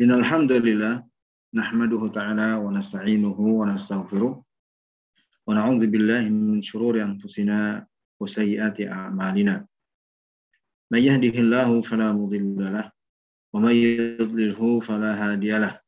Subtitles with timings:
[0.00, 1.04] إن الحمد لله
[1.54, 4.32] نحمده تعالى ونستعينه ونستغفره
[5.46, 7.86] ونعوذ بالله من شرور أنفسنا
[8.20, 9.66] وسيئات أعمالنا.
[10.90, 12.92] من يهده الله فلا مضل له
[13.52, 15.80] ومن يضلله فلا هادي له.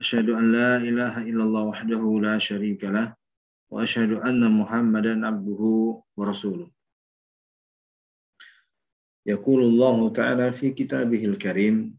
[0.00, 3.14] أشهد أن لا إله إلا الله وحده لا شريك له
[3.70, 5.62] وأشهد أن محمدا عبده
[6.16, 6.70] ورسوله.
[9.26, 11.98] يقول الله تعالى في كتابه الكريم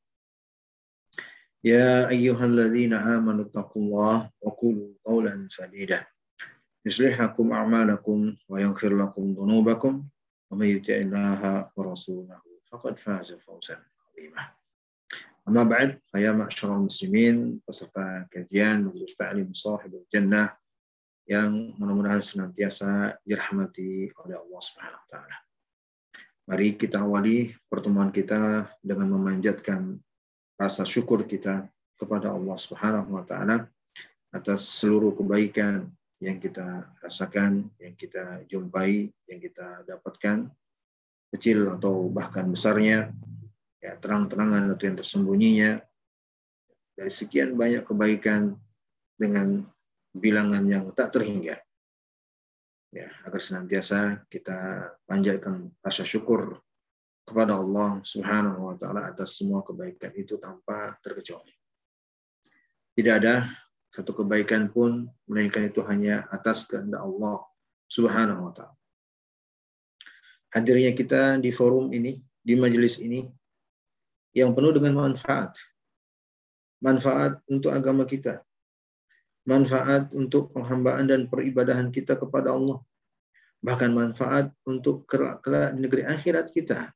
[1.64, 6.06] يا أيها الذين آمنوا اتقوا الله وقولوا قولا سديدا
[6.86, 9.92] يصلح لكم أعمالكم ويغفر لكم ذنوبكم
[10.50, 12.40] ومن يطع الله ورسوله
[12.70, 14.44] فقد فاز فوزا عظيما
[15.48, 20.54] أما بعد فيا معشر المسلمين peserta kajian Majelis Ta'lim Sahibul Jannah
[21.26, 25.36] yang mudah-mudahan senantiasa dirahmati oleh Allah Subhanahu wa taala.
[26.46, 29.98] Mari kita awali pertemuan kita dengan memanjatkan
[30.61, 31.65] rasa syukur kita
[31.97, 33.65] kepada Allah Subhanahu wa taala
[34.29, 35.89] atas seluruh kebaikan
[36.21, 40.53] yang kita rasakan, yang kita jumpai, yang kita dapatkan
[41.33, 43.09] kecil atau bahkan besarnya.
[43.81, 45.81] Ya terang-terangan atau yang tersembunyinya.
[46.93, 48.53] Dari sekian banyak kebaikan
[49.17, 49.65] dengan
[50.13, 51.57] bilangan yang tak terhingga.
[52.93, 56.61] Ya agar senantiasa kita panjatkan rasa syukur
[57.25, 61.53] kepada Allah Subhanahu wa taala atas semua kebaikan itu tanpa terkecuali.
[62.97, 63.47] Tidak ada
[63.91, 67.43] satu kebaikan pun melainkan itu hanya atas kehendak Allah
[67.91, 68.75] Subhanahu wa taala.
[70.51, 73.23] Hadirnya kita di forum ini, di majelis ini
[74.35, 75.55] yang penuh dengan manfaat.
[76.83, 78.43] Manfaat untuk agama kita.
[79.47, 82.83] Manfaat untuk penghambaan dan peribadahan kita kepada Allah.
[83.63, 86.91] Bahkan manfaat untuk kelak-kelak di negeri akhirat kita.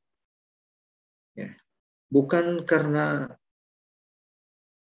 [1.36, 1.52] Ya.
[2.08, 3.36] Bukan karena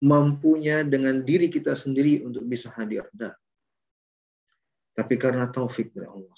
[0.02, 3.06] mampunya dengan diri kita sendiri untuk bisa hadir.
[3.16, 3.36] Nah.
[4.98, 6.36] Tapi karena taufik dari Allah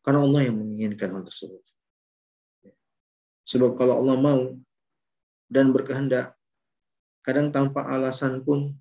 [0.00, 1.62] Karena Allah yang menginginkan hal tersebut.
[2.64, 2.72] Ya.
[3.46, 4.40] Sebab kalau Allah mau
[5.52, 6.32] dan berkehendak,
[7.20, 8.72] kadang tanpa alasan pun,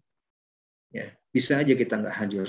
[0.93, 2.47] ya bisa aja kita nggak hadir.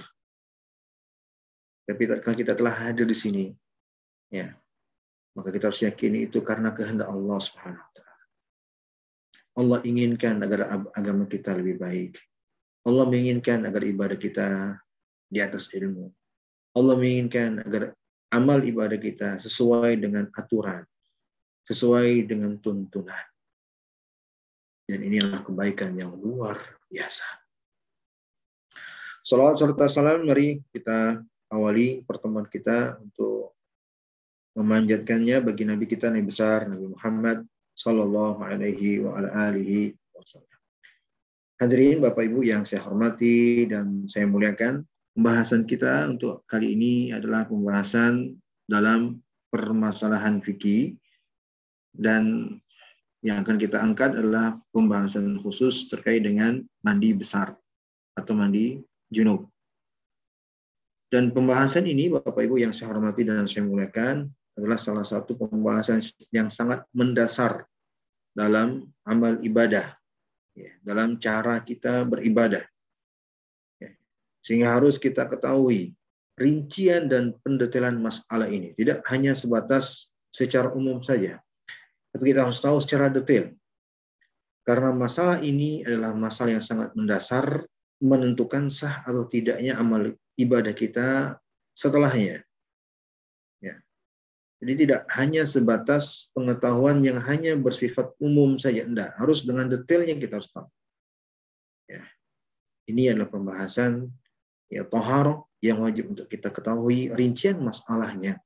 [1.88, 3.44] Tapi kalau kita telah hadir di sini,
[4.30, 4.54] ya
[5.34, 8.24] maka kita harus yakini itu karena kehendak Allah Subhanahu wa taala.
[9.60, 10.60] Allah inginkan agar
[10.94, 12.18] agama kita lebih baik.
[12.86, 14.78] Allah menginginkan agar ibadah kita
[15.28, 16.08] di atas ilmu.
[16.74, 17.92] Allah menginginkan agar
[18.32, 20.86] amal ibadah kita sesuai dengan aturan,
[21.66, 23.26] sesuai dengan tuntunan.
[24.88, 26.58] Dan inilah kebaikan yang luar
[26.90, 27.26] biasa.
[29.22, 33.29] Salawat serta salam, mari kita awali pertemuan kita untuk
[34.60, 40.58] memanjatkannya bagi Nabi kita Nabi besar Nabi Muhammad Sallallahu Alaihi Wasallam.
[41.60, 44.84] Hadirin Bapak Ibu yang saya hormati dan saya muliakan,
[45.16, 48.36] pembahasan kita untuk kali ini adalah pembahasan
[48.68, 50.96] dalam permasalahan fikih
[51.96, 52.56] dan
[53.20, 57.52] yang akan kita angkat adalah pembahasan khusus terkait dengan mandi besar
[58.16, 58.80] atau mandi
[59.12, 59.48] junub.
[61.10, 66.02] Dan pembahasan ini Bapak Ibu yang saya hormati dan saya muliakan adalah salah satu pembahasan
[66.34, 67.64] yang sangat mendasar
[68.34, 69.94] dalam amal ibadah,
[70.54, 72.62] ya, dalam cara kita beribadah.
[73.82, 73.90] Ya.
[74.42, 75.94] Sehingga harus kita ketahui
[76.40, 78.72] rincian dan pendetailan masalah ini.
[78.72, 81.42] Tidak hanya sebatas secara umum saja,
[82.14, 83.52] tapi kita harus tahu secara detail.
[84.64, 87.66] Karena masalah ini adalah masalah yang sangat mendasar,
[88.00, 91.36] menentukan sah atau tidaknya amal ibadah kita
[91.74, 92.44] setelahnya.
[94.60, 99.16] Jadi tidak hanya sebatas pengetahuan yang hanya bersifat umum saja, enggak.
[99.16, 100.68] Harus dengan detailnya kita harus tahu.
[101.88, 102.04] Ya.
[102.92, 104.12] Ini adalah pembahasan
[104.68, 108.36] ya tohar yang wajib untuk kita ketahui rincian masalahnya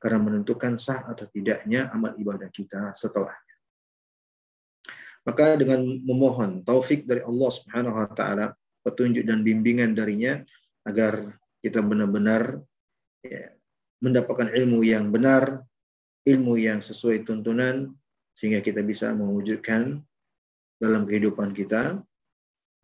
[0.00, 3.54] karena menentukan sah atau tidaknya amal ibadah kita setelahnya.
[5.28, 10.40] Maka dengan memohon taufik dari Allah Subhanahu wa taala, petunjuk dan bimbingan darinya
[10.88, 12.64] agar kita benar-benar
[13.20, 13.52] ya,
[13.98, 15.62] mendapatkan ilmu yang benar,
[16.26, 17.90] ilmu yang sesuai tuntunan,
[18.38, 19.98] sehingga kita bisa mewujudkan
[20.78, 21.98] dalam kehidupan kita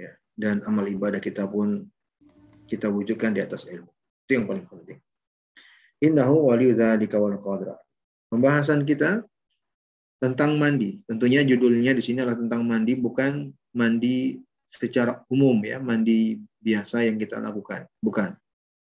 [0.03, 1.87] ya, dan amal ibadah kita pun
[2.67, 3.91] kita wujudkan di atas ilmu.
[4.27, 4.99] Itu yang paling penting.
[6.03, 7.79] Innahu waliyu dzalika qadra.
[8.27, 9.23] Pembahasan kita
[10.19, 10.99] tentang mandi.
[11.07, 13.47] Tentunya judulnya di sini adalah tentang mandi bukan
[13.79, 17.87] mandi secara umum ya, mandi biasa yang kita lakukan.
[18.03, 18.35] Bukan.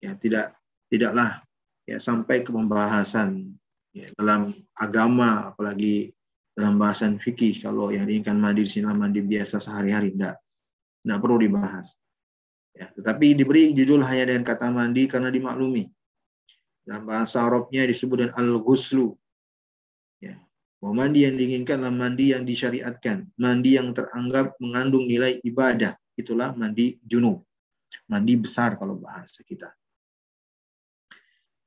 [0.03, 0.57] Ya, tidak
[0.91, 1.46] tidaklah
[1.87, 3.55] ya sampai ke pembahasan
[3.95, 6.11] ya, dalam agama apalagi
[6.51, 10.37] dalam bahasan fikih kalau yang diinginkan mandi di sini mandi biasa sehari-hari tidak
[11.01, 11.87] tidak perlu dibahas.
[12.75, 15.87] Ya tetapi diberi judul hanya dengan kata mandi karena dimaklumi.
[16.83, 19.15] Dalam bahasa Arabnya disebut dengan al-ghuslu.
[20.19, 20.37] Ya
[20.77, 25.95] bahwa mandi yang diinginkan adalah mandi yang disyariatkan mandi yang teranggap mengandung nilai ibadah.
[26.17, 27.47] Itulah mandi junub
[28.07, 29.71] mandi besar kalau bahasa kita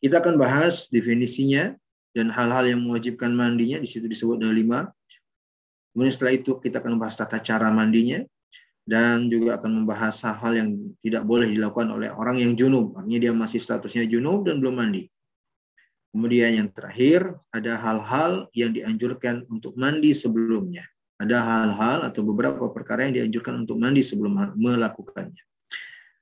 [0.00, 1.76] kita akan bahas definisinya
[2.16, 4.80] dan hal-hal yang mewajibkan mandinya di situ disebut ada lima.
[5.92, 8.24] Kemudian setelah itu kita akan membahas tata cara mandinya
[8.88, 10.68] dan juga akan membahas hal-hal yang
[11.04, 12.96] tidak boleh dilakukan oleh orang yang junub.
[12.96, 15.06] Artinya dia masih statusnya junub dan belum mandi.
[16.10, 20.82] Kemudian yang terakhir ada hal-hal yang dianjurkan untuk mandi sebelumnya.
[21.20, 25.49] Ada hal-hal atau beberapa perkara yang dianjurkan untuk mandi sebelum melakukannya.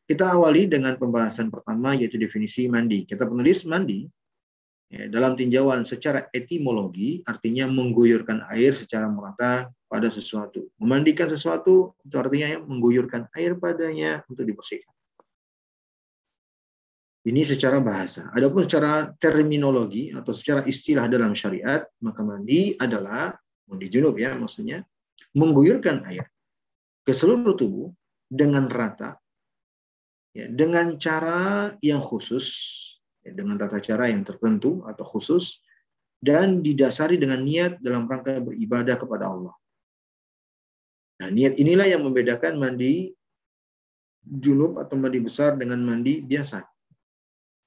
[0.09, 3.05] Kita awali dengan pembahasan pertama yaitu definisi mandi.
[3.05, 4.09] Kita penulis mandi
[4.89, 10.65] Ya, dalam tinjauan secara etimologi artinya mengguyurkan air secara merata pada sesuatu.
[10.81, 14.89] Memandikan sesuatu itu artinya ya, mengguyurkan air padanya untuk dibersihkan.
[17.29, 18.33] Ini secara bahasa.
[18.33, 23.37] Adapun secara terminologi atau secara istilah dalam syariat, maka mandi adalah
[23.69, 24.81] mandi junub ya maksudnya
[25.37, 26.25] mengguyurkan air
[27.05, 27.93] ke seluruh tubuh
[28.25, 29.21] dengan rata
[30.33, 32.79] ya, dengan cara yang khusus
[33.29, 35.61] Ya, dengan tata cara yang tertentu atau khusus
[36.17, 39.55] dan didasari dengan niat dalam rangka beribadah kepada Allah.
[41.21, 43.13] Nah, niat inilah yang membedakan mandi
[44.25, 46.65] junub atau mandi besar dengan mandi biasa.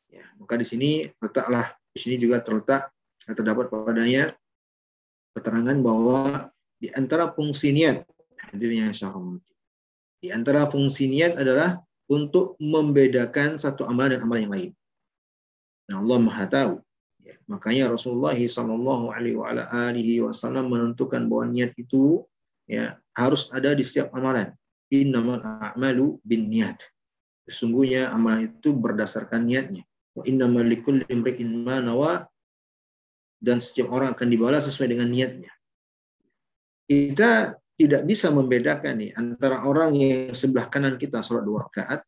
[0.10, 2.90] Ya, maka di sini letaklah di sini juga terletak
[3.30, 4.34] atau terdapat padanya
[5.38, 6.50] keterangan bahwa
[6.82, 8.02] di antara fungsi niat
[8.50, 8.90] hadirnya
[10.18, 11.78] Di antara fungsi niat adalah
[12.12, 14.72] untuk membedakan satu amal dan amal yang lain.
[15.88, 16.74] Nah, Allah Maha tahu.
[17.24, 22.28] Ya, makanya Rasulullah Shallallahu Alaihi Wasallam menentukan bahwa niat itu
[22.68, 24.52] ya harus ada di setiap amalan.
[24.92, 26.84] Innamal a'malu bin niat.
[27.48, 29.88] Sesungguhnya amal itu berdasarkan niatnya.
[30.12, 32.28] Wa innamal likulli imri'in ma nawa
[33.40, 35.52] dan setiap orang akan dibalas sesuai dengan niatnya.
[36.92, 42.06] Kita tidak bisa membedakan nih antara orang yang sebelah kanan kita sholat dua rakaat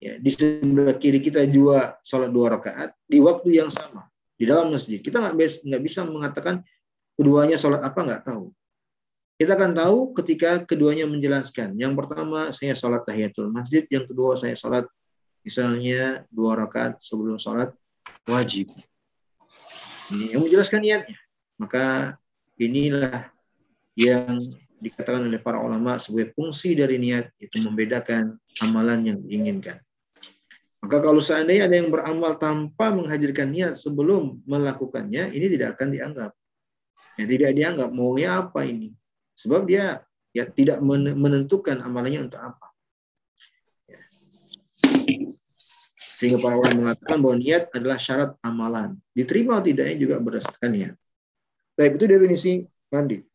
[0.00, 4.72] ya, di sebelah kiri kita juga sholat dua rakaat di waktu yang sama di dalam
[4.72, 5.04] masjid.
[5.04, 6.64] Kita nggak nggak bisa mengatakan
[7.20, 8.48] keduanya sholat apa nggak tahu.
[9.38, 11.76] Kita akan tahu ketika keduanya menjelaskan.
[11.76, 14.88] Yang pertama saya sholat tahiyatul masjid, yang kedua saya sholat
[15.44, 17.76] misalnya dua rakaat sebelum sholat
[18.24, 18.72] wajib.
[20.08, 21.18] Ini yang menjelaskan niatnya.
[21.60, 22.16] Maka
[22.56, 23.30] inilah
[23.98, 24.38] yang
[24.78, 29.82] dikatakan oleh para ulama sebagai fungsi dari niat itu membedakan amalan yang diinginkan.
[30.78, 36.30] Maka kalau seandainya ada yang beramal tanpa menghadirkan niat sebelum melakukannya, ini tidak akan dianggap.
[37.18, 38.94] Ya, tidak dianggap maunya apa ini.
[39.34, 40.78] Sebab dia ya tidak
[41.18, 42.70] menentukan amalannya untuk apa.
[43.90, 43.98] Ya.
[46.18, 48.94] Sehingga para ulama mengatakan bahwa niat adalah syarat amalan.
[49.10, 50.94] Diterima atau tidaknya juga berdasarkan niat.
[51.74, 52.52] Tapi itu definisi
[52.90, 53.27] mandi.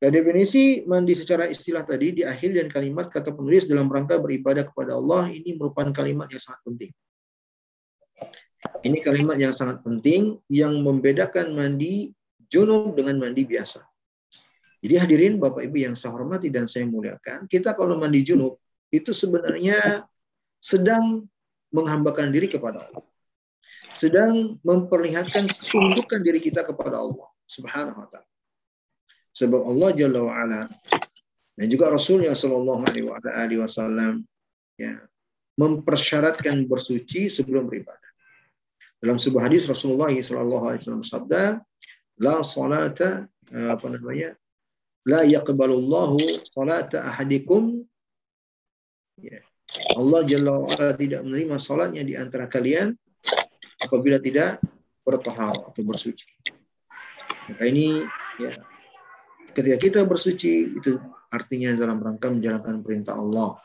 [0.00, 4.64] Nah, definisi mandi secara istilah tadi di akhir dan kalimat kata penulis dalam rangka beribadah
[4.64, 6.90] kepada Allah ini merupakan kalimat yang sangat penting.
[8.80, 12.16] Ini kalimat yang sangat penting yang membedakan mandi
[12.48, 13.84] junub dengan mandi biasa.
[14.80, 18.56] Jadi hadirin Bapak Ibu yang saya hormati dan saya muliakan, kita kalau mandi junub
[18.88, 20.08] itu sebenarnya
[20.64, 21.28] sedang
[21.76, 23.04] menghambakan diri kepada Allah.
[23.84, 28.29] Sedang memperlihatkan tundukan diri kita kepada Allah Subhanahu wa taala.
[29.30, 30.62] Sebab Allah Jalla wa'ala
[31.54, 34.26] dan juga Rasulnya Sallallahu Alaihi Wasallam
[34.80, 34.96] ya,
[35.60, 38.10] mempersyaratkan bersuci sebelum beribadah.
[39.00, 41.62] Dalam sebuah hadis Rasulullah Sallallahu Alaihi Wasallam sabda,
[42.20, 44.34] la salata apa namanya,
[45.06, 47.84] la yaqbalullahu salata ahadikum
[49.20, 49.40] ya.
[49.94, 52.90] Allah Jalla wa'ala tidak menerima salatnya di antara kalian
[53.86, 54.58] apabila tidak
[55.06, 56.26] bertahar atau bersuci.
[57.46, 58.02] Maka ini
[58.42, 58.58] ya
[59.54, 60.98] ketika kita bersuci itu
[61.30, 63.58] artinya dalam rangka menjalankan perintah Allah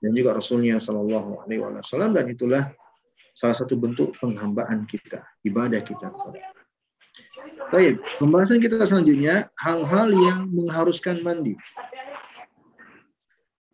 [0.00, 2.72] dan juga Rasulnya Shallallahu Alaihi Wasallam dan itulah
[3.36, 6.12] salah satu bentuk penghambaan kita ibadah kita
[7.70, 11.54] Baik, pembahasan kita selanjutnya hal-hal yang mengharuskan mandi.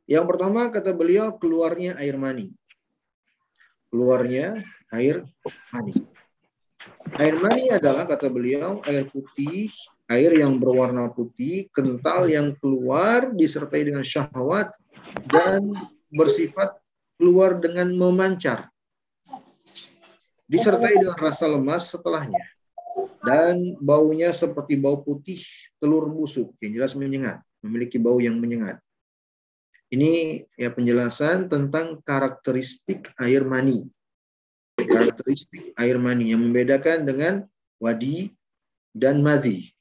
[0.05, 2.53] Yang pertama kata beliau keluarnya air mani.
[3.89, 4.61] Keluarnya
[4.93, 5.25] air
[5.73, 5.95] mani.
[7.17, 9.73] Air mani adalah kata beliau air putih,
[10.07, 14.71] air yang berwarna putih, kental yang keluar disertai dengan syahwat
[15.27, 15.75] dan
[16.11, 16.79] bersifat
[17.19, 18.71] keluar dengan memancar.
[20.47, 22.43] Disertai dengan rasa lemas setelahnya.
[23.27, 25.43] Dan baunya seperti bau putih
[25.83, 28.79] telur busuk yang jelas menyengat, memiliki bau yang menyengat.
[29.91, 33.91] Ini ya penjelasan tentang karakteristik air mani.
[34.79, 37.35] Karakteristik air mani yang membedakan dengan
[37.83, 38.31] wadi
[38.95, 39.76] dan madhi.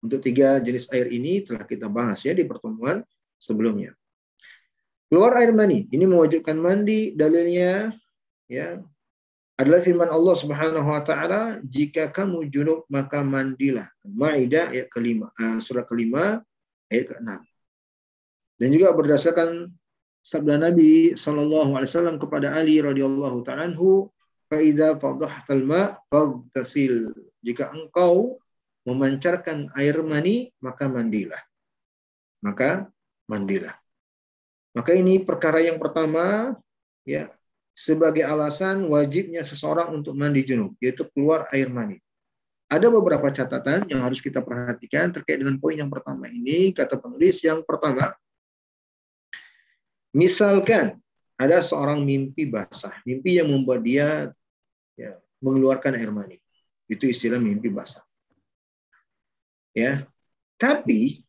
[0.00, 3.04] Untuk tiga jenis air ini telah kita bahas ya di pertemuan
[3.36, 3.92] sebelumnya.
[5.10, 7.90] Keluar air mani, ini mewajibkan mandi, dalilnya
[8.46, 8.78] ya
[9.60, 13.92] adalah firman Allah Subhanahu wa taala, jika kamu junub maka mandilah.
[14.08, 16.40] Maidah ayat kelima, uh, surah kelima
[16.88, 17.28] ayat ke-6.
[18.56, 19.68] Dan juga berdasarkan
[20.24, 24.08] sabda Nabi Shallallahu Alaihi Wasallam kepada Ali radhiyallahu taalaanhu,
[24.48, 27.12] "Faida fadhahtal ma faghtasil."
[27.44, 28.40] Jika engkau
[28.84, 31.40] memancarkan air mani, maka mandilah.
[32.40, 32.88] Maka
[33.28, 33.76] mandilah.
[34.72, 36.56] Maka ini perkara yang pertama
[37.04, 37.28] ya
[37.74, 41.98] sebagai alasan wajibnya seseorang untuk mandi junub, yaitu keluar air mani.
[42.70, 46.70] Ada beberapa catatan yang harus kita perhatikan terkait dengan poin yang pertama ini.
[46.70, 48.14] Kata penulis yang pertama,
[50.10, 50.98] Misalkan
[51.38, 54.34] ada seorang mimpi basah, mimpi yang membuat dia
[54.98, 56.38] ya, mengeluarkan air mani.
[56.90, 58.02] Itu istilah mimpi basah.
[59.76, 60.06] Ya.
[60.60, 61.24] Tapi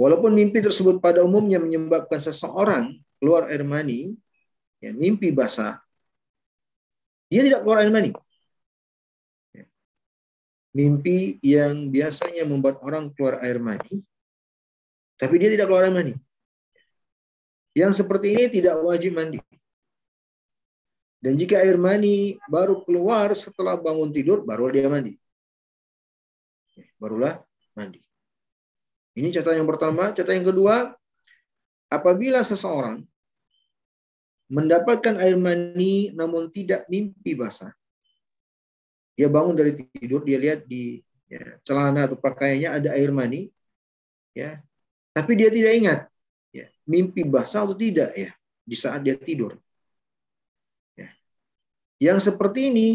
[0.00, 4.16] walaupun mimpi tersebut pada umumnya menyebabkan seseorang keluar air mani,
[4.82, 5.80] ya, mimpi basah,
[7.30, 8.10] dia tidak keluar air mani.
[9.54, 9.64] Ya.
[10.74, 14.02] Mimpi yang biasanya membuat orang keluar air mani,
[15.16, 16.14] tapi dia tidak keluar air mani.
[17.76, 19.36] Yang seperti ini tidak wajib mandi.
[21.20, 25.12] Dan jika air mani baru keluar setelah bangun tidur, baru dia mandi.
[27.00, 27.40] Barulah
[27.76, 28.00] mandi.
[29.16, 30.12] Ini catatan yang pertama.
[30.12, 30.76] Catatan yang kedua,
[31.88, 33.00] apabila seseorang
[34.46, 37.72] mendapatkan air mani namun tidak mimpi basah,
[39.16, 43.48] dia bangun dari tidur, dia lihat di ya, celana atau pakaiannya ada air mani,
[44.36, 44.60] ya,
[45.16, 46.00] tapi dia tidak ingat
[46.52, 48.30] ya, mimpi basah atau tidak ya
[48.60, 49.56] di saat dia tidur.
[50.92, 51.08] Ya.
[52.12, 52.88] Yang seperti ini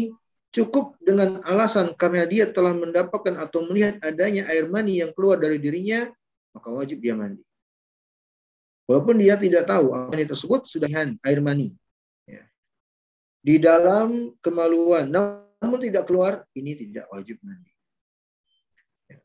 [0.52, 5.56] cukup dengan alasan karena dia telah mendapatkan atau melihat adanya air mani yang keluar dari
[5.56, 6.12] dirinya,
[6.52, 7.40] maka wajib dia mandi.
[8.84, 10.90] Walaupun dia tidak tahu apa yang tersebut sudah
[11.24, 11.72] air mani.
[12.28, 12.44] Ya.
[13.40, 17.72] Di dalam kemaluan, namun tidak keluar, ini tidak wajib mandi.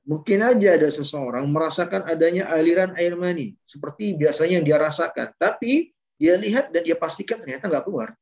[0.08, 5.92] Mungkin aja ada seseorang merasakan adanya aliran air mani seperti biasanya yang dia rasakan, tapi
[6.16, 8.16] dia lihat dan dia pastikan ternyata nggak keluar.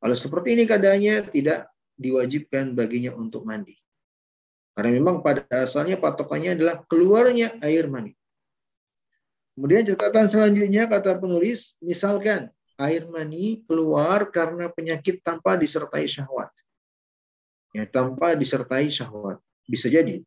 [0.00, 3.74] Kalau seperti ini keadaannya tidak diwajibkan baginya untuk mandi.
[4.76, 8.12] Karena memang pada asalnya patokannya adalah keluarnya air mani.
[9.56, 16.52] Kemudian catatan selanjutnya kata penulis, misalkan air mani keluar karena penyakit tanpa disertai syahwat
[17.76, 19.36] ya, tanpa disertai syahwat.
[19.68, 20.24] Bisa jadi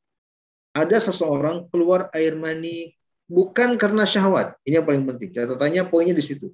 [0.74, 2.94] ada seseorang keluar air mani
[3.26, 4.54] bukan karena syahwat.
[4.62, 5.30] Ini yang paling penting.
[5.34, 6.54] Catatannya poinnya di situ.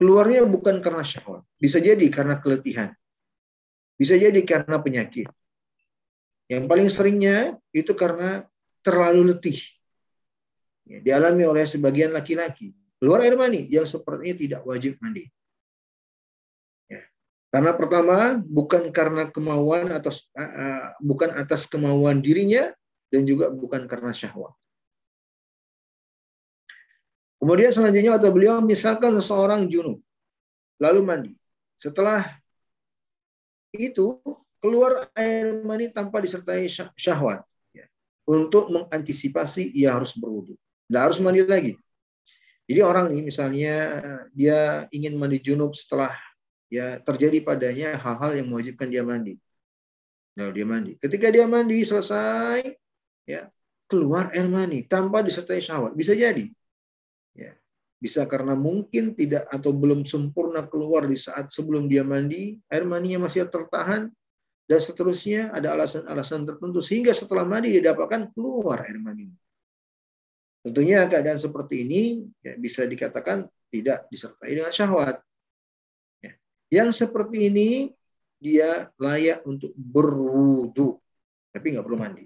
[0.00, 1.44] Keluarnya bukan karena syahwat.
[1.60, 2.96] Bisa jadi karena keletihan.
[4.00, 5.28] Bisa jadi karena penyakit.
[6.48, 7.36] Yang paling seringnya
[7.76, 8.48] itu karena
[8.80, 9.60] terlalu letih.
[10.88, 12.72] Ya, dialami oleh sebagian laki-laki.
[12.96, 15.28] Keluar air mani yang sepertinya tidak wajib mandi.
[17.50, 22.70] Karena pertama bukan karena kemauan atau uh, bukan atas kemauan dirinya
[23.10, 24.54] dan juga bukan karena syahwat.
[27.40, 29.98] Kemudian selanjutnya kata beliau misalkan seseorang junub
[30.76, 31.32] lalu mandi.
[31.80, 32.36] Setelah
[33.72, 34.20] itu
[34.60, 36.68] keluar air mani tanpa disertai
[37.00, 37.40] syahwat
[37.72, 37.88] ya.
[38.28, 40.52] untuk mengantisipasi ia harus berwudu.
[40.86, 41.72] Tidak harus mandi lagi.
[42.68, 43.74] Jadi orang ini misalnya
[44.36, 46.12] dia ingin mandi junub setelah
[46.70, 49.40] ya terjadi padanya hal-hal yang mewajibkan dia mandi.
[50.38, 50.94] Nah, dia mandi.
[51.02, 52.62] Ketika dia mandi selesai,
[53.26, 53.50] ya
[53.90, 55.98] keluar air mani tanpa disertai syahwat.
[55.98, 56.46] Bisa jadi.
[57.34, 57.54] Ya.
[58.00, 63.28] Bisa karena mungkin tidak atau belum sempurna keluar di saat sebelum dia mandi, air maninya
[63.28, 64.08] masih tertahan,
[64.64, 69.28] dan seterusnya ada alasan-alasan tertentu sehingga setelah mandi dia dapatkan keluar air mani.
[70.64, 75.20] Tentunya keadaan seperti ini ya, bisa dikatakan tidak disertai dengan syahwat.
[76.70, 77.90] Yang seperti ini
[78.38, 81.02] dia layak untuk berwudu,
[81.50, 82.24] tapi nggak perlu mandi.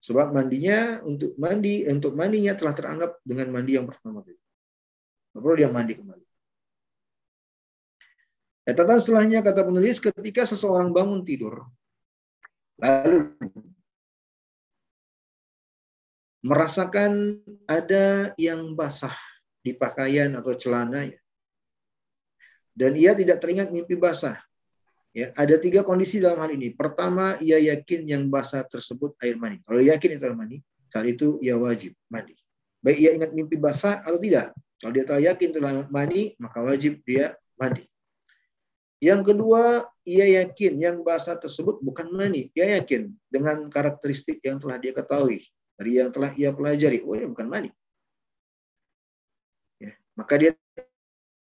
[0.00, 4.40] Sebab mandinya untuk mandi untuk mandinya telah teranggap dengan mandi yang pertama tadi.
[5.30, 6.24] Perlu dia mandi kembali.
[8.64, 11.66] Catatan setelahnya kata penulis ketika seseorang bangun tidur
[12.80, 13.28] lalu
[16.40, 17.36] merasakan
[17.68, 19.12] ada yang basah
[19.60, 21.20] di pakaian atau celananya
[22.72, 24.40] dan ia tidak teringat mimpi basah.
[25.10, 26.70] Ya, ada tiga kondisi dalam hal ini.
[26.70, 29.58] Pertama, ia yakin yang basah tersebut air mani.
[29.66, 32.38] Kalau yakin itu air mani, saat itu ia wajib mandi.
[32.78, 34.54] Baik ia ingat mimpi basah atau tidak.
[34.78, 37.90] Kalau dia telah yakin telah mani, maka wajib dia mandi.
[39.02, 42.48] Yang kedua, ia yakin yang bahasa tersebut bukan mani.
[42.54, 45.42] Ia yakin dengan karakteristik yang telah dia ketahui.
[45.74, 47.02] Dari yang telah ia pelajari.
[47.02, 47.70] Oh ya bukan mani.
[49.80, 50.52] Ya, maka dia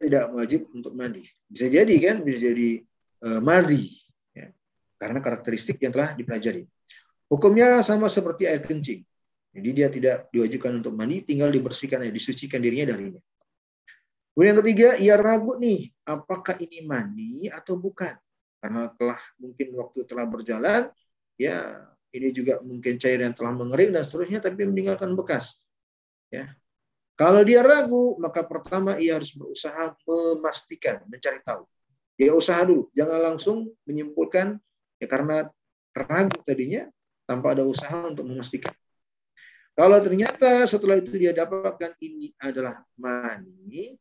[0.03, 1.25] tidak wajib untuk mandi.
[1.47, 2.83] Bisa jadi kan, bisa jadi
[3.25, 3.97] uh, mandi.
[4.37, 4.53] Ya,
[5.01, 6.69] karena karakteristik yang telah dipelajari.
[7.33, 9.03] Hukumnya sama seperti air kencing.
[9.55, 13.23] Jadi dia tidak diwajibkan untuk mandi, tinggal dibersihkan, ya, disucikan dirinya darinya.
[14.35, 18.19] Kemudian yang ketiga, ia ragu nih, apakah ini mani atau bukan?
[18.59, 20.91] Karena telah mungkin waktu telah berjalan,
[21.39, 25.63] ya ini juga mungkin cairan telah mengering dan seterusnya, tapi meninggalkan bekas.
[26.35, 26.51] Ya,
[27.15, 31.63] kalau dia ragu, maka pertama ia harus berusaha memastikan, mencari tahu.
[32.15, 34.59] Dia usaha dulu, jangan langsung menyimpulkan
[35.03, 35.51] ya karena
[35.91, 36.87] ragu tadinya
[37.27, 38.75] tanpa ada usaha untuk memastikan.
[39.75, 43.99] Kalau ternyata setelah itu dia dapatkan ini adalah mani,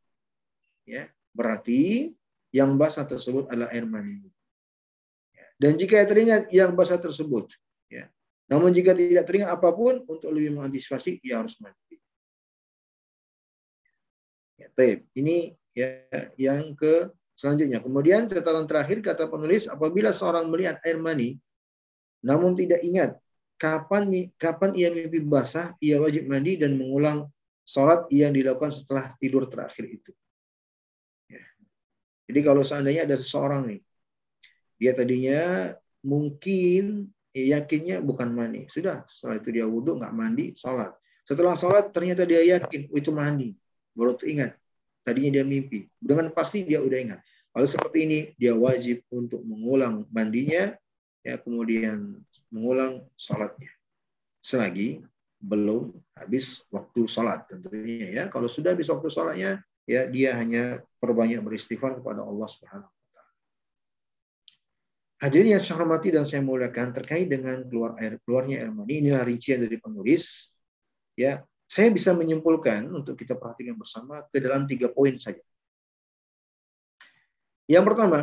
[0.85, 2.13] ya berarti
[2.53, 4.29] yang basah tersebut adalah air mani.
[5.33, 7.49] Ya, dan jika teringat yang basah tersebut,
[7.89, 8.05] ya.
[8.45, 11.97] Namun jika tidak teringat apa pun untuk lebih mengantisipasi, ia harus mandi.
[14.61, 14.69] Ya.
[15.17, 16.05] Ini ya
[16.37, 17.81] yang ke selanjutnya.
[17.83, 21.37] Kemudian catatan terakhir kata penulis apabila seorang melihat air mani
[22.23, 23.19] namun tidak ingat
[23.59, 27.27] kapan kapan ia mimpi basah, ia wajib mandi dan mengulang
[27.63, 30.11] sholat yang dilakukan setelah tidur terakhir itu.
[32.23, 33.79] Jadi kalau seandainya ada seseorang nih,
[34.79, 35.71] dia tadinya
[36.03, 38.63] mungkin ya, yakinnya bukan mandi.
[38.71, 40.95] Sudah, setelah itu dia wudhu, nggak mandi, sholat.
[41.27, 43.51] Setelah sholat ternyata dia yakin, oh, itu mandi.
[43.91, 44.55] Baru tuh ingat,
[45.03, 45.85] tadinya dia mimpi.
[45.99, 47.19] Dengan pasti dia udah ingat.
[47.53, 50.73] Kalau seperti ini, dia wajib untuk mengulang mandinya,
[51.21, 52.17] ya kemudian
[52.49, 53.69] mengulang sholatnya.
[54.41, 55.05] Selagi
[55.43, 58.23] belum habis waktu sholat tentunya ya.
[58.33, 63.31] Kalau sudah habis waktu sholatnya, ya dia hanya perbanyak beristighfar kepada Allah Subhanahu wa taala.
[65.21, 69.23] Hadirin yang saya hormati dan saya muliakan terkait dengan keluar air keluarnya air mani inilah
[69.27, 70.55] rincian dari penulis.
[71.13, 75.41] Ya, saya bisa menyimpulkan untuk kita perhatikan bersama ke dalam tiga poin saja.
[77.65, 78.19] Yang pertama,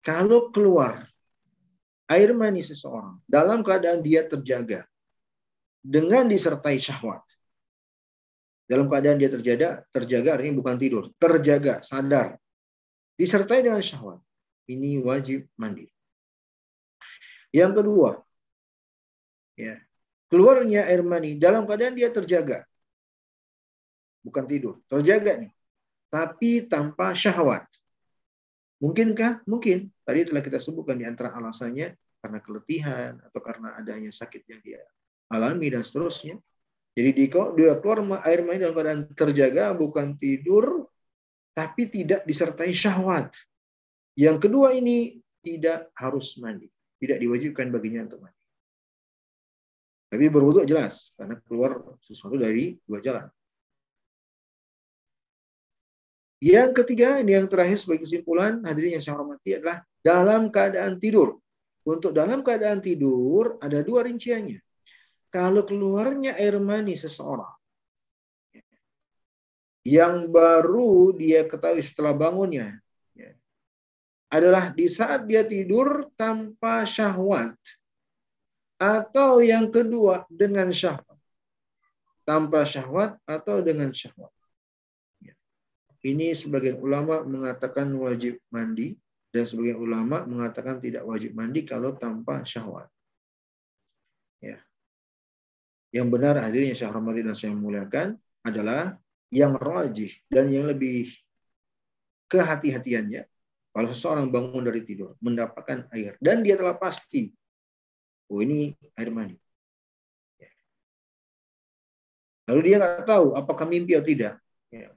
[0.00, 1.06] kalau keluar
[2.08, 4.88] air mani seseorang dalam keadaan dia terjaga
[5.80, 7.22] dengan disertai syahwat,
[8.64, 12.38] dalam keadaan dia terjaga, terjaga artinya bukan tidur, terjaga, sadar,
[13.18, 14.22] disertai dengan syahwat.
[14.70, 15.90] Ini wajib mandi.
[17.50, 18.10] Yang kedua,
[19.58, 19.74] ya,
[20.30, 22.62] keluarnya air mani dalam keadaan dia terjaga.
[24.22, 25.52] Bukan tidur, terjaga nih.
[26.10, 27.66] Tapi tanpa syahwat.
[28.80, 29.44] Mungkinkah?
[29.44, 29.90] Mungkin.
[30.06, 34.80] Tadi telah kita sebutkan di antara alasannya karena keletihan atau karena adanya sakit yang dia
[35.30, 36.36] alami dan seterusnya.
[36.90, 40.90] Jadi dia keluar air mani dalam keadaan terjaga, bukan tidur,
[41.54, 43.30] tapi tidak disertai syahwat.
[44.18, 46.66] Yang kedua ini tidak harus mandi.
[47.00, 48.39] Tidak diwajibkan baginya untuk mandi.
[50.10, 53.30] Tapi berwudhu jelas, karena keluar sesuatu dari dua jalan.
[56.42, 61.38] Yang ketiga, ini yang terakhir sebagai kesimpulan, hadirin yang saya hormati adalah dalam keadaan tidur.
[61.86, 64.58] Untuk dalam keadaan tidur, ada dua rinciannya
[65.30, 67.54] kalau keluarnya air mani seseorang
[69.86, 72.76] yang baru dia ketahui setelah bangunnya
[73.16, 73.32] ya,
[74.28, 77.56] adalah di saat dia tidur tanpa syahwat
[78.80, 81.20] atau yang kedua dengan syahwat.
[82.24, 84.32] Tanpa syahwat atau dengan syahwat.
[85.20, 85.36] Ya.
[86.00, 88.96] ini sebagian ulama mengatakan wajib mandi
[89.28, 92.88] dan sebagian ulama mengatakan tidak wajib mandi kalau tanpa syahwat.
[94.40, 94.56] Ya.
[95.92, 98.96] Yang benar hadirin yang saya hormati dan saya muliakan adalah
[99.28, 101.12] yang rajih dan yang lebih
[102.32, 103.28] kehati-hatiannya.
[103.70, 107.30] Kalau seseorang bangun dari tidur mendapatkan air dan dia telah pasti
[108.30, 109.36] oh ini air mani
[110.38, 110.50] ya.
[112.48, 114.34] lalu dia nggak tahu apakah mimpi atau tidak
[114.70, 114.88] ya.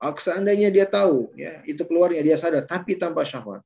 [0.00, 3.60] seandainya dia tahu ya itu keluarnya dia sadar tapi tanpa syahwat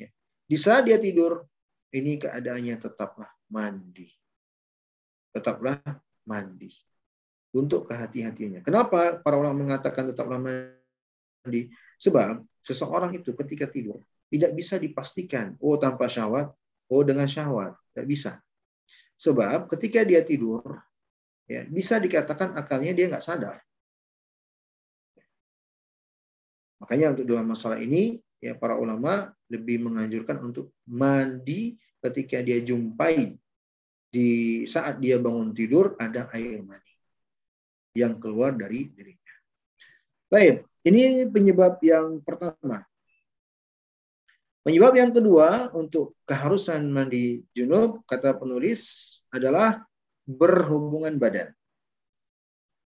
[0.00, 0.08] ya.
[0.48, 1.44] di saat dia tidur
[1.92, 4.18] ini keadaannya tetaplah mandi
[5.38, 5.78] tetaplah
[6.26, 6.74] mandi.
[7.48, 8.60] Untuk kehati-hatiannya.
[8.60, 11.72] Kenapa para ulama mengatakan tetaplah mandi?
[11.96, 16.52] Sebab seseorang itu ketika tidur tidak bisa dipastikan, oh tanpa syahwat,
[16.88, 17.76] oh dengan syahwat.
[17.92, 18.32] Tidak bisa.
[19.18, 20.62] Sebab ketika dia tidur,
[21.44, 23.58] ya bisa dikatakan akalnya dia nggak sadar.
[26.78, 33.34] Makanya untuk dalam masalah ini, ya para ulama lebih menganjurkan untuk mandi ketika dia jumpai
[34.08, 36.94] di saat dia bangun tidur ada air mani
[37.92, 39.34] yang keluar dari dirinya.
[40.30, 42.87] Baik, ini penyebab yang pertama.
[44.66, 49.86] Penyebab yang kedua untuk keharusan mandi junub, kata penulis, adalah
[50.28, 51.54] berhubungan badan.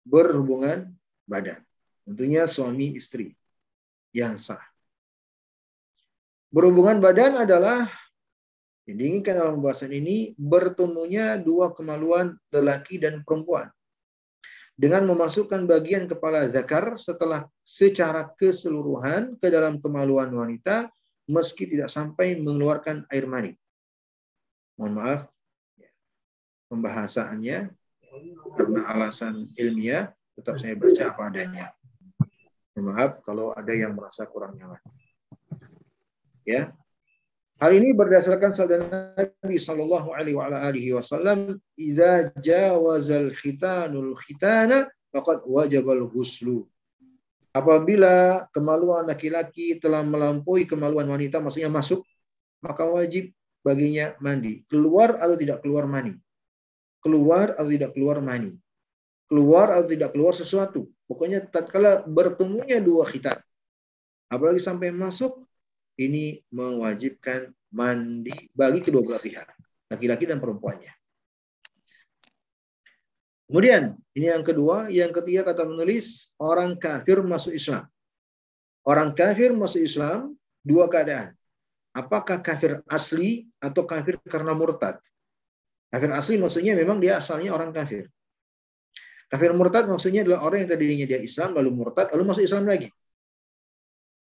[0.04, 0.92] Berhubungan
[1.24, 1.62] badan.
[2.02, 3.32] Tentunya suami istri
[4.12, 4.60] yang sah.
[6.52, 7.88] Berhubungan badan adalah
[8.84, 13.70] yang diinginkan dalam pembahasan ini bertemunya dua kemaluan lelaki dan perempuan
[14.74, 20.90] dengan memasukkan bagian kepala zakar setelah secara keseluruhan ke dalam kemaluan wanita
[21.28, 23.52] meski tidak sampai mengeluarkan air mani.
[24.78, 25.20] Mohon maaf,
[25.78, 25.90] ya,
[26.72, 27.58] pembahasannya
[28.56, 31.66] karena alasan ilmiah tetap saya baca apa adanya.
[32.74, 34.80] Mohon maaf kalau ada yang merasa kurang nyaman.
[36.42, 36.74] Ya,
[37.62, 46.66] Hal ini berdasarkan sabda Nabi Shallallahu Alaihi Wasallam, "Idza jawazal khitanul khitana, faqad wajabal ghuslu."
[47.52, 52.00] Apabila kemaluan laki-laki telah melampaui kemaluan wanita, maksudnya masuk,
[52.64, 53.28] maka wajib
[53.60, 54.64] baginya mandi.
[54.72, 56.16] Keluar atau tidak keluar mani.
[57.04, 58.56] Keluar atau tidak keluar mani.
[59.28, 60.88] Keluar atau tidak keluar sesuatu.
[61.04, 63.36] Pokoknya tatkala bertemunya dua khitan.
[64.32, 65.44] Apalagi sampai masuk,
[66.00, 69.48] ini mewajibkan mandi bagi kedua belah pihak,
[69.92, 71.01] laki-laki dan perempuannya.
[73.52, 77.84] Kemudian, ini yang kedua, yang ketiga kata menulis, orang kafir masuk Islam.
[78.80, 80.32] Orang kafir masuk Islam,
[80.64, 81.36] dua keadaan.
[81.92, 84.96] Apakah kafir asli atau kafir karena murtad?
[85.92, 88.08] Kafir asli maksudnya memang dia asalnya orang kafir.
[89.28, 92.88] Kafir murtad maksudnya adalah orang yang tadinya dia Islam, lalu murtad, lalu masuk Islam lagi.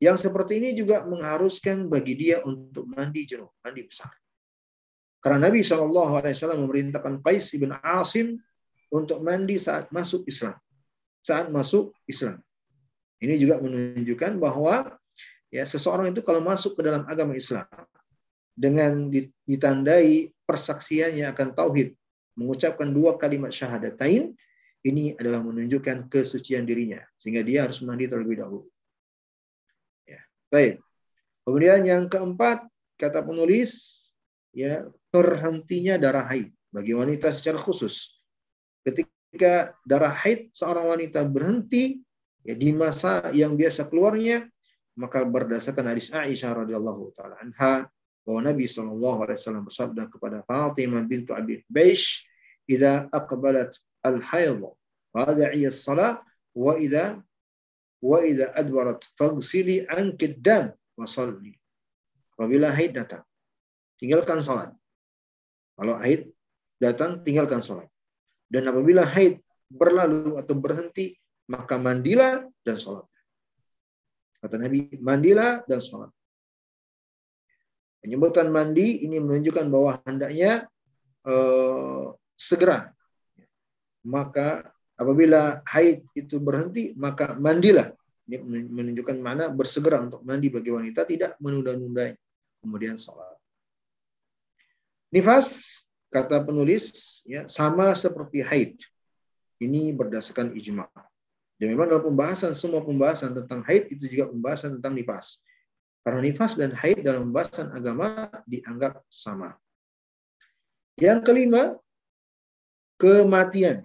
[0.05, 4.13] Yang seperti ini juga mengharuskan bagi dia untuk mandi junub, mandi besar.
[5.25, 8.37] Karena Nabi SAW memerintahkan Qais ibn Asim
[8.95, 10.55] untuk mandi saat masuk Islam.
[11.19, 12.39] Saat masuk Islam.
[13.19, 14.95] Ini juga menunjukkan bahwa
[15.51, 17.67] ya seseorang itu kalau masuk ke dalam agama Islam
[18.55, 19.11] dengan
[19.51, 21.99] ditandai persaksiannya akan tauhid,
[22.39, 24.31] mengucapkan dua kalimat syahadatain,
[24.87, 28.71] ini adalah menunjukkan kesucian dirinya sehingga dia harus mandi terlebih dahulu.
[30.55, 30.79] Baik.
[31.43, 32.63] Kemudian yang keempat,
[32.95, 34.07] kata penulis,
[34.55, 38.14] ya terhentinya darah haid bagi wanita secara khusus.
[38.85, 42.05] Ketika darah haid seorang wanita berhenti
[42.45, 44.45] ya di masa yang biasa keluarnya,
[44.95, 47.89] maka berdasarkan hadis Aisyah radhiyallahu taala anha
[48.23, 52.23] bahwa Nabi Shallallahu alaihi wasallam bersabda kepada Fatimah bintu Abi Baish,
[52.69, 54.61] "Idza aqbalat al-hayd
[55.11, 56.23] fad'i as-salah
[56.55, 57.19] wa idza
[58.05, 61.57] wa idza adbarat faghsili anki dam wa salli.
[62.35, 63.23] Apabila haid datang,
[63.97, 64.75] tinggalkan salat.
[65.79, 66.35] Kalau haid
[66.83, 67.89] datang, tinggalkan salat.
[68.55, 71.19] Dan apabila haid berlalu atau berhenti,
[71.51, 73.03] maka mandilah dan salat.
[74.39, 76.15] Kata Nabi, mandilah dan salat.
[77.99, 80.71] Penyebutan mandi ini menunjukkan bahwa hendaknya
[81.27, 82.95] uh, segera.
[84.05, 87.91] Maka Apabila haid itu berhenti, maka mandilah.
[88.25, 92.15] Ini menunjukkan mana bersegera untuk mandi bagi wanita, tidak menunda-nunda
[92.63, 93.35] kemudian sholat.
[95.11, 95.83] Nifas,
[96.15, 98.79] kata penulis, ya sama seperti haid.
[99.59, 100.87] Ini berdasarkan ijma.
[101.59, 105.43] Dan memang dalam pembahasan, semua pembahasan tentang haid itu juga pembahasan tentang nifas.
[106.07, 109.59] Karena nifas dan haid dalam pembahasan agama dianggap sama.
[110.95, 111.75] Yang kelima,
[113.03, 113.83] kematian.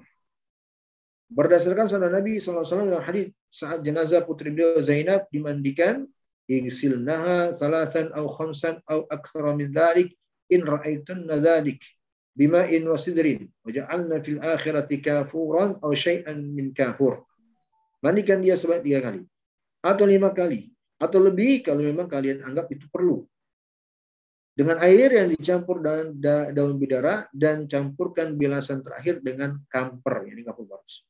[1.30, 6.06] Berdasarkan sabda Nabi SAW dalam hadis saat jenazah putri beliau Zainab dimandikan,
[6.50, 10.14] igsilnaha salatan au khamsan au akthara min dhalik
[10.50, 11.78] in ra'aitunna dhalik
[12.38, 17.26] bima'in wa sidrin waja'alna fil akhirati kafuran au syai'an min kafur.
[18.00, 19.22] Mandikan dia sebanyak tiga kali
[19.84, 23.24] atau lima kali atau lebih kalau memang kalian anggap itu perlu.
[24.60, 26.20] Dengan air yang dicampur dan
[26.52, 31.08] daun bidara dan campurkan bilasan terakhir dengan kamper, ini kapur barus.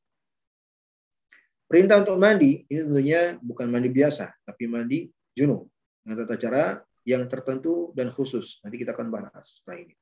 [1.66, 5.66] Perintah untuk mandi ini tentunya bukan mandi biasa, tapi mandi junub
[6.06, 6.64] dengan tata cara
[7.10, 8.62] yang tertentu dan khusus.
[8.62, 9.98] Nanti kita akan bahas setelah ini.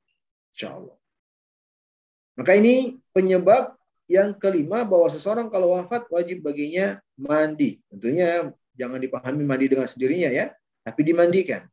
[0.51, 0.95] Insya Allah.
[2.37, 3.73] Maka ini penyebab
[4.07, 7.81] yang kelima bahwa seseorang kalau wafat wajib baginya mandi.
[7.89, 10.53] Tentunya jangan dipahami mandi dengan sendirinya ya,
[10.85, 11.65] tapi dimandikan.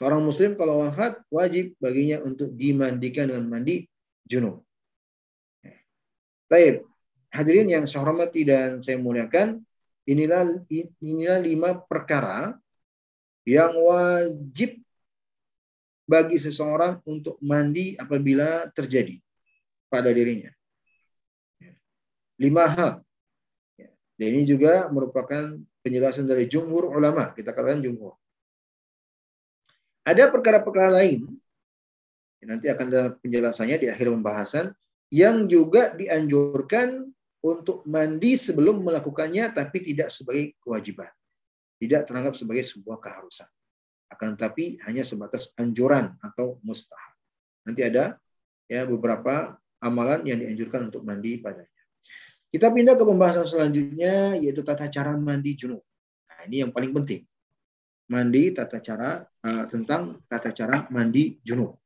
[0.00, 3.84] Seorang muslim kalau wafat wajib baginya untuk dimandikan dengan mandi
[4.24, 4.64] junub.
[6.48, 6.88] Baik,
[7.28, 9.60] hadirin yang saya hormati dan saya muliakan,
[10.08, 10.64] inilah
[11.04, 12.56] inilah lima perkara
[13.44, 14.80] yang wajib
[16.08, 19.20] bagi seseorang untuk mandi apabila terjadi
[19.92, 20.48] pada dirinya.
[22.40, 22.92] Lima hal.
[24.16, 27.36] Dan ini juga merupakan penjelasan dari jumhur ulama.
[27.36, 28.16] Kita katakan jumhur.
[30.08, 31.28] Ada perkara-perkara lain,
[32.40, 34.72] nanti akan ada penjelasannya di akhir pembahasan,
[35.12, 37.04] yang juga dianjurkan
[37.44, 41.12] untuk mandi sebelum melakukannya, tapi tidak sebagai kewajiban.
[41.78, 43.46] Tidak teranggap sebagai sebuah keharusan
[44.08, 47.12] akan tetapi hanya sebatas anjuran atau mustahab.
[47.68, 48.16] Nanti ada
[48.68, 51.68] ya beberapa amalan yang dianjurkan untuk mandi padanya.
[52.48, 55.84] Kita pindah ke pembahasan selanjutnya yaitu tata cara mandi junub.
[56.32, 57.28] Nah, ini yang paling penting.
[58.08, 61.76] Mandi tata cara uh, tentang tata cara mandi junub.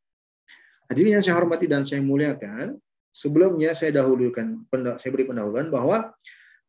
[0.87, 2.79] Hadirin yang saya hormati dan saya muliakan,
[3.11, 4.63] sebelumnya saya dahulukan
[5.03, 6.15] saya beri pendahuluan bahwa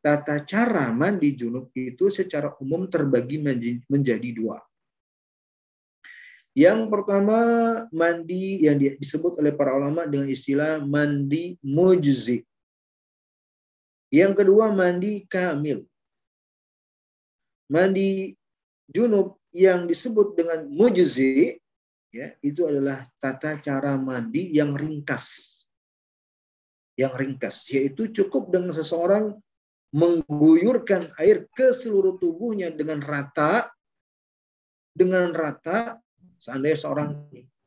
[0.01, 3.39] tata cara mandi junub itu secara umum terbagi
[3.85, 4.57] menjadi dua.
[6.53, 7.37] Yang pertama
[7.89, 12.45] mandi yang disebut oleh para ulama dengan istilah mandi mujzi.
[14.13, 15.81] Yang kedua mandi kamil.
[17.73, 18.37] Mandi
[18.85, 21.57] junub yang disebut dengan mujzi
[22.13, 25.57] ya itu adalah tata cara mandi yang ringkas.
[26.93, 29.33] Yang ringkas yaitu cukup dengan seseorang
[29.89, 33.73] mengguyurkan air ke seluruh tubuhnya dengan rata
[34.93, 36.02] dengan rata
[36.43, 37.09] Seandainya seorang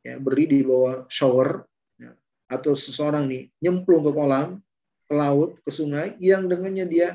[0.05, 1.65] ya, berdiri di bawah shower
[1.97, 2.13] ya,
[2.53, 4.61] atau seseorang nih nyemplung ke kolam,
[5.09, 7.09] ke laut, ke sungai yang dengannya dia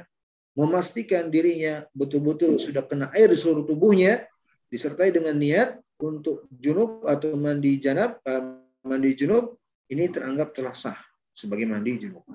[0.57, 4.25] memastikan dirinya betul-betul sudah kena air di seluruh tubuhnya
[4.73, 9.61] disertai dengan niat untuk junub atau mandi janab uh, mandi junub
[9.93, 10.97] ini teranggap telah sah
[11.29, 12.25] sebagai mandi junub.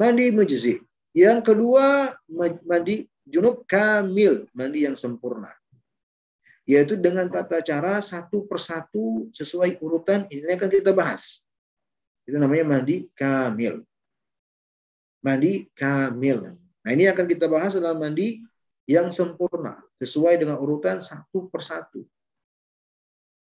[0.00, 0.80] Mandi mujzi.
[1.12, 2.16] Yang kedua
[2.64, 5.52] mandi junub kamil, mandi yang sempurna
[6.62, 11.42] yaitu dengan tata cara satu persatu sesuai urutan ini akan kita bahas.
[12.22, 13.82] Itu namanya mandi kamil.
[15.22, 16.54] Mandi kamil.
[16.82, 18.42] Nah ini akan kita bahas dalam mandi
[18.86, 22.02] yang sempurna sesuai dengan urutan satu persatu.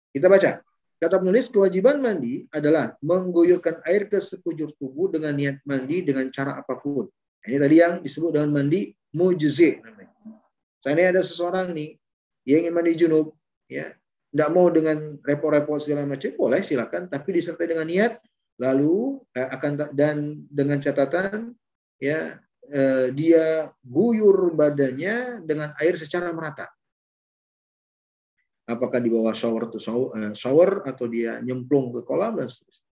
[0.10, 0.62] Kita baca.
[1.00, 6.60] Kata penulis, kewajiban mandi adalah mengguyurkan air ke sekujur tubuh dengan niat mandi dengan cara
[6.60, 7.08] apa pun.
[7.40, 9.80] Ini tadi yang disebut dengan mandi mujzi.
[10.84, 11.99] Saya ada seseorang nih
[12.50, 13.38] dia ingin mandi junub,
[13.70, 13.94] ya,
[14.34, 18.18] tidak mau dengan repot-repot segala macam, boleh silakan, tapi disertai dengan niat,
[18.58, 21.54] lalu eh, akan dan dengan catatan,
[22.02, 22.42] ya,
[22.74, 26.66] eh, dia guyur badannya dengan air secara merata.
[28.66, 32.89] Apakah di bawah shower shower, eh, shower atau dia nyemplung ke kolam dan seterusnya.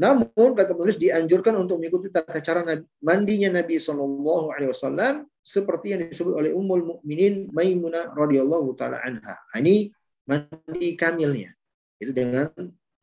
[0.00, 2.64] Namun kata penulis dianjurkan untuk mengikuti tata cara
[3.04, 9.36] mandinya Nabi Shallallahu Alaihi Wasallam seperti yang disebut oleh Ummul Mukminin Maimunah radhiyallahu taala anha.
[9.36, 9.92] Nah, ini
[10.24, 11.52] mandi kamilnya
[12.00, 12.48] itu dengan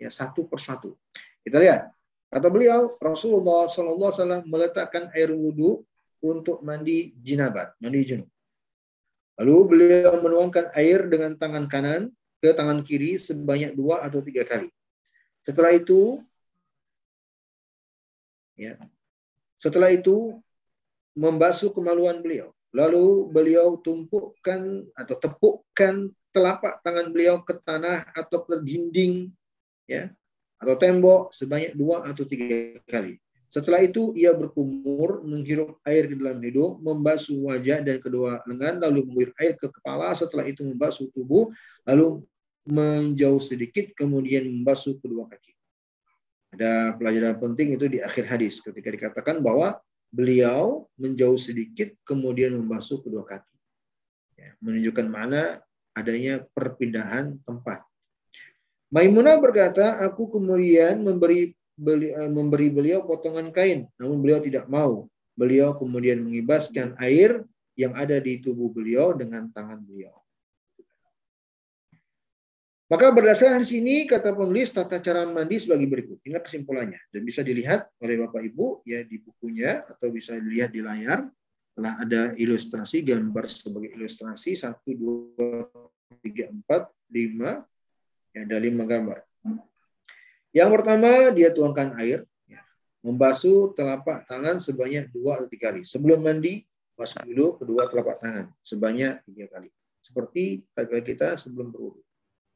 [0.01, 0.97] ya satu persatu.
[1.45, 1.93] Kita lihat
[2.33, 5.85] kata beliau Rasulullah Shallallahu Alaihi Wasallam meletakkan air wudhu
[6.25, 8.29] untuk mandi jinabat, mandi junub.
[9.37, 12.09] Lalu beliau menuangkan air dengan tangan kanan
[12.41, 14.73] ke tangan kiri sebanyak dua atau tiga kali.
[15.45, 16.25] Setelah itu
[18.57, 18.75] Ya.
[19.61, 20.41] Setelah itu
[21.13, 22.53] membasuh kemaluan beliau.
[22.75, 29.33] Lalu beliau tumpukan atau tepukkan telapak tangan beliau ke tanah atau ke dinding
[29.89, 30.13] ya
[30.61, 33.17] atau tembok sebanyak dua atau tiga kali.
[33.47, 39.07] Setelah itu ia berkumur, menghirup air ke dalam hidung, membasuh wajah dan kedua lengan, lalu
[39.07, 40.13] menguir air ke kepala.
[40.13, 41.49] Setelah itu membasuh tubuh,
[41.87, 42.21] lalu
[42.69, 45.56] menjauh sedikit, kemudian membasuh kedua kaki.
[46.55, 53.03] Ada pelajaran penting itu di akhir hadis ketika dikatakan bahwa beliau menjauh sedikit kemudian membasuh
[53.03, 53.57] kedua kaki.
[54.39, 55.59] Ya, menunjukkan mana
[55.97, 57.83] adanya perpindahan tempat.
[58.87, 65.11] Maimunah berkata, aku kemudian memberi beli, eh, memberi beliau potongan kain, namun beliau tidak mau.
[65.35, 67.43] Beliau kemudian mengibaskan air
[67.77, 70.15] yang ada di tubuh beliau dengan tangan beliau.
[72.87, 76.23] Maka berdasarkan di sini kata penulis tata cara mandi sebagai berikut.
[76.23, 80.79] Ingat kesimpulannya dan bisa dilihat oleh Bapak Ibu ya di bukunya atau bisa dilihat di
[80.79, 81.27] layar.
[81.77, 85.67] Telah ada ilustrasi gambar sebagai ilustrasi satu dua
[86.25, 87.61] tiga empat lima
[88.33, 89.27] ya ada lima gambar.
[90.55, 92.63] Yang pertama, dia tuangkan air, ya.
[93.05, 95.85] membasuh telapak tangan sebanyak dua atau tiga kali.
[95.85, 96.65] Sebelum mandi,
[96.97, 99.69] basuh dulu kedua telapak tangan sebanyak tiga kali.
[100.01, 100.63] Seperti
[101.03, 102.06] kita sebelum berwudu.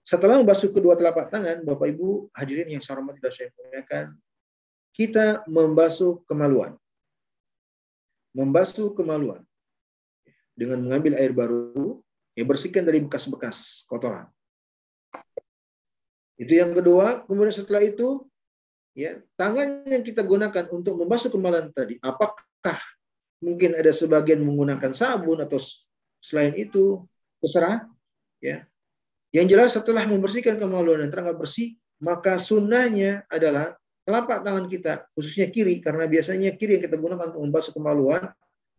[0.02, 4.06] Setelah membasuh kedua telapak tangan, Bapak Ibu hadirin yang saya hormati dan saya muliakan,
[4.92, 6.76] kita membasuh kemaluan.
[8.34, 9.44] Membasuh kemaluan
[10.58, 12.02] dengan mengambil air baru,
[12.34, 14.26] ya bersihkan dari bekas-bekas kotoran.
[16.40, 17.28] Itu yang kedua.
[17.30, 18.26] Kemudian setelah itu,
[18.98, 22.80] ya tangan yang kita gunakan untuk membasuh kemaluan tadi, apakah
[23.38, 25.62] mungkin ada sebagian menggunakan sabun atau
[26.18, 27.06] selain itu
[27.38, 27.86] terserah,
[28.42, 28.66] ya.
[29.32, 31.68] Yang jelas setelah membersihkan kemaluan dan terangkat bersih,
[32.04, 37.44] maka sunnahnya adalah telapak tangan kita, khususnya kiri, karena biasanya kiri yang kita gunakan untuk
[37.48, 38.28] membasuh kemaluan,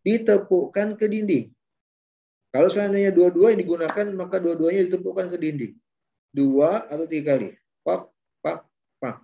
[0.04, 1.46] ditepukkan ke dinding.
[2.52, 5.74] Kalau seandainya dua-dua yang digunakan, maka dua-duanya ditepukkan ke dinding
[6.32, 7.52] dua atau tiga kali.
[7.84, 8.08] Pak,
[8.40, 8.58] pak,
[8.98, 9.16] pak.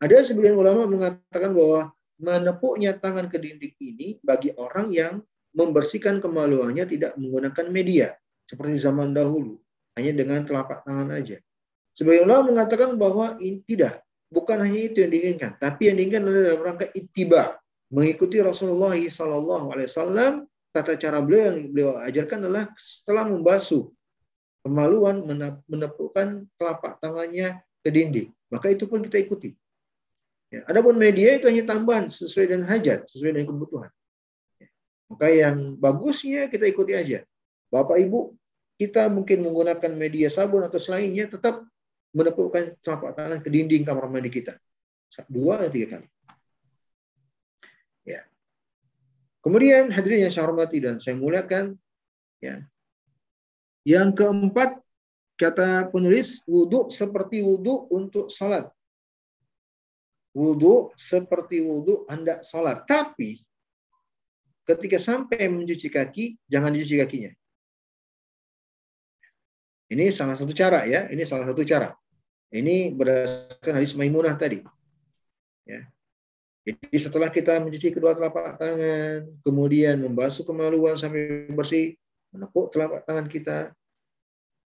[0.00, 5.24] Ada sebagian ulama mengatakan bahwa menepuknya tangan ke dinding ini bagi orang yang
[5.56, 8.14] membersihkan kemaluannya tidak menggunakan media
[8.46, 9.58] seperti zaman dahulu
[9.98, 11.38] hanya dengan telapak tangan aja.
[11.94, 14.00] Sebagian ulama mengatakan bahwa ini tidak,
[14.30, 17.58] bukan hanya itu yang diinginkan, tapi yang diinginkan adalah dalam rangka ittiba,
[17.90, 20.46] mengikuti Rasulullah SAW.
[20.70, 23.90] Tata cara beliau yang beliau ajarkan adalah setelah membasuh
[24.62, 25.26] kemaluan
[25.66, 28.30] menepukkan telapak tangannya ke dinding.
[28.54, 29.50] Maka itu pun kita ikuti.
[30.50, 33.90] Ya, adapun media itu hanya tambahan sesuai dengan hajat, sesuai dengan kebutuhan.
[34.62, 34.68] Ya,
[35.10, 37.22] maka yang bagusnya kita ikuti aja.
[37.70, 38.34] Bapak Ibu,
[38.80, 41.68] kita mungkin menggunakan media sabun atau selainnya tetap
[42.16, 44.56] menepukkan telapak tangan ke dinding kamar mandi kita.
[45.28, 46.08] Dua atau tiga kali.
[48.08, 48.24] Ya.
[49.44, 51.76] Kemudian hadirin yang saya hormati dan saya muliakan,
[52.40, 52.64] ya,
[53.84, 54.80] yang keempat,
[55.36, 58.72] kata penulis, wudhu seperti wudhu untuk sholat.
[60.32, 62.88] Wudhu seperti wudhu hendak sholat.
[62.88, 63.44] Tapi,
[64.64, 67.32] ketika sampai mencuci kaki, jangan dicuci kakinya.
[69.90, 71.10] Ini salah satu cara ya.
[71.10, 71.90] Ini salah satu cara.
[72.50, 74.62] Ini berdasarkan hadis Maimunah tadi.
[75.66, 75.86] Ya.
[76.66, 81.96] Jadi setelah kita mencuci kedua telapak tangan, kemudian membasuh kemaluan sampai bersih,
[82.30, 83.58] menepuk telapak tangan kita,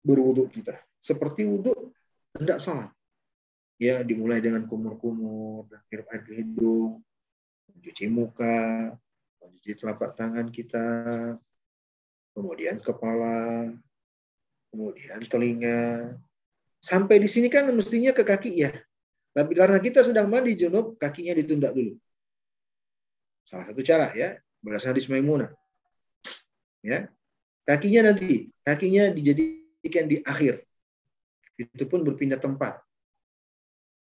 [0.01, 0.81] berwuduk kita.
[1.03, 1.93] Seperti wuduk
[2.37, 2.89] tidak salah.
[3.81, 7.01] Ya, dimulai dengan kumur-kumur, dan hirup air ke hidung,
[7.73, 8.93] mencuci muka,
[9.41, 10.85] mencuci telapak tangan kita,
[12.37, 13.73] kemudian kepala,
[14.71, 16.15] kemudian telinga.
[16.81, 18.71] Sampai di sini kan mestinya ke kaki ya.
[19.31, 21.95] Tapi karena kita sedang mandi junub, kakinya ditunda dulu.
[23.45, 25.07] Salah satu cara ya, berdasarkan hadis.
[26.81, 27.13] Ya,
[27.61, 30.65] Kakinya nanti, kakinya dijadikan di akhir.
[31.55, 32.81] Itu pun berpindah tempat.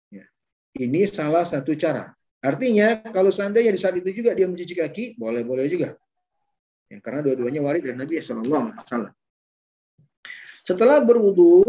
[0.10, 0.26] Ya.
[0.74, 2.18] Ini salah satu cara.
[2.44, 5.96] Artinya kalau seandainya di saat itu juga dia mencuci kaki, boleh-boleh juga.
[6.90, 9.14] Ya, karena dua-duanya warid dari Nabi Shallallahu Alaihi
[10.64, 11.64] Setelah berwudu,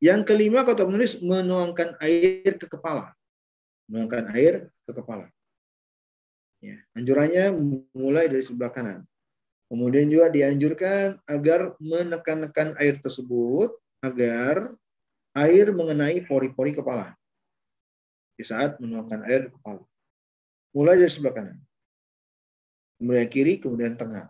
[0.00, 3.12] yang kelima kata menulis menuangkan air ke kepala,
[3.90, 5.28] menuangkan air ke kepala.
[6.60, 7.52] Ya, anjurannya
[7.92, 9.04] mulai dari sebelah kanan.
[9.70, 14.74] Kemudian juga dianjurkan agar menekan-nekan air tersebut agar
[15.36, 17.14] air mengenai pori-pori kepala
[18.34, 19.84] di saat menuangkan air ke kepala.
[20.72, 21.58] Mulai dari sebelah kanan.
[23.00, 24.28] Kemudian kiri, kemudian tengah.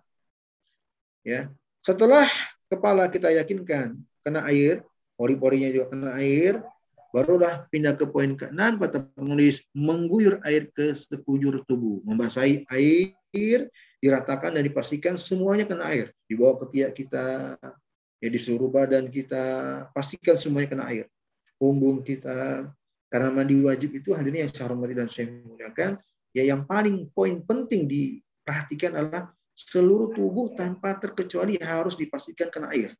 [1.26, 1.50] Ya.
[1.83, 2.28] Setelah
[2.70, 4.87] kepala kita yakinkan kena air,
[5.18, 6.62] pori-porinya juga kena air,
[7.11, 13.66] barulah pindah ke poin ke-6 kata penulis mengguyur air ke sekujur tubuh, membasahi air
[14.00, 16.14] diratakan dan dipastikan semuanya kena air.
[16.30, 17.59] Dibawa ke tiak kita,
[18.22, 19.44] ya di seluruh badan kita,
[19.90, 21.06] pastikan semuanya kena air.
[21.61, 22.70] Punggung kita,
[23.11, 25.98] karena mandi wajib itu hadirnya yang saya hormati dan saya muliakan,
[26.30, 32.96] ya yang paling poin penting diperhatikan adalah seluruh tubuh tanpa terkecuali harus dipastikan kena air.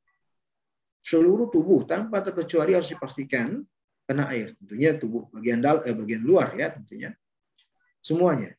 [1.01, 3.65] Seluruh tubuh tanpa terkecuali harus dipastikan
[4.05, 4.53] kena air.
[4.61, 7.17] Tentunya tubuh bagian dal eh, bagian luar ya tentunya.
[8.05, 8.53] Semuanya.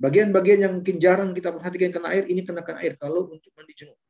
[0.00, 4.00] Bagian-bagian yang mungkin jarang kita perhatikan kena air, ini kenakan air kalau untuk mandi junub.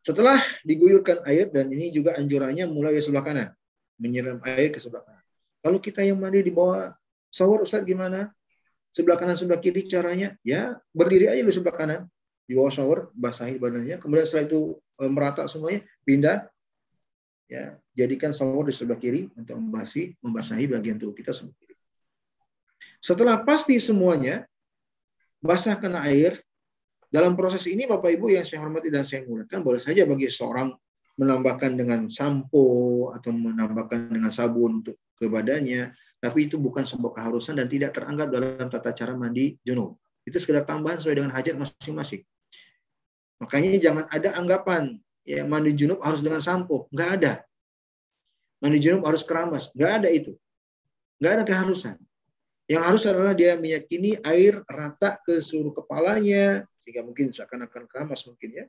[0.00, 3.48] Setelah diguyurkan air, dan ini juga anjurannya mulai dari sebelah kanan.
[4.00, 5.24] Menyiram air ke sebelah kanan.
[5.60, 6.96] Kalau kita yang mandi di bawah
[7.28, 8.32] shower, Ustaz gimana?
[8.98, 10.34] Sebelah kanan, sebelah kiri caranya?
[10.42, 12.00] Ya, berdiri aja di sebelah kanan.
[12.50, 14.02] Di bawah shower, basahi badannya.
[14.02, 14.60] Kemudian setelah itu
[14.98, 16.50] e, merata semuanya, pindah.
[17.46, 21.78] Ya, jadikan shower di sebelah kiri untuk membasahi, membasahi bagian tubuh kita sebelah kiri.
[22.98, 24.42] Setelah pasti semuanya
[25.38, 26.42] basah kena air,
[27.06, 30.74] dalam proses ini Bapak Ibu yang saya hormati dan saya muliakan, boleh saja bagi seorang
[31.22, 37.62] menambahkan dengan sampo atau menambahkan dengan sabun untuk ke badannya, tapi itu bukan sebuah keharusan
[37.62, 39.94] dan tidak teranggap dalam tata cara mandi junub.
[40.26, 42.26] Itu sekedar tambahan sesuai dengan hajat masing-masing.
[43.38, 47.32] Makanya jangan ada anggapan ya mandi junub harus dengan sampo, nggak ada.
[48.58, 50.34] Mandi junub harus keramas, nggak ada itu.
[51.22, 51.96] Nggak ada keharusan.
[52.68, 58.50] Yang harus adalah dia meyakini air rata ke seluruh kepalanya, sehingga mungkin seakan-akan keramas mungkin
[58.52, 58.64] ya.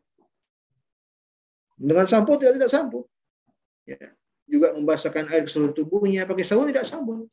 [1.80, 3.10] Dengan sampo tidak tidak sampo.
[3.89, 4.14] Ya.
[4.50, 7.26] Juga membasahkan air seluruh tubuhnya, pakai sabun tidak sabun.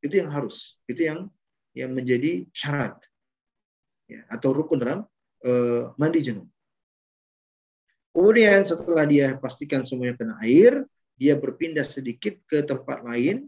[0.00, 0.76] Itu yang harus.
[0.88, 1.28] Itu yang
[1.76, 2.96] yang menjadi syarat.
[4.06, 5.00] Ya, atau rukun dalam
[5.44, 6.46] uh, mandi junub.
[8.16, 10.88] Kemudian setelah dia pastikan semuanya kena air,
[11.20, 13.44] dia berpindah sedikit ke tempat lain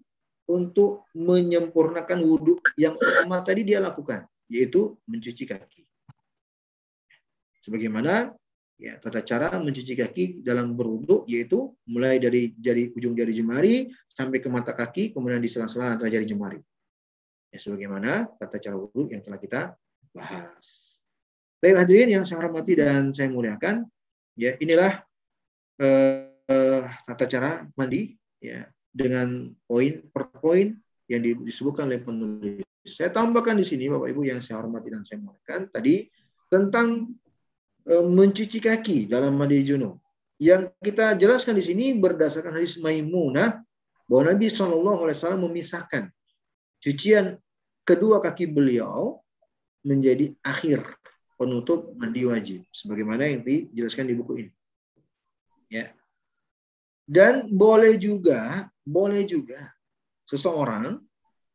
[0.48, 5.88] untuk menyempurnakan wudhu yang utama tadi dia lakukan, yaitu mencuci kaki.
[7.64, 8.32] Sebagaimana
[8.78, 14.38] ya tata cara mencuci kaki dalam berwudhu yaitu mulai dari jari ujung jari jemari sampai
[14.38, 16.62] ke mata kaki, kemudian di sela-sela antara jari jemari.
[17.50, 19.74] Ya, sebagaimana tata cara wudhu yang telah kita
[20.14, 20.96] bahas.
[21.58, 23.82] Baik hadirin yang saya hormati dan saya muliakan,
[24.38, 25.02] ya inilah
[25.82, 28.62] eh, tata cara mandi ya
[28.94, 30.70] dengan poin per poin
[31.10, 32.62] yang disebutkan oleh penulis.
[32.86, 36.06] Saya tambahkan di sini Bapak Ibu yang saya hormati dan saya muliakan tadi
[36.48, 37.10] tentang
[37.88, 39.96] mencuci kaki dalam mandi junub.
[40.38, 43.58] Yang kita jelaskan di sini berdasarkan hadis Maimunah
[44.06, 46.04] bahwa Nabi Shallallahu Alaihi Wasallam memisahkan
[46.78, 47.40] cucian
[47.82, 49.18] kedua kaki beliau
[49.82, 50.84] menjadi akhir
[51.38, 54.52] penutup mandi wajib, sebagaimana yang dijelaskan di buku ini.
[55.70, 55.94] Ya.
[57.08, 59.72] Dan boleh juga, boleh juga
[60.28, 61.00] seseorang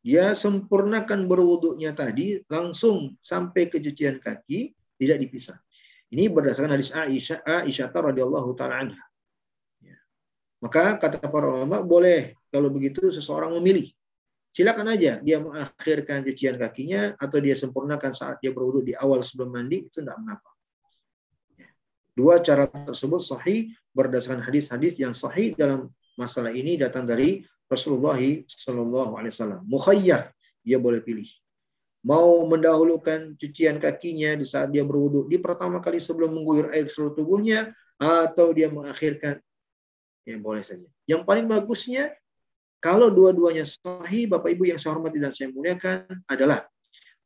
[0.04, 5.56] dia sempurnakan berwuduknya tadi langsung sampai ke cucian kaki tidak dipisah.
[6.14, 9.02] Ini berdasarkan hadis Aisyah Aisyah radhiyallahu taala anha.
[9.82, 9.98] Ya.
[10.62, 13.90] Maka kata para ulama boleh kalau begitu seseorang memilih.
[14.54, 19.58] Silakan aja dia mengakhirkan cucian kakinya atau dia sempurnakan saat dia berwudu di awal sebelum
[19.58, 20.54] mandi itu tidak mengapa.
[21.58, 21.66] Ya.
[22.14, 28.14] Dua cara tersebut sahih berdasarkan hadis-hadis yang sahih dalam masalah ini datang dari Rasulullah
[28.46, 29.66] Shallallahu Alaihi Wasallam.
[29.66, 30.30] Mukhayyar
[30.62, 31.26] dia boleh pilih
[32.04, 37.16] mau mendahulukan cucian kakinya di saat dia berwudu di pertama kali sebelum mengguyur air seluruh
[37.16, 39.40] tubuhnya atau dia mengakhirkan
[40.28, 40.84] ya boleh saja.
[41.08, 42.12] Yang paling bagusnya
[42.84, 46.68] kalau dua-duanya sahih Bapak Ibu yang saya hormati dan saya muliakan adalah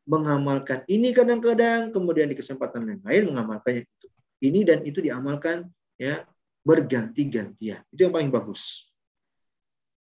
[0.09, 4.07] mengamalkan ini kadang-kadang kemudian di kesempatan yang lain mengamalkannya itu.
[4.39, 5.67] Ini dan itu diamalkan
[5.99, 6.23] ya
[6.63, 7.83] berganti-gantian.
[7.91, 8.88] Itu yang paling bagus.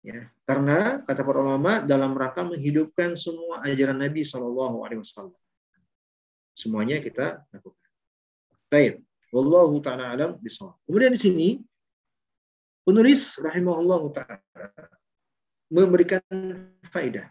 [0.02, 5.38] Ya, karena kata para ulama dalam rangka menghidupkan semua ajaran Nabi Shallallahu Alaihi Wasallam.
[6.58, 7.90] Semuanya kita lakukan.
[8.66, 8.98] Baik,
[9.30, 10.74] wallahu taala alam bisawab.
[10.90, 11.48] Kemudian di sini
[12.82, 14.90] penulis rahimahullah taala
[15.70, 16.20] memberikan
[16.90, 17.30] faedah.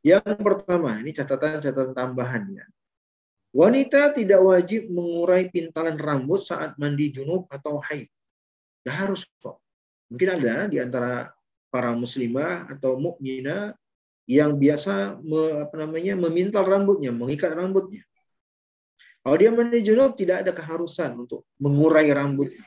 [0.00, 2.64] Yang pertama, ini catatan-catatan tambahan ya.
[3.52, 8.08] Wanita tidak wajib mengurai pintalan rambut saat mandi junub atau haid.
[8.80, 9.60] Tidak harus kok.
[10.10, 11.30] Mungkin ada di antara
[11.70, 13.78] para muslimah atau mukminah
[14.26, 18.02] yang biasa me, apa namanya memintal rambutnya, mengikat rambutnya.
[19.22, 22.66] Kalau dia mandi junub tidak ada keharusan untuk mengurai rambutnya.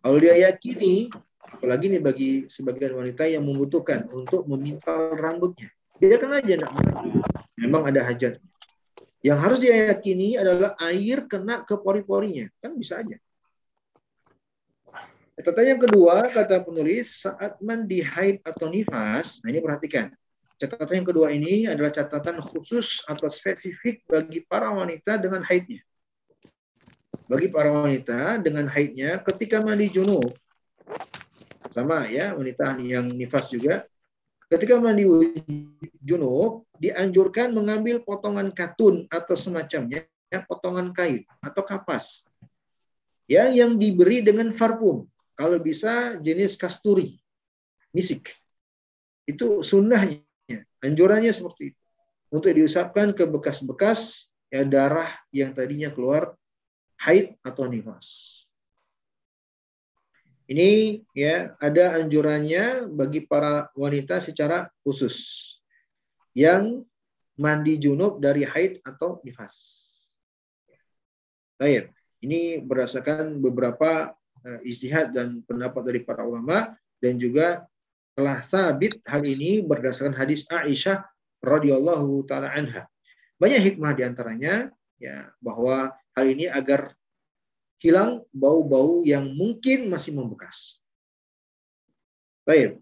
[0.00, 1.10] Kalau dia yakini,
[1.42, 5.68] apalagi nih bagi sebagian wanita yang membutuhkan untuk memintal rambutnya,
[5.98, 6.72] dia kan aja nak
[7.58, 8.38] memang ada hajat.
[9.20, 13.20] Yang harus dia yakini adalah air kena ke pori-porinya, kan bisa aja.
[15.40, 20.12] Catatan yang kedua, kata penulis, saat mandi haid atau nifas, nah ini perhatikan.
[20.60, 25.80] Catatan yang kedua ini adalah catatan khusus atau spesifik bagi para wanita dengan haidnya.
[27.24, 30.28] Bagi para wanita dengan haidnya ketika mandi junub,
[31.72, 33.88] sama ya wanita yang nifas juga,
[34.52, 35.08] ketika mandi
[36.04, 42.28] junub dianjurkan mengambil potongan katun atau semacamnya, ya, potongan kain atau kapas
[43.30, 45.09] ya yang diberi dengan parfum
[45.40, 47.16] kalau bisa jenis kasturi,
[47.96, 48.28] misik.
[49.24, 50.20] Itu sunnahnya.
[50.84, 51.80] Anjurannya seperti itu.
[52.28, 56.36] Untuk diusapkan ke bekas-bekas ya, darah yang tadinya keluar
[57.00, 58.44] haid atau nifas.
[60.44, 65.56] Ini ya ada anjurannya bagi para wanita secara khusus
[66.36, 66.84] yang
[67.40, 69.88] mandi junub dari haid atau nifas.
[71.56, 74.12] Baik, ini berdasarkan beberapa
[74.64, 77.64] istihad dan pendapat dari para ulama dan juga
[78.16, 81.04] telah sabit hal ini berdasarkan hadis Aisyah
[81.40, 82.84] radhiyallahu taala anha.
[83.40, 84.68] Banyak hikmah di antaranya
[85.00, 86.92] ya bahwa hal ini agar
[87.80, 90.84] hilang bau-bau yang mungkin masih membekas.
[92.44, 92.76] Baik.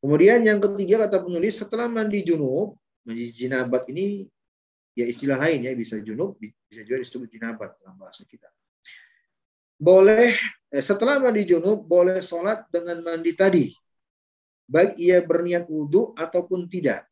[0.00, 4.24] Kemudian yang ketiga kata penulis setelah mandi junub, mandi jinabat ini
[4.96, 8.48] ya istilah lain ya bisa junub bisa juga disebut jinabat dalam bahasa kita.
[9.76, 10.32] Boleh
[10.72, 13.68] eh, setelah mandi junub boleh sholat dengan mandi tadi,
[14.66, 17.04] baik ia berniat wudhu ataupun tidak.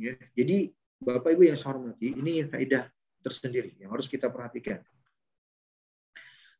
[0.00, 2.84] Ya, jadi Bapak Ibu yang saya hormati, ini faedah
[3.24, 4.80] tersendiri yang harus kita perhatikan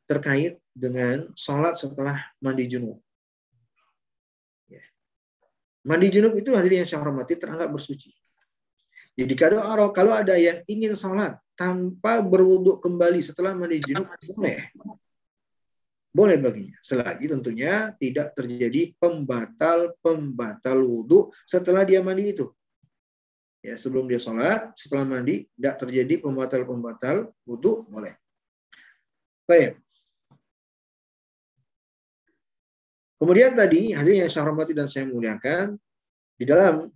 [0.08, 2.98] terkait dengan sholat setelah mandi junub.
[4.66, 4.82] Ya.
[5.86, 8.10] Mandi junub itu hadirin yang saya hormati teranggap bersuci.
[9.14, 9.62] Jadi kalau
[9.94, 14.66] kalau ada yang ingin sholat tanpa berwuduk kembali setelah mandi junub boleh,
[16.10, 16.76] boleh baginya.
[16.82, 22.50] Selagi tentunya tidak terjadi pembatal pembatal wudhu setelah dia mandi itu.
[23.60, 28.16] Ya, sebelum dia sholat, setelah mandi, tidak terjadi pembatal-pembatal wudhu, boleh.
[29.44, 29.76] Baik.
[33.20, 35.76] Kemudian tadi hadis yang saya hormati dan saya muliakan
[36.40, 36.88] di dalam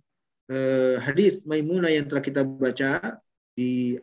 [0.49, 3.21] eh, hadis Maimunah yang telah kita baca
[3.53, 3.93] di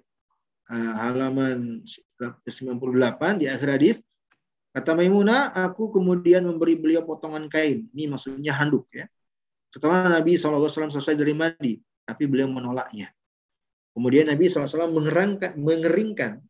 [0.71, 3.97] eh, halaman 98 di akhir hadis
[4.73, 7.89] kata Maimunah aku kemudian memberi beliau potongan kain.
[7.93, 9.05] Ini maksudnya handuk ya.
[9.73, 13.13] Setelah Nabi SAW selesai dari mandi tapi beliau menolaknya.
[13.93, 14.89] Kemudian Nabi SAW
[15.57, 16.41] mengeringkan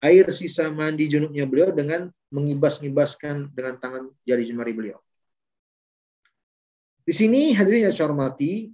[0.00, 4.98] air sisa mandi junubnya beliau dengan mengibas-ngibaskan dengan tangan jari jemari beliau.
[7.06, 8.72] Di sini hadirin yang saya hormati,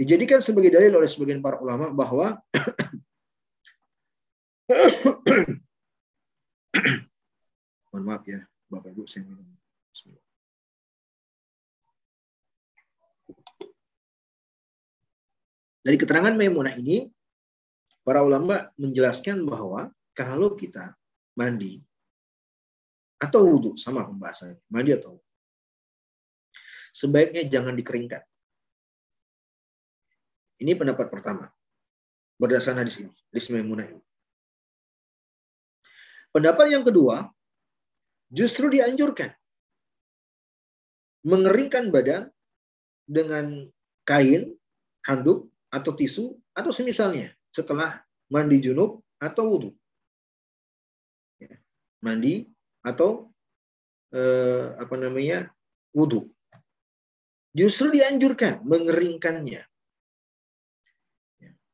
[0.00, 2.40] dijadikan sebagai dalil oleh sebagian para ulama bahwa
[7.90, 9.46] mohon maaf ya, Bapak Ibu saya minum.
[15.80, 17.08] Dari keterangan Maimunah ini,
[18.04, 20.92] para ulama menjelaskan bahwa kalau kita
[21.38, 21.80] mandi
[23.20, 25.28] atau wudhu sama pembahasannya mandi atau wudhu.
[26.90, 28.22] sebaiknya jangan dikeringkan
[30.64, 31.52] ini pendapat pertama
[32.40, 34.02] berdasarkan hadis ini hadis Maimunah ini
[36.32, 37.28] pendapat yang kedua
[38.30, 39.34] justru dianjurkan
[41.26, 42.32] mengeringkan badan
[43.04, 43.68] dengan
[44.06, 44.54] kain
[45.04, 46.24] handuk atau tisu
[46.56, 48.00] atau semisalnya setelah
[48.30, 49.70] mandi junub atau wudhu
[52.00, 52.48] mandi
[52.80, 53.28] atau
[54.12, 55.52] eh, apa namanya
[55.92, 56.28] wudhu.
[57.50, 59.62] Justru dianjurkan mengeringkannya.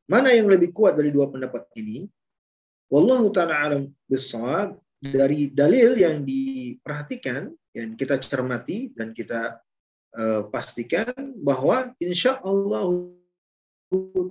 [0.06, 2.06] Mana yang lebih kuat dari dua pendapat ini?
[2.86, 9.60] Wallahu taala alam bisawab dari dalil yang diperhatikan yang kita cermati dan kita
[10.16, 13.12] uh, pastikan bahwa insya Allah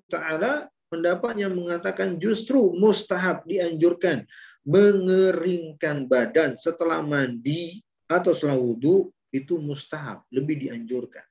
[0.10, 4.26] taala pendapat yang mengatakan justru mustahab dianjurkan
[4.66, 11.24] mengeringkan badan setelah mandi atau setelah wudhu itu mustahab, lebih dianjurkan.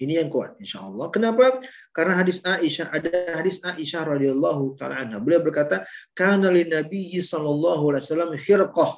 [0.00, 1.12] Ini yang kuat insya Allah.
[1.12, 1.60] Kenapa?
[1.90, 3.10] Karena hadis Aisyah ada
[3.42, 5.18] hadis Aisyah radhiyallahu taala anha.
[5.18, 5.82] Beliau berkata,
[6.14, 8.90] "Kana lin Nabi sallallahu alaihi wasallam khirqah."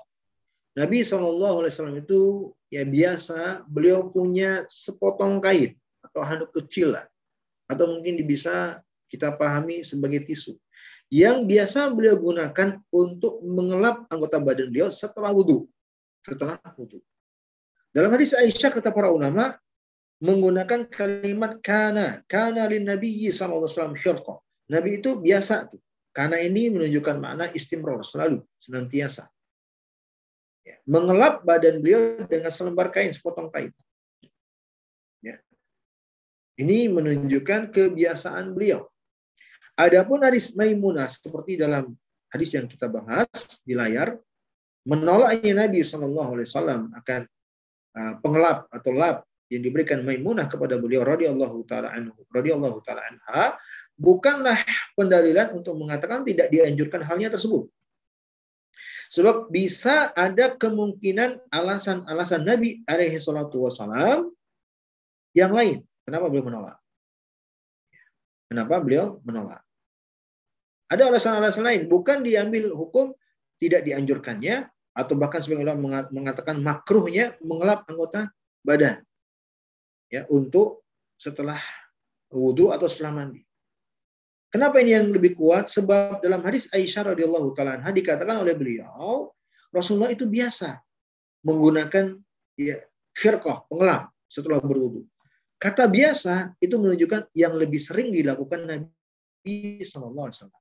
[0.76, 2.20] Nabi sallallahu alaihi wasallam itu
[2.68, 7.04] ya biasa beliau punya sepotong kain atau handuk kecil lah.
[7.68, 10.56] Atau mungkin bisa kita pahami sebagai tisu
[11.12, 15.68] yang biasa beliau gunakan untuk mengelap anggota badan beliau setelah wudhu.
[16.24, 17.04] Setelah wudhu.
[17.92, 19.60] Dalam hadis Aisyah kata para ulama
[20.22, 24.38] menggunakan kalimat kana, kana lin nabiyyi sallallahu alaihi wasallam
[24.70, 25.82] Nabi itu biasa tuh.
[26.12, 29.26] Karena ini menunjukkan makna istimror selalu, senantiasa.
[30.62, 30.76] Ya.
[30.86, 33.72] Mengelap badan beliau dengan selembar kain, sepotong kain.
[35.24, 35.40] Ya.
[36.60, 38.86] Ini menunjukkan kebiasaan beliau.
[39.74, 41.96] Adapun hadis Maimunah seperti dalam
[42.28, 44.20] hadis yang kita bahas di layar,
[44.84, 47.20] menolaknya Nabi Shallallahu Alaihi Wasallam akan
[47.96, 53.60] uh, pengelap atau lap yang diberikan Maimunah kepada beliau radhiyallahu taala anhu radhiyallahu taala anha
[54.00, 54.56] bukanlah
[54.96, 57.68] pendalilan untuk mengatakan tidak dianjurkan halnya tersebut.
[59.12, 64.32] Sebab bisa ada kemungkinan alasan-alasan Nabi alaihi salatu wasallam
[65.36, 65.84] yang lain.
[66.08, 66.76] Kenapa beliau menolak?
[68.48, 69.60] Kenapa beliau menolak?
[70.88, 73.12] Ada alasan-alasan lain, bukan diambil hukum
[73.60, 74.64] tidak dianjurkannya
[74.96, 78.28] atau bahkan sebagian ulama mengatakan makruhnya mengelap anggota
[78.64, 79.00] badan
[80.12, 80.84] ya untuk
[81.16, 81.56] setelah
[82.28, 83.40] wudhu atau setelah mandi.
[84.52, 85.72] Kenapa ini yang lebih kuat?
[85.72, 89.32] Sebab dalam hadis Aisyah radhiyallahu taala dikatakan oleh beliau
[89.72, 90.76] Rasulullah itu biasa
[91.40, 92.20] menggunakan
[92.60, 92.76] ya,
[93.16, 95.08] firqah, pengelap setelah berwudhu.
[95.56, 100.60] Kata biasa itu menunjukkan yang lebih sering dilakukan Nabi Alaihi Wasallam.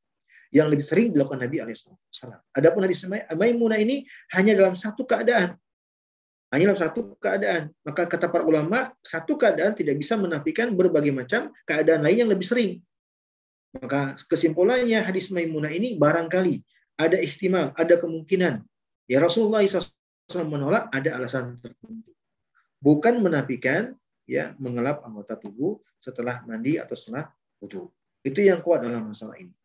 [0.52, 2.42] yang lebih sering dilakukan Nabi Alaihissalam.
[2.60, 4.04] Adapun hadis Maimunah ini
[4.36, 5.56] hanya dalam satu keadaan.
[6.52, 7.72] Hanya dalam satu keadaan.
[7.88, 12.44] Maka kata para ulama, satu keadaan tidak bisa menafikan berbagai macam keadaan lain yang lebih
[12.44, 12.72] sering.
[13.72, 16.60] Maka kesimpulannya hadis Maimunah ini barangkali
[17.00, 18.68] ada ihtimal, ada kemungkinan.
[19.08, 22.12] Ya Rasulullah SAW menolak ada alasan tertentu.
[22.84, 23.96] Bukan menafikan
[24.28, 27.32] ya mengelap anggota tubuh setelah mandi atau setelah
[27.64, 27.88] wudhu.
[28.28, 29.56] Itu yang kuat dalam masalah ini.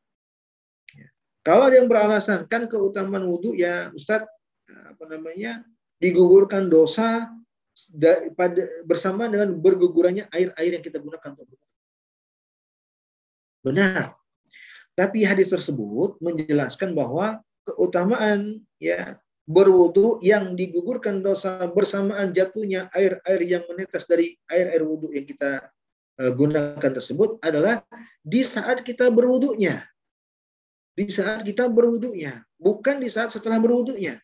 [1.46, 4.26] Kalau ada yang beralasan kan keutamaan wudhu ya Ustadz
[4.66, 5.62] apa namanya
[6.02, 7.28] digugurkan dosa
[8.36, 11.60] pada bersama dengan bergugurannya air-air yang kita gunakan untuk
[13.66, 14.14] Benar.
[14.94, 23.62] Tapi hadis tersebut menjelaskan bahwa keutamaan ya berwudu yang digugurkan dosa bersamaan jatuhnya air-air yang
[23.66, 25.66] menetes dari air-air wudhu yang kita
[26.22, 27.82] uh, gunakan tersebut adalah
[28.22, 29.82] di saat kita berwudunya
[30.96, 34.16] di saat kita berwudunya, bukan di saat setelah berwudunya.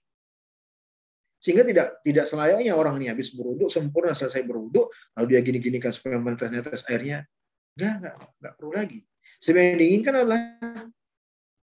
[1.42, 5.90] Sehingga tidak tidak selayaknya orang ini habis berwuduk sempurna selesai berwuduk lalu dia gini-gini kan
[5.90, 7.26] supaya menetes-netes airnya.
[7.74, 8.98] Enggak, enggak, enggak perlu lagi.
[9.42, 10.40] Sebenarnya yang diinginkan adalah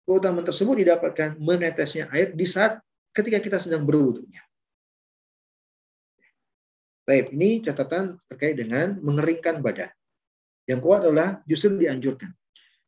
[0.08, 2.80] keutamaan tersebut didapatkan menetesnya air di saat
[3.12, 4.40] ketika kita sedang berwuduknya.
[7.06, 9.92] Baik, ini catatan terkait dengan mengeringkan badan.
[10.66, 12.34] Yang kuat adalah justru dianjurkan.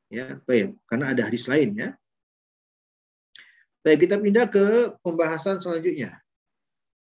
[0.09, 1.89] Ya, baik, karena ada hadis lain ya.
[3.85, 6.17] Baik, kita pindah ke pembahasan selanjutnya.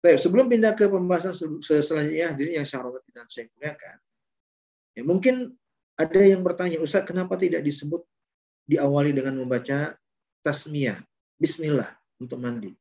[0.06, 1.34] Baik, sebelum pindah ke pembahasan
[1.66, 3.98] selanjutnya, jadi yang saya hormati dan saya muliakan.
[4.94, 5.36] Ya, mungkin
[5.98, 8.06] ada yang bertanya, Ustaz, kenapa tidak disebut
[8.70, 9.98] diawali dengan membaca
[10.46, 11.02] tasmiyah,
[11.42, 11.90] bismillah
[12.22, 12.78] untuk mandi?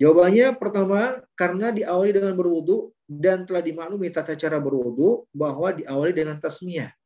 [0.00, 6.40] Jawabannya pertama, karena diawali dengan berwudu dan telah dimaklumi tata cara berwudu bahwa diawali dengan
[6.40, 6.96] tasmiyah.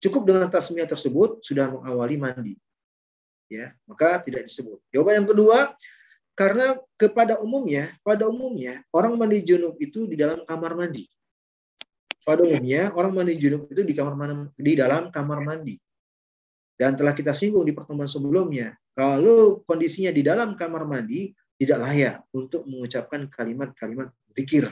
[0.00, 2.56] Cukup dengan tasmiyah tersebut sudah mengawali mandi
[3.52, 4.80] ya maka tidak disebut.
[4.88, 5.58] Jawaban yang kedua,
[6.32, 11.04] karena kepada umumnya, pada umumnya orang mandi junub itu di dalam kamar mandi.
[12.22, 15.76] Pada umumnya orang mandi junub itu di kamar mandi, di dalam kamar mandi.
[16.76, 21.30] Dan telah kita singgung di pertemuan sebelumnya, kalau kondisinya di dalam kamar mandi
[21.60, 24.66] tidak layak untuk mengucapkan kalimat-kalimat zikir.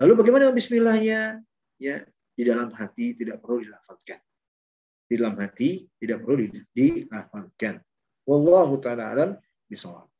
[0.00, 1.42] Lalu bagaimana bismillahnya?
[1.76, 4.16] Ya, di dalam hati tidak perlu dilafalkan
[5.06, 7.78] di dalam hati tidak perlu dilafalkan.
[8.26, 9.30] Wallahu taala alam
[9.70, 10.10] bisawab.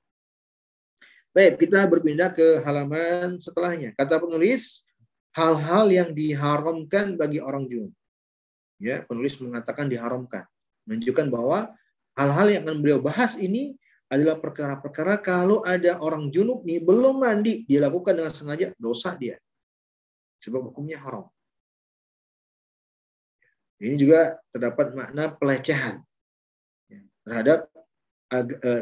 [1.36, 3.92] Baik, kita berpindah ke halaman setelahnya.
[3.92, 4.88] Kata penulis,
[5.36, 7.92] hal-hal yang diharamkan bagi orang junub.
[8.80, 10.48] Ya, penulis mengatakan diharamkan.
[10.88, 11.76] Menunjukkan bahwa
[12.16, 13.76] hal-hal yang akan beliau bahas ini
[14.08, 19.36] adalah perkara-perkara kalau ada orang junub nih belum mandi, dilakukan dengan sengaja, dosa dia.
[20.40, 21.28] Sebab hukumnya haram.
[23.76, 26.00] Ini juga terdapat makna pelecehan
[26.88, 27.68] ya, terhadap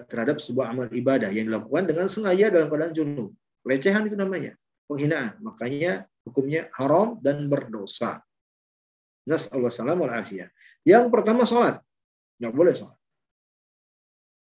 [0.08, 3.30] terhadap sebuah amal ibadah yang dilakukan dengan sengaja dalam keadaan junub.
[3.64, 4.56] Pelecehan itu namanya,
[4.88, 5.40] penghinaan.
[5.40, 8.20] Makanya hukumnya haram dan berdosa.
[9.24, 10.00] Nas Allah salam
[10.84, 11.80] Yang pertama sholat.
[12.40, 12.98] Nggak boleh sholat.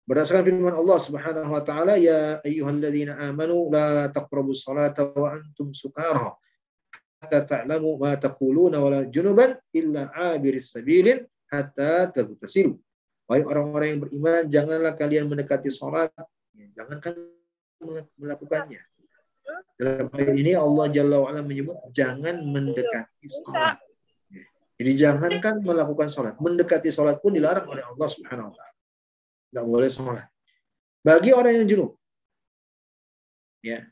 [0.05, 6.37] Berdasarkan firman Allah Subhanahu wa taala, ya ayyuhalladzina amanu la taqrabus salata wa antum sukara
[7.25, 12.77] hatta ta'lamu ma taquluna wala junuban illa abiris sabilin hatta tagtasilu.
[13.25, 16.13] Wahai orang-orang yang beriman, janganlah kalian mendekati sholat.
[16.53, 17.15] Ya, jangankan
[18.21, 18.83] melakukannya.
[19.75, 23.81] Dalam ayat ini Allah Jalla wa'ala menyebut jangan mendekati sholat.
[24.75, 26.35] Jadi jangankan melakukan sholat.
[26.39, 28.77] Mendekati sholat pun dilarang oleh Allah Subhanahu wa ta'ala.
[29.55, 30.27] Nggak boleh sholat.
[31.05, 31.93] Bagi orang yang junub.
[33.65, 33.89] Ya,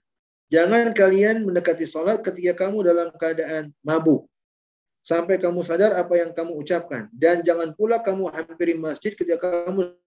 [0.53, 4.29] Jangan kalian mendekati sholat ketika kamu dalam keadaan mabuk.
[5.03, 7.11] Sampai kamu sadar apa yang kamu ucapkan.
[7.11, 9.99] Dan jangan pula kamu hampiri masjid ketika kamu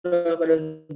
[0.00, 0.88] keadaan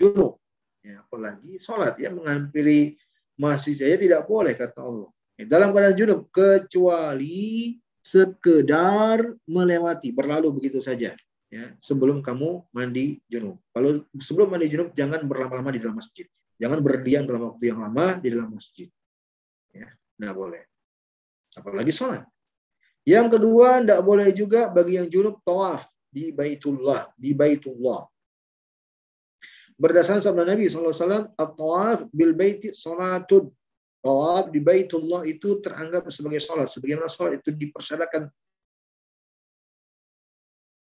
[0.00, 0.40] junub.
[0.82, 2.98] Ya, apalagi sholat ya menghampiri
[3.38, 5.12] masjid saja tidak boleh kata Allah.
[5.36, 11.14] Ya, dalam keadaan junub kecuali sekedar melewati berlalu begitu saja
[11.52, 13.60] ya sebelum kamu mandi junub.
[13.76, 16.24] Kalau sebelum mandi junub jangan berlama-lama di dalam masjid.
[16.56, 18.88] Jangan berdiam dalam waktu yang lama di dalam masjid.
[19.76, 20.71] Ya, tidak boleh.
[21.52, 22.24] Apalagi sholat.
[23.02, 28.06] Yang kedua, tidak boleh juga bagi yang junub tawaf di Baitullah, di Baitullah.
[29.74, 33.50] Berdasarkan sabda Nabi SAW, tawaf bil baiti salatun.
[33.98, 36.70] Tawaf di Baitullah itu teranggap sebagai sholat.
[36.70, 38.30] Sebagaimana sholat itu dipersyaratkan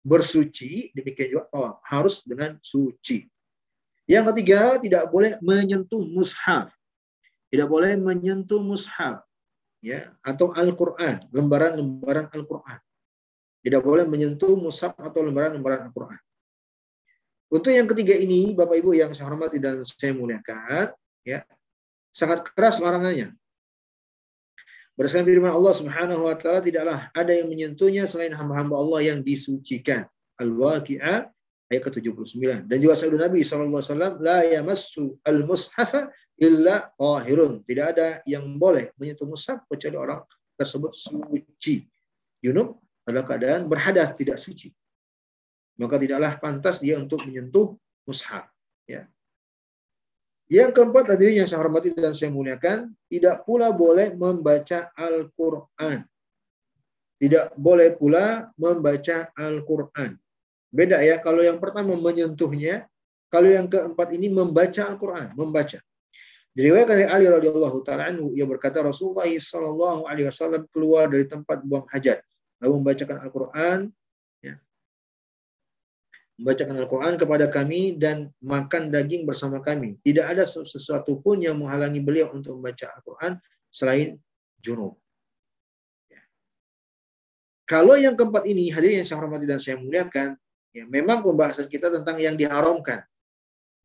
[0.07, 1.74] bersuci, demikian juga tawaf.
[1.82, 3.26] Harus dengan suci.
[4.07, 6.70] Yang ketiga, tidak boleh menyentuh mushaf.
[7.50, 9.25] Tidak boleh menyentuh mushaf
[9.82, 12.78] ya atau Al-Qur'an, lembaran-lembaran Al-Qur'an.
[13.62, 16.20] Tidak boleh menyentuh mushaf atau lembaran-lembaran Al-Qur'an.
[17.46, 20.90] Untuk yang ketiga ini, Bapak Ibu yang saya hormati dan saya muliakan,
[21.22, 21.46] ya,
[22.10, 23.34] sangat keras larangannya.
[24.96, 30.08] Berdasarkan firman Allah Subhanahu wa taala tidaklah ada yang menyentuhnya selain hamba-hamba Allah yang disucikan.
[30.40, 31.28] Al-Waqi'ah
[31.68, 32.64] ayat ke-79.
[32.64, 36.08] Dan juga sabda Nabi SAW, la yamassu al-mushafa
[36.41, 37.64] illa tahirun.
[37.64, 40.20] Tidak ada yang boleh menyentuh mushaf kecuali orang
[40.57, 41.84] tersebut suci.
[42.41, 44.72] Junub adalah keadaan berhadas tidak suci.
[45.76, 47.76] Maka tidaklah pantas dia untuk menyentuh
[48.09, 48.49] mushaf.
[48.89, 49.09] Ya.
[50.47, 56.07] Yang keempat hadirin yang saya hormati dan saya muliakan, tidak pula boleh membaca Al-Quran.
[57.18, 60.14] Tidak boleh pula membaca Al-Quran.
[60.70, 62.87] Beda ya, kalau yang pertama menyentuhnya,
[63.26, 65.82] kalau yang keempat ini membaca Al-Quran, membaca.
[66.57, 71.61] Diriwayatkan dari Ali radhiyallahu taala anhu ia berkata Rasulullah sallallahu alaihi wasallam keluar dari tempat
[71.68, 72.24] buang hajat
[72.64, 73.92] lalu membacakan Al-Qur'an
[76.36, 79.96] membacakan Al-Quran kepada kami dan makan daging bersama kami.
[80.04, 83.40] Tidak ada sesuatu pun yang menghalangi beliau untuk membaca Al-Quran
[83.72, 84.20] selain
[84.61, 85.00] junub.
[86.12, 86.20] Ya.
[87.64, 90.36] Kalau yang keempat ini, hadirin yang saya hormati dan saya muliakan,
[90.76, 93.00] ya, memang pembahasan kita tentang yang diharamkan.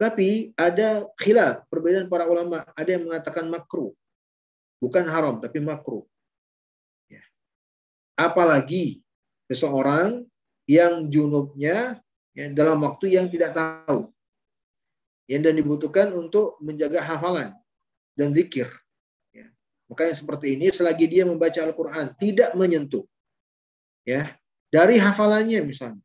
[0.01, 2.65] Tapi ada khilaf, perbedaan para ulama.
[2.73, 3.93] Ada yang mengatakan makruh.
[4.81, 6.01] Bukan haram, tapi makruh.
[7.05, 7.21] Ya.
[8.17, 9.05] Apalagi
[9.45, 10.25] seseorang
[10.65, 12.01] yang junubnya
[12.33, 14.09] ya, dalam waktu yang tidak tahu.
[15.29, 17.53] Yang dan dibutuhkan untuk menjaga hafalan
[18.17, 18.73] dan zikir.
[19.29, 19.53] Ya.
[19.85, 23.05] Maka seperti ini selagi dia membaca Al-Quran tidak menyentuh.
[24.01, 24.33] ya
[24.73, 26.01] Dari hafalannya misalnya.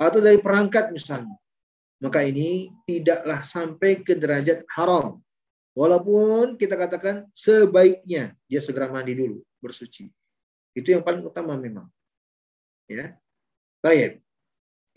[0.00, 1.36] Atau dari perangkat misalnya.
[2.00, 5.20] Maka ini tidaklah sampai ke derajat haram.
[5.76, 10.08] Walaupun kita katakan sebaiknya dia segera mandi dulu, bersuci.
[10.76, 11.88] Itu yang paling utama memang.
[12.88, 13.16] Ya.
[13.80, 14.20] Baik.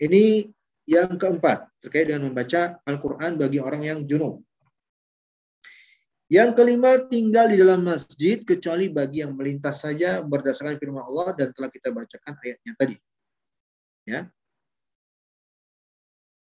[0.00, 0.48] Ini
[0.88, 4.40] yang keempat, terkait dengan membaca Al-Quran bagi orang yang junub.
[6.30, 11.50] Yang kelima, tinggal di dalam masjid kecuali bagi yang melintas saja berdasarkan firman Allah dan
[11.50, 12.96] telah kita bacakan ayatnya tadi.
[14.06, 14.30] Ya.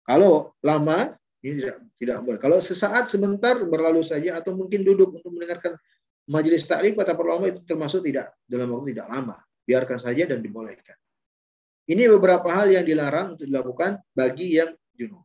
[0.04, 2.40] Kalau lama, ini tidak, tidak boleh.
[2.40, 5.80] Kalau sesaat sebentar berlalu saja atau mungkin duduk untuk mendengarkan
[6.28, 9.38] majelis ta'lim kata para itu termasuk tidak dalam waktu tidak lama.
[9.64, 10.96] Biarkan saja dan dibolehkan.
[11.88, 15.24] Ini beberapa hal yang dilarang untuk dilakukan bagi yang junub.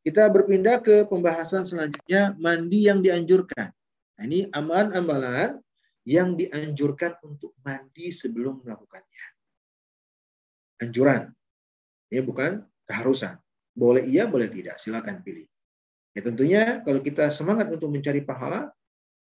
[0.00, 3.68] Kita berpindah ke pembahasan selanjutnya, mandi yang dianjurkan.
[4.16, 5.60] Nah, ini amalan-amalan
[6.08, 9.24] yang dianjurkan untuk mandi sebelum melakukannya.
[10.84, 11.28] Anjuran.
[12.08, 13.36] Ini bukan keharusan.
[13.74, 14.76] Boleh iya, boleh tidak.
[14.78, 15.46] Silakan pilih.
[16.14, 18.74] Ya tentunya kalau kita semangat untuk mencari pahala,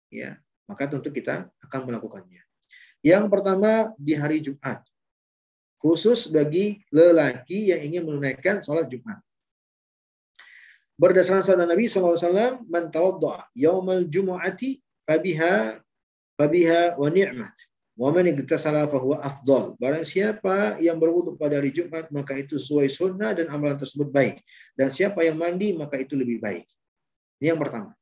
[0.09, 2.41] ya maka tentu kita akan melakukannya.
[3.05, 4.81] Yang pertama di hari Jumat
[5.81, 9.17] khusus bagi lelaki yang ingin menunaikan sholat Jumat.
[11.01, 14.77] Berdasarkan sabda Nabi SAW, Man tawadda'a yawmal jumu'ati
[15.09, 15.81] fabiha
[16.37, 17.55] fabiha wa ni'mat.
[18.01, 19.77] Wa man igtasala fahuwa afdal.
[19.77, 24.41] Barang siapa yang berwudu pada hari Jumat, maka itu sesuai sunnah dan amalan tersebut baik.
[24.73, 26.65] Dan siapa yang mandi, maka itu lebih baik.
[27.37, 27.93] Ini yang pertama.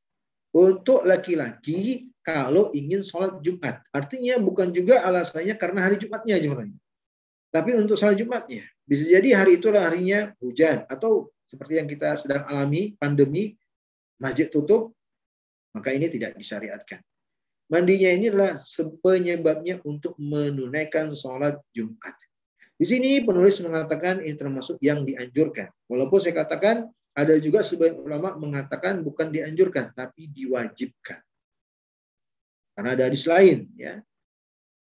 [0.56, 3.84] Untuk laki-laki, kalau ingin sholat Jumat.
[3.92, 6.80] Artinya bukan juga alasannya karena hari Jumatnya sebenarnya.
[7.50, 12.46] Tapi untuk salat Jumatnya, bisa jadi hari itulah harinya hujan atau seperti yang kita sedang
[12.46, 13.58] alami pandemi,
[14.22, 14.94] masjid tutup,
[15.74, 17.02] maka ini tidak disyariatkan.
[17.70, 18.58] Mandinya ini adalah
[19.06, 22.18] penyebabnya untuk menunaikan sholat Jumat.
[22.80, 25.70] Di sini penulis mengatakan ini termasuk yang dianjurkan.
[25.86, 31.22] Walaupun saya katakan ada juga sebagian ulama mengatakan bukan dianjurkan, tapi diwajibkan.
[32.74, 34.00] Karena ada hadis lain ya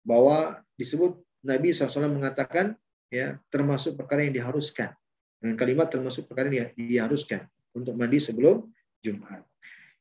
[0.02, 2.72] bahwa disebut Nabi SAW mengatakan
[3.12, 4.90] ya termasuk perkara yang diharuskan.
[5.38, 7.44] Dengan kalimat termasuk perkara yang diharuskan
[7.76, 8.64] untuk mandi sebelum
[9.04, 9.44] Jumat.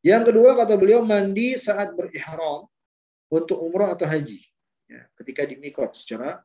[0.01, 2.65] Yang kedua kata beliau mandi saat berihram
[3.29, 4.41] untuk umroh atau haji.
[4.89, 6.41] Ya, ketika di mikot secara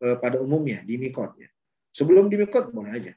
[0.00, 1.50] eh, pada umumnya di mikot ya.
[1.90, 3.12] Sebelum di mikot boleh aja.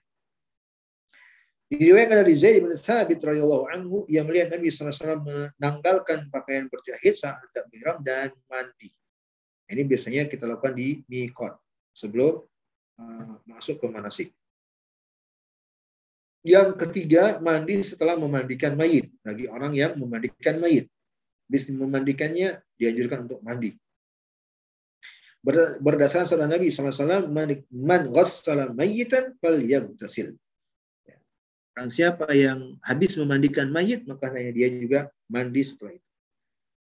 [1.73, 7.41] Diriwayatkan dari Zaid bin Thabit radhiyallahu anhu yang melihat Nabi SAW menanggalkan pakaian berjahit saat
[7.49, 8.93] hendak berihram dan mandi.
[9.73, 11.57] Ini biasanya kita lakukan di mikot
[11.89, 12.45] sebelum
[13.01, 14.29] uh, masuk ke manasik.
[16.43, 19.07] Yang ketiga, mandi setelah memandikan mayit.
[19.23, 20.91] Bagi orang yang memandikan mayit.
[21.47, 23.71] Bis memandikannya dianjurkan untuk mandi.
[25.79, 27.31] Berdasarkan saudara Nabi SAW,
[27.71, 30.35] man ghassala mayitan fal yagtasil.
[31.73, 36.09] Dan siapa yang habis memandikan mayit, maka dia juga mandi setelah itu.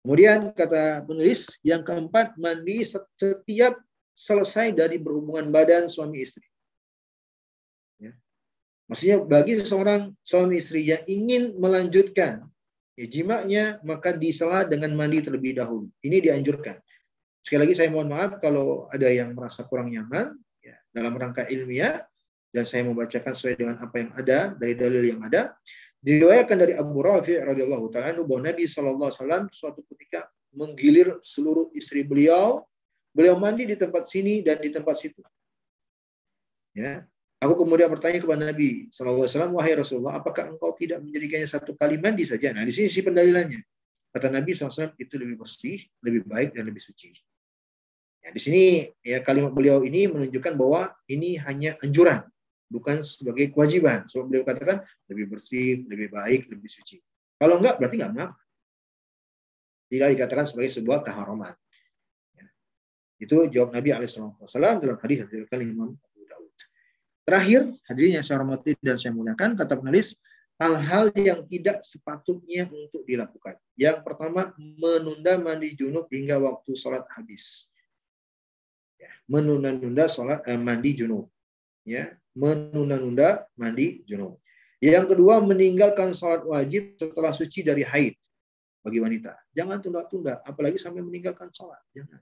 [0.05, 3.81] Kemudian kata penulis, yang keempat mandi setiap
[4.13, 6.45] selesai dari berhubungan badan suami istri.
[8.85, 8.93] Ya.
[8.93, 12.45] Maksudnya bagi seseorang suami istri yang ingin melanjutkan
[12.93, 15.89] ya, jimaknya maka disela dengan mandi terlebih dahulu.
[16.05, 16.77] Ini dianjurkan.
[17.41, 22.05] Sekali lagi saya mohon maaf kalau ada yang merasa kurang nyaman ya, dalam rangka ilmiah
[22.53, 25.57] dan saya membacakan sesuai dengan apa yang ada dari dalil yang ada.
[26.05, 31.73] Diriwayatkan dari Abu Rafi radhiyallahu taala bahwa Nabi sallallahu alaihi wasallam suatu ketika menggilir seluruh
[31.73, 32.61] istri beliau,
[33.09, 35.25] beliau mandi di tempat sini dan di tempat situ.
[36.77, 37.09] Ya,
[37.45, 42.25] Aku kemudian bertanya kepada Nabi SAW, wahai Rasulullah, apakah engkau tidak menjadikannya satu kali mandi
[42.25, 42.49] saja?
[42.49, 43.61] Nah, di sini si pendalilannya.
[44.09, 47.13] Kata Nabi SAW, itu lebih bersih, lebih baik, dan lebih suci.
[48.25, 52.25] Ya, di sini ya kalimat beliau ini menunjukkan bahwa ini hanya anjuran,
[52.65, 54.09] bukan sebagai kewajiban.
[54.09, 54.81] Sebab beliau katakan
[55.13, 56.97] lebih bersih, lebih baik, lebih suci.
[57.37, 58.41] Kalau enggak, berarti enggak mengapa.
[59.85, 61.53] Tidak dikatakan sebagai sebuah keharuman.
[62.33, 62.45] Ya.
[63.21, 64.49] Itu jawab Nabi SAW
[64.81, 65.93] dalam hadis dari Imam
[67.25, 70.13] Terakhir, hadirin yang saya hormati dan saya muliakan, kata penulis,
[70.61, 73.57] hal-hal yang tidak sepatutnya untuk dilakukan.
[73.73, 77.65] Yang pertama, menunda mandi junub hingga waktu sholat habis.
[79.01, 81.25] Ya, menunda-nunda sholat eh, mandi junub.
[81.81, 84.37] Ya, menunda-nunda mandi junub.
[84.77, 88.13] Yang kedua, meninggalkan sholat wajib setelah suci dari haid
[88.85, 89.33] bagi wanita.
[89.49, 91.81] Jangan tunda-tunda, apalagi sampai meninggalkan sholat.
[91.89, 92.21] Jangan.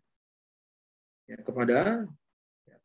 [1.27, 2.07] Ya, kepada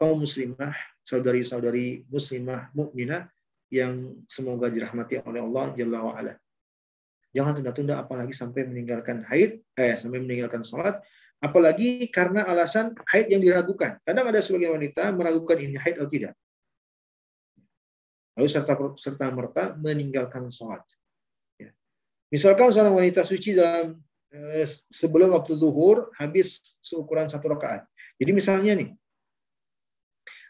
[0.03, 0.75] kaum muslimah
[1.09, 3.33] saudari-saudari muslimah mukminah
[3.73, 6.37] yang semoga dirahmati oleh Allah Jalla wa ala.
[7.33, 11.01] Jangan tunda-tunda apalagi sampai meninggalkan haid, eh sampai meninggalkan sholat,
[11.41, 13.97] apalagi karena alasan haid yang diragukan.
[14.05, 16.35] Kadang ada sebagian wanita meragukan ini haid atau tidak.
[18.37, 20.85] Lalu serta serta merta meninggalkan sholat.
[21.61, 21.73] Ya.
[22.33, 24.01] Misalkan seorang wanita suci dalam
[24.33, 27.85] eh, sebelum waktu zuhur habis seukuran satu rakaat.
[28.17, 28.89] Jadi misalnya nih,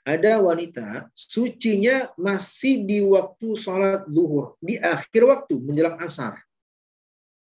[0.08, 6.40] ada wanita sucinya masih di waktu sholat zuhur, di akhir waktu menjelang asar.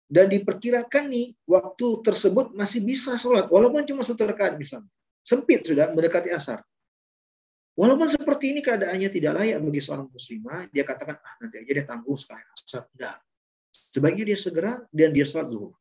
[0.10, 4.58] Dan diperkirakan nih waktu tersebut masih bisa sholat, walaupun cuma satu rakaat.
[5.22, 6.66] Sempit sudah mendekati asar.
[7.78, 11.86] Walaupun seperti ini keadaannya tidak layak bagi seorang muslimah, dia katakan, ah nanti aja dia
[11.86, 12.90] tangguh sekali asar.
[12.98, 13.18] Enggak.
[13.76, 15.74] Sebaiknya dia segera dan dia sholat zuhur.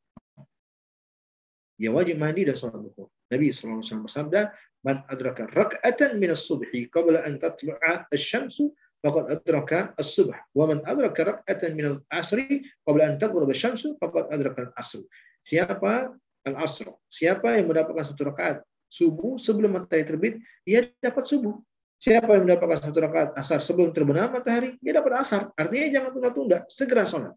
[1.80, 3.08] Dia wajib mandi dan sholat zuhur.
[3.30, 4.52] Nabi SAW bersabda,
[4.84, 8.70] man adraka rak'atan min as-subhi qabla an tatlu'a asy-syamsu
[9.00, 14.68] faqad adraka as-subh wa man adraka rak'atan min al-'asri qabla an taghrub asy-syamsu faqad adraka
[14.68, 15.02] al-'asr
[15.42, 16.12] siapa
[16.44, 18.60] al-'asr siapa yang mendapatkan satu rakaat
[18.92, 20.34] subuh sebelum matahari terbit
[20.68, 21.56] ia dapat subuh
[22.04, 25.48] Siapa yang mendapatkan satu rakaat asar sebelum terbenam matahari, dia dapat asar.
[25.56, 27.32] Artinya jangan tunda-tunda, segera sholat.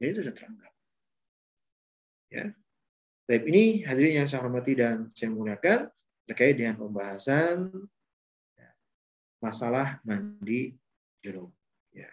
[0.00, 0.72] Jadi itu sudah terangkat.
[2.32, 2.44] Ya.
[3.28, 5.92] Tapi ini hadirin yang saya hormati dan saya muliakan
[6.24, 7.68] terkait dengan pembahasan
[8.56, 8.70] ya,
[9.40, 10.76] masalah mandi
[11.20, 11.52] junub.
[11.92, 12.08] Ya.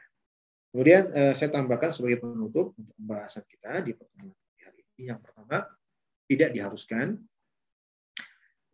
[0.72, 5.12] Kemudian eh, saya tambahkan sebagai penutup untuk pembahasan kita di pertemuan hari ini.
[5.12, 5.58] Yang pertama,
[6.32, 7.20] tidak diharuskan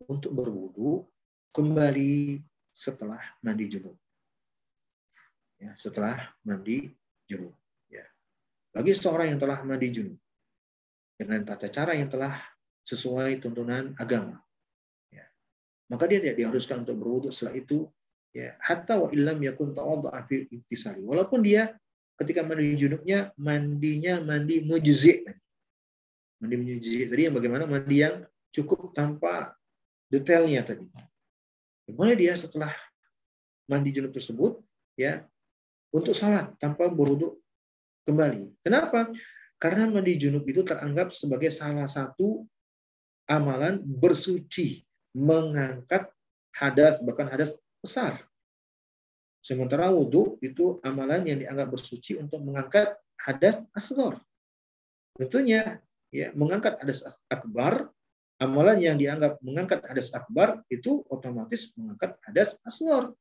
[0.06, 1.06] untuk berwudu
[1.50, 2.38] kembali
[2.70, 3.98] setelah mandi junub.
[5.58, 6.14] Ya, setelah
[6.46, 6.94] mandi
[7.26, 7.54] junub.
[7.90, 8.06] Ya.
[8.70, 10.18] Bagi seorang yang telah mandi junub
[11.18, 12.38] dengan tata cara yang telah
[12.86, 14.38] sesuai tuntunan agama,
[15.88, 17.88] maka dia tidak diharuskan untuk berwudhu setelah itu
[18.36, 20.24] ya hatta wa illam yakun tawaddu'a
[21.04, 21.72] walaupun dia
[22.20, 25.24] ketika mandi junubnya mandinya mandi mujzi
[26.38, 28.22] mandi mujzi tadi yang bagaimana mandi yang
[28.52, 29.54] cukup tanpa
[30.08, 30.88] detailnya tadi.
[31.88, 32.72] Boleh dia setelah
[33.68, 34.60] mandi junub tersebut
[34.96, 35.24] ya
[35.92, 37.36] untuk salat tanpa berwudhu
[38.08, 38.64] kembali.
[38.64, 39.12] Kenapa?
[39.60, 42.44] Karena mandi junub itu teranggap sebagai salah satu
[43.28, 44.87] amalan bersuci
[45.18, 46.14] mengangkat
[46.54, 48.22] hadas bahkan hadas besar.
[49.42, 54.22] Sementara wudhu itu amalan yang dianggap bersuci untuk mengangkat hadas asgor.
[55.18, 55.82] Tentunya
[56.14, 57.90] ya mengangkat hadas akbar,
[58.38, 63.14] amalan yang dianggap mengangkat hadas akbar itu otomatis mengangkat hadas asgor.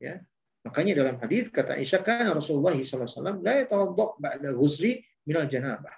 [0.00, 0.24] Ya.
[0.62, 5.94] Makanya dalam hadis kata Aisyah kan Rasulullah SAW la yatawaddaq ba'da ghusli minal janabah.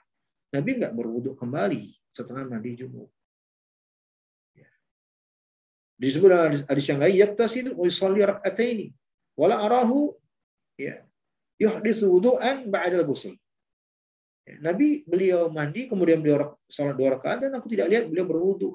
[0.56, 3.12] Nabi enggak berwudhu kembali setelah mandi junub.
[5.94, 8.90] Disebut dalam hadis yang lain, yaktasil wa yusalli rak'ataini.
[9.38, 10.14] Wala arahu
[10.78, 11.02] ya
[11.58, 13.34] yuhditsu wudu'an ba'da al-ghusl.
[14.44, 18.70] Ya, Nabi beliau mandi kemudian beliau salat dua rakaat dan aku tidak lihat beliau berwudu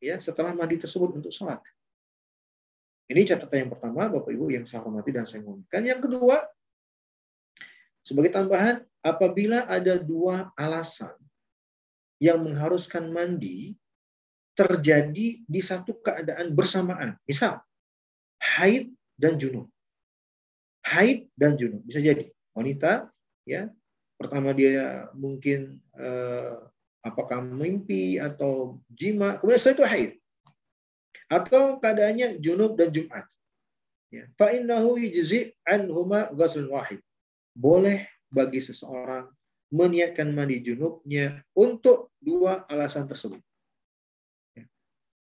[0.00, 1.60] ya setelah mandi tersebut untuk salat.
[3.04, 5.84] Ini catatan yang pertama Bapak Ibu yang saya hormati dan saya ngomongkan.
[5.84, 6.40] Yang kedua
[8.00, 11.12] sebagai tambahan apabila ada dua alasan
[12.16, 13.76] yang mengharuskan mandi
[14.54, 17.18] terjadi di satu keadaan bersamaan.
[17.26, 17.58] Misal,
[18.40, 19.68] haid dan junub.
[20.84, 21.80] haid dan junub.
[21.88, 23.08] Bisa jadi wanita
[23.48, 23.72] ya
[24.20, 26.56] pertama dia mungkin eh,
[27.04, 30.10] apakah mimpi atau jima, kemudian setelah itu haid.
[31.28, 33.24] Atau keadaannya junub dan Jumat.
[34.12, 34.24] Ya.
[34.38, 36.30] Fa'innahu yujzi anhuma
[36.70, 37.00] wahid.
[37.56, 39.26] Boleh bagi seseorang
[39.74, 43.40] meniatkan mandi junubnya untuk dua alasan tersebut.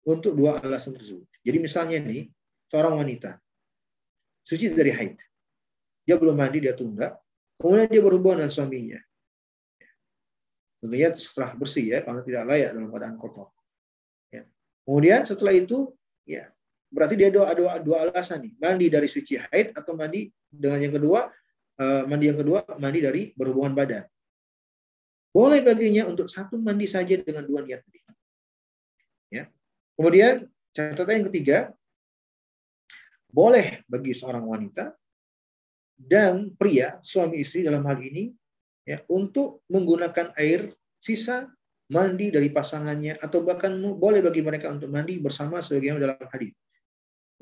[0.02, 1.30] Untuk dua alasan tersebut.
[1.46, 2.26] Jadi misalnya nih,
[2.66, 3.38] seorang wanita
[4.42, 5.14] suci dari haid.
[6.02, 7.14] Dia belum mandi, dia tunda.
[7.62, 8.98] Kemudian dia berhubungan dengan suaminya.
[10.82, 13.54] Tentunya setelah bersih ya, karena tidak layak dalam keadaan kotor.
[14.34, 14.42] Ya.
[14.82, 15.94] Kemudian setelah itu,
[16.26, 16.50] ya
[16.90, 18.52] berarti dia dua, dua, dua alasan nih.
[18.58, 21.30] Mandi dari suci haid atau mandi dengan yang kedua,
[21.78, 24.04] uh, mandi yang kedua, mandi dari berhubungan badan.
[25.30, 28.01] Boleh baginya untuk satu mandi saja dengan dua niat tadi.
[29.96, 31.58] Kemudian catatan yang ketiga,
[33.32, 34.92] boleh bagi seorang wanita
[35.96, 38.28] dan pria suami istri dalam hal ini
[38.84, 41.48] ya untuk menggunakan air sisa
[41.92, 46.52] mandi dari pasangannya atau bahkan boleh bagi mereka untuk mandi bersama sebagaimana dalam hadis.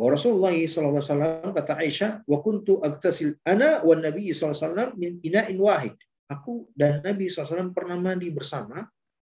[0.00, 5.92] Rasulullah SAW kata Aisyah, wa kuntu agtasil ana wa Nabi SAW min ina'in wahid
[6.30, 8.86] aku dan Nabi SAW pernah mandi bersama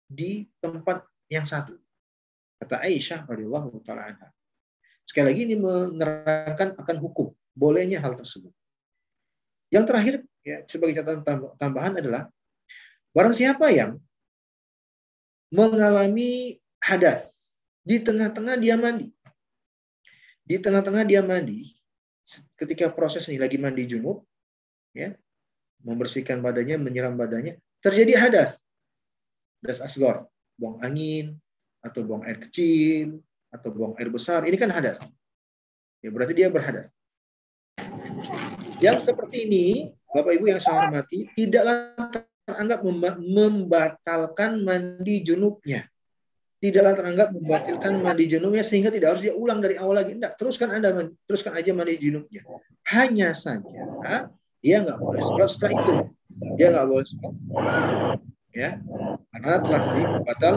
[0.05, 1.79] di tempat yang satu.
[2.59, 4.29] Kata Aisyah radhiyallahu taala anha.
[5.07, 8.53] Sekali lagi ini menerangkan akan hukum bolehnya hal tersebut.
[9.71, 12.29] Yang terakhir ya sebagai catatan tambahan adalah
[13.15, 13.97] barang siapa yang
[15.49, 17.31] mengalami hadas
[17.87, 19.09] di tengah-tengah dia mandi.
[20.45, 21.73] Di tengah-tengah dia mandi
[22.61, 24.21] ketika proses ini lagi mandi junub
[24.93, 25.17] ya
[25.83, 28.59] membersihkan badannya, menyiram badannya, terjadi hadas.
[29.63, 30.27] Hadas asgor,
[30.59, 31.39] buang angin,
[31.89, 33.19] atau buang air kecil,
[33.49, 34.45] atau buang air besar.
[34.45, 35.01] Ini kan hadas.
[36.05, 36.93] Ya, berarti dia berhadas.
[38.79, 39.67] Yang seperti ini,
[40.13, 41.97] Bapak Ibu yang saya hormati, tidaklah
[42.47, 42.81] teranggap
[43.19, 45.85] membatalkan mandi junubnya.
[46.59, 50.15] Tidaklah teranggap membatalkan mandi junubnya sehingga tidak harus dia ulang dari awal lagi.
[50.15, 52.43] Tidak, teruskan Anda teruskan aja mandi junubnya.
[52.87, 55.93] Hanya saja dia nggak boleh sholat setelah itu.
[56.59, 57.35] Dia nggak boleh sholat
[58.59, 58.81] Ya,
[59.31, 60.55] karena telah tadi batal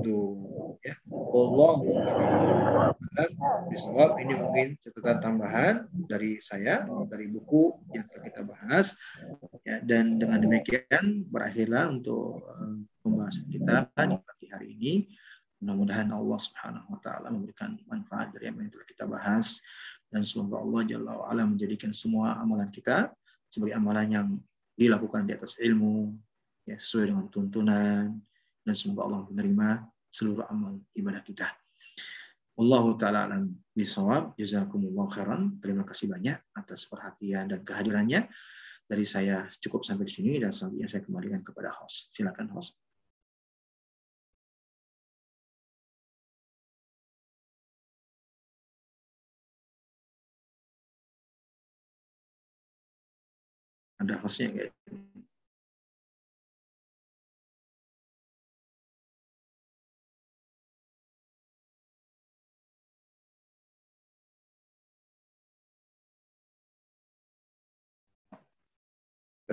[0.00, 0.43] itu.
[0.84, 1.74] Ya, Allah
[3.72, 5.74] disebab ini mungkin catatan tambahan
[6.12, 8.92] dari saya dari buku yang kita bahas.
[9.64, 14.92] Ya dan dengan demikian berakhirlah untuk uh, pembahasan kita di pagi hari ini.
[15.64, 19.64] Mudah-mudahan Allah Subhanahu wa taala memberikan manfaat dari apa yang telah kita bahas.
[20.12, 23.08] Dan semoga Allah Jalla wa menjadikan semua amalan kita
[23.48, 24.28] sebagai amalan yang
[24.76, 26.12] dilakukan di atas ilmu
[26.68, 28.20] ya sesuai dengan tuntunan.
[28.68, 31.50] Dan semoga Allah menerima seluruh amal ibadah kita.
[32.54, 34.38] Allahu taala alam bisawab.
[34.38, 35.58] Jazakumullah khairan.
[35.58, 38.30] Terima kasih banyak atas perhatian dan kehadirannya.
[38.86, 42.14] Dari saya cukup sampai di sini dan selanjutnya saya kembalikan kepada host.
[42.14, 42.78] Silakan host.
[54.04, 54.72] ada hostnya kayak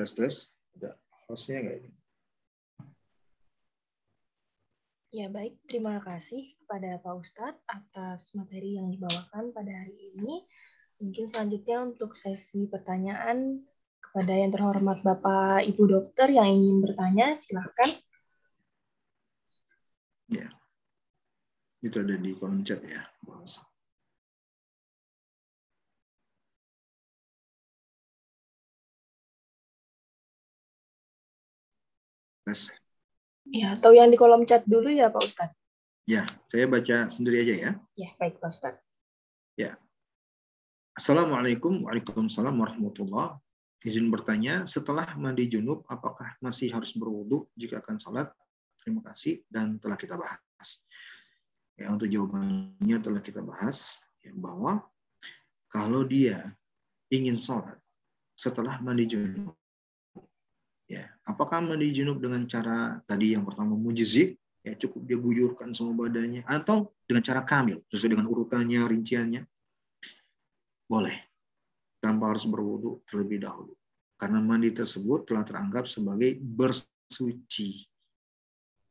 [0.01, 0.35] tes tes
[0.81, 0.97] ada
[1.29, 1.91] hostnya nggak ini
[5.11, 10.47] Ya baik, terima kasih kepada Pak Ustadz atas materi yang dibawakan pada hari ini.
[11.03, 13.59] Mungkin selanjutnya untuk sesi pertanyaan
[13.99, 17.91] kepada yang terhormat Bapak Ibu Dokter yang ingin bertanya, silakan.
[20.31, 20.47] Ya,
[21.83, 23.03] itu ada di kolom chat ya.
[32.51, 32.67] Yes.
[33.47, 35.55] Ya, atau yang di kolom chat dulu ya Pak Ustadz.
[36.03, 37.71] Ya, saya baca sendiri aja ya.
[37.95, 38.83] Ya, baik Pak Ustadz.
[39.55, 39.79] Ya.
[40.91, 43.39] Assalamualaikum Waalaikumsalam warahmatullahi
[43.87, 48.29] Izin bertanya, setelah mandi junub, apakah masih harus berwudu jika akan sholat?
[48.77, 50.67] Terima kasih dan telah kita bahas.
[51.79, 54.85] Ya, untuk jawabannya telah kita bahas ya, bahwa
[55.71, 56.51] kalau dia
[57.09, 57.79] ingin sholat
[58.35, 59.55] setelah mandi junub,
[60.91, 65.95] ya apakah mandi junub dengan cara tadi yang pertama mujizib, ya cukup dia guyurkan semua
[65.95, 69.41] badannya, atau dengan cara kamil sesuai dengan urutannya, rinciannya,
[70.91, 71.15] boleh
[72.03, 73.71] tanpa harus berwudu terlebih dahulu.
[74.19, 77.87] Karena mandi tersebut telah teranggap sebagai bersuci.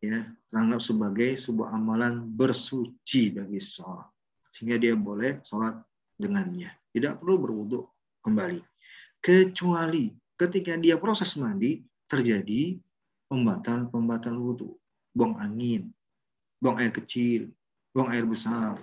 [0.00, 4.08] Ya, teranggap sebagai sebuah amalan bersuci bagi seseorang.
[4.50, 5.76] Sehingga dia boleh sholat
[6.16, 6.72] dengannya.
[6.90, 7.86] Tidak perlu berwudu
[8.24, 8.64] kembali.
[9.20, 10.08] kecuali
[10.40, 12.80] ketika dia proses mandi terjadi
[13.28, 14.72] pembatal-pembatal wudhu.
[15.12, 15.92] Buang angin,
[16.62, 17.50] buang air kecil,
[17.92, 18.78] buang air besar,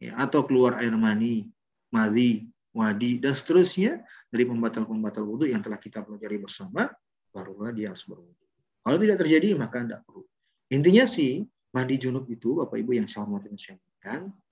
[0.00, 1.46] ya, atau keluar air mani,
[1.92, 4.00] mazi, wadi, dan seterusnya
[4.32, 6.88] dari pembatal-pembatal wudhu yang telah kita pelajari bersama,
[7.30, 8.44] barulah dia harus berwudhu.
[8.82, 10.24] Kalau tidak terjadi, maka tidak perlu.
[10.72, 11.44] Intinya sih,
[11.76, 13.52] mandi junub itu, Bapak Ibu yang saya hormati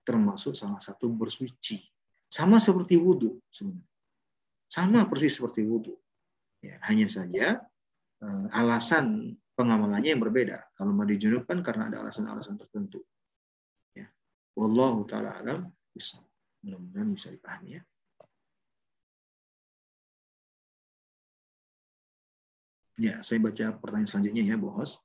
[0.05, 1.81] termasuk salah satu bersuci.
[2.31, 3.89] Sama seperti wudhu sebenarnya.
[4.71, 5.99] Sama persis seperti wudhu.
[6.61, 7.65] Ya, hanya saja
[8.21, 10.65] uh, alasan pengamalannya yang berbeda.
[10.77, 13.01] Kalau mandi junub karena ada alasan-alasan tertentu.
[13.97, 14.09] Ya.
[14.57, 16.21] Wallahu taala alam bisa.
[16.61, 17.83] Mudah-mudahan bisa dipahami ya.
[23.01, 25.01] Ya, saya baca pertanyaan selanjutnya ya, Bos.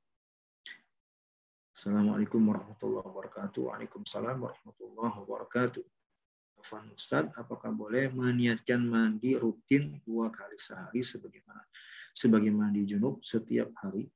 [1.72, 3.72] Assalamualaikum warahmatullahi wabarakatuh.
[3.72, 5.84] Waalaikumsalam warahmatullahi wabarakatuh.
[6.66, 11.62] Afan Ustaz, apakah boleh meniatkan mandi rutin dua kali sehari sebagaimana
[12.10, 14.10] sebagai mandi junub setiap hari?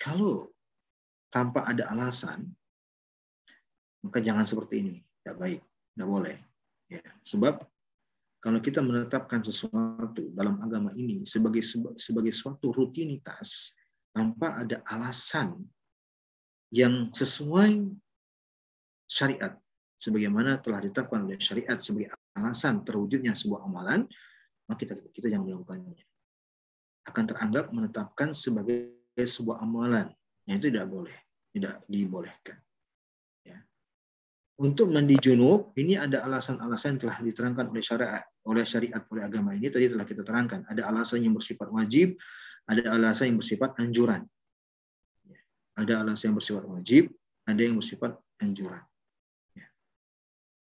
[0.00, 0.56] Kalau
[1.28, 2.48] tanpa ada alasan,
[4.00, 4.96] maka jangan seperti ini.
[5.04, 6.36] Tidak baik, tidak boleh.
[6.88, 7.60] Ya, sebab
[8.40, 11.60] kalau kita menetapkan sesuatu dalam agama ini sebagai
[12.00, 13.76] sebagai suatu rutinitas
[14.16, 15.60] tanpa ada alasan
[16.72, 17.84] yang sesuai
[19.04, 19.60] syariat
[20.00, 24.08] sebagaimana telah ditetapkan oleh syariat sebagai alasan terwujudnya sebuah amalan
[24.66, 25.92] maka kita kita jangan melakukannya.
[27.04, 30.08] Akan teranggap menetapkan sebagai sebuah amalan.
[30.48, 31.16] Yang itu tidak boleh
[31.50, 32.56] tidak dibolehkan.
[34.60, 39.56] Untuk mandi junub ini ada alasan-alasan yang telah diterangkan oleh syariat oleh syariat oleh agama
[39.56, 39.72] ini.
[39.72, 40.68] Tadi telah kita terangkan.
[40.68, 42.20] Ada alasan yang bersifat wajib
[42.68, 44.20] ada alasan yang bersifat anjuran.
[45.24, 45.40] Ya.
[45.80, 47.08] ada alasan yang bersifat wajib
[47.48, 48.84] ada yang bersifat anjuran.
[48.84, 48.99] ya.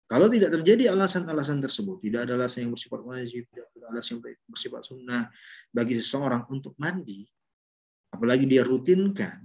[0.07, 4.39] Kalau tidak terjadi alasan-alasan tersebut tidak ada alasan yang bersifat wajib tidak ada alasan yang
[4.47, 5.23] bersifat sunnah
[5.69, 7.27] bagi seseorang untuk mandi
[8.11, 9.43] apalagi dia rutinkan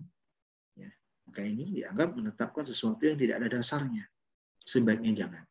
[0.79, 0.91] ya,
[1.29, 4.07] maka ini dianggap menetapkan sesuatu yang tidak ada dasarnya
[4.67, 5.45] sebaiknya jangan.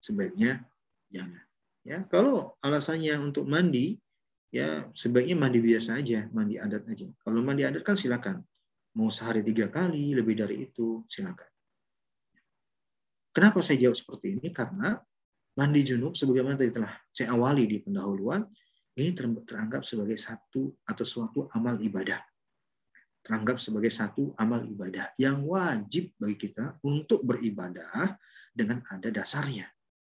[0.00, 0.64] Sebaiknya
[1.12, 1.44] jangan.
[1.84, 4.00] Ya, kalau alasannya untuk mandi,
[4.48, 7.08] ya sebaiknya mandi biasa aja, mandi adat aja.
[7.20, 8.40] Kalau mandi adat kan silakan.
[8.94, 11.50] Mau sehari tiga kali, lebih dari itu, silakan.
[13.34, 14.54] Kenapa saya jawab seperti ini?
[14.54, 14.94] Karena
[15.58, 18.46] mandi junub, sebagaimana tadi telah saya awali di pendahuluan,
[18.94, 19.10] ini
[19.42, 22.22] teranggap sebagai satu atau suatu amal ibadah
[23.24, 28.20] teranggap sebagai satu amal ibadah yang wajib bagi kita untuk beribadah
[28.52, 29.64] dengan ada dasarnya,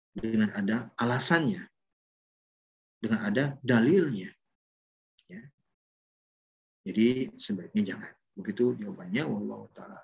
[0.10, 1.62] dengan ada alasannya,
[2.98, 4.34] dengan ada dalilnya.
[5.30, 5.46] Ya.
[6.90, 8.12] Jadi sebaiknya jangan.
[8.34, 9.24] Begitu jawabannya.
[9.30, 10.02] Wallahu taala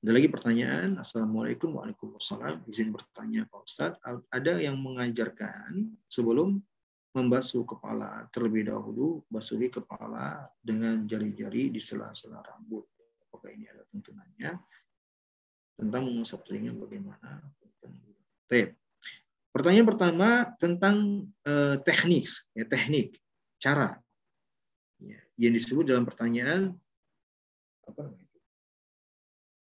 [0.00, 0.96] Ada lagi pertanyaan.
[0.96, 2.64] Assalamualaikum Waalaikumsalam.
[2.64, 4.00] Izin bertanya Pak Ustadz.
[4.32, 6.56] Ada yang mengajarkan sebelum
[7.12, 12.88] membasuh kepala terlebih dahulu basuhi kepala dengan jari-jari di sela-sela rambut.
[13.28, 14.56] Apakah ini ada tuntunannya?
[15.76, 17.44] Tentang mengusap telinga bagaimana?
[19.52, 22.24] Pertanyaan pertama tentang eh, teknik,
[22.56, 23.20] ya teknik,
[23.60, 24.00] cara
[24.96, 26.72] ya, yang disebut dalam pertanyaan
[27.84, 28.29] apa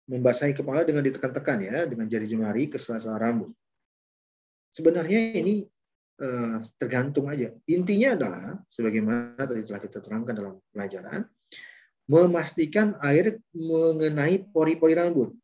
[0.07, 3.51] membasahi kepala dengan ditekan-tekan ya dengan jari jemari ke sela-sela rambut.
[4.71, 5.67] Sebenarnya ini
[6.23, 7.51] eh, tergantung aja.
[7.67, 11.27] Intinya adalah sebagaimana tadi telah kita terangkan dalam pelajaran,
[12.07, 15.35] memastikan air mengenai pori-pori rambut,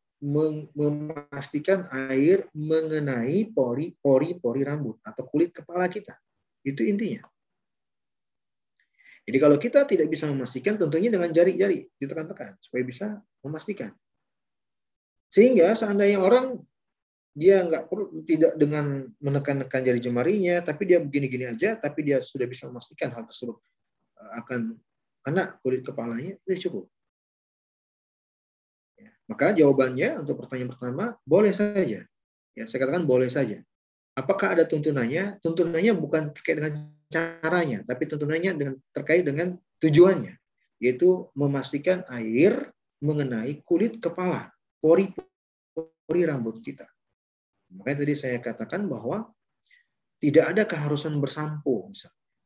[0.78, 6.14] memastikan air mengenai pori-pori rambut atau kulit kepala kita.
[6.62, 7.26] Itu intinya.
[9.22, 13.06] Jadi kalau kita tidak bisa memastikan, tentunya dengan jari-jari ditekan-tekan supaya bisa
[13.42, 13.94] memastikan.
[15.32, 16.60] Sehingga seandainya orang
[17.32, 22.44] dia nggak perlu tidak dengan menekan-nekan jari jemarinya, tapi dia begini-gini aja, tapi dia sudah
[22.44, 23.56] bisa memastikan hal tersebut
[24.20, 24.76] eh, akan
[25.24, 26.84] kena kulit kepalanya, itu cukup.
[29.00, 29.10] Ya.
[29.32, 32.04] Maka jawabannya untuk pertanyaan pertama, boleh saja.
[32.52, 33.64] Ya, saya katakan boleh saja.
[34.12, 35.40] Apakah ada tuntunannya?
[35.40, 40.36] Tuntunannya bukan terkait dengan caranya, tapi tuntunannya dengan terkait dengan tujuannya,
[40.84, 44.51] yaitu memastikan air mengenai kulit kepala,
[44.82, 45.14] pori
[45.72, 46.84] pori rambut kita.
[47.72, 49.30] Makanya tadi saya katakan bahwa
[50.18, 51.88] tidak ada keharusan bersampo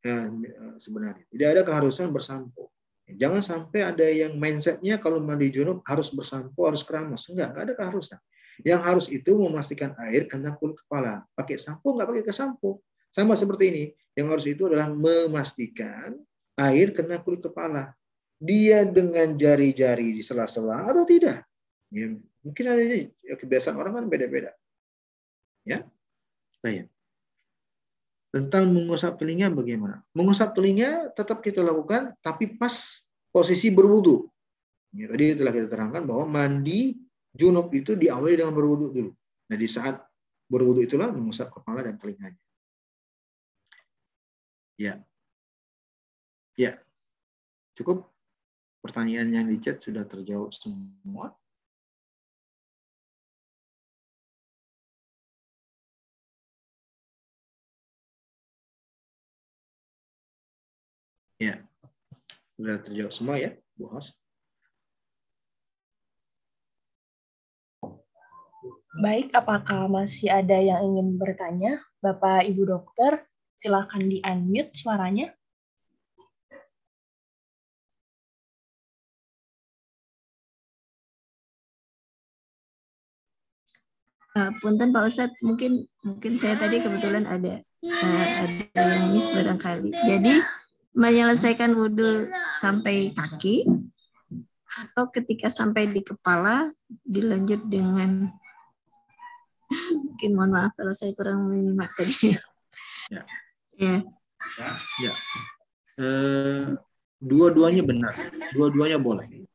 [0.05, 0.31] ya,
[0.79, 1.25] sebenarnya.
[1.33, 2.71] Tidak ada keharusan bersampo.
[3.07, 7.31] Jangan sampai ada yang mindsetnya kalau mandi junub harus bersampo, harus keramas.
[7.31, 8.21] Enggak, enggak ada keharusan.
[8.67, 11.23] Yang harus itu memastikan air kena kulit kepala.
[11.39, 12.83] Pakai sampo, enggak pakai ke sampo.
[13.15, 13.85] Sama seperti ini.
[14.19, 16.19] Yang harus itu adalah memastikan
[16.59, 17.95] air kena kulit kepala.
[18.43, 21.47] Dia dengan jari-jari di sela-sela atau tidak.
[21.95, 22.11] Ya,
[22.43, 24.53] mungkin ada ya, kebiasaan orang kan beda-beda.
[25.63, 25.87] Ya.
[26.63, 26.91] Baik.
[28.35, 30.03] Tentang mengusap telinga bagaimana?
[30.13, 34.27] Mengusap telinga tetap kita lakukan, tapi pas posisi berwudu.
[34.93, 36.97] Ya, tadi telah kita terangkan bahwa mandi
[37.37, 39.11] junub itu diawali dengan berwudu dulu.
[39.47, 40.03] Nah, di saat
[40.51, 42.41] berwudu itulah mengusap kepala dan telinganya.
[44.77, 45.01] Ya.
[46.57, 46.81] Ya.
[47.77, 48.09] Cukup
[48.81, 51.37] pertanyaan yang di chat sudah terjawab semua.
[61.37, 61.61] Ya,
[62.57, 64.17] sudah terjawab semua ya, Bu Hos.
[69.05, 71.77] Baik, apakah masih ada yang ingin bertanya?
[72.01, 73.29] Bapak Ibu Dokter,
[73.61, 75.37] silakan di-unmute suaranya.
[84.37, 89.93] Uh, punten Pak Ustadz, mungkin mungkin saya tadi kebetulan ada uh, ada yang miss barangkali.
[89.93, 90.35] Jadi
[90.97, 92.25] menyelesaikan wudhu
[92.57, 93.69] sampai kaki
[94.67, 96.73] atau ketika sampai di kepala
[97.05, 98.33] dilanjut dengan
[100.05, 102.33] mungkin mohon maaf kalau saya kurang menyimak tadi.
[103.13, 103.23] Ya.
[103.77, 103.97] Ya.
[105.05, 105.13] Ya.
[106.01, 106.65] Eh,
[107.21, 108.15] dua-duanya benar.
[108.57, 109.47] Dua-duanya boleh.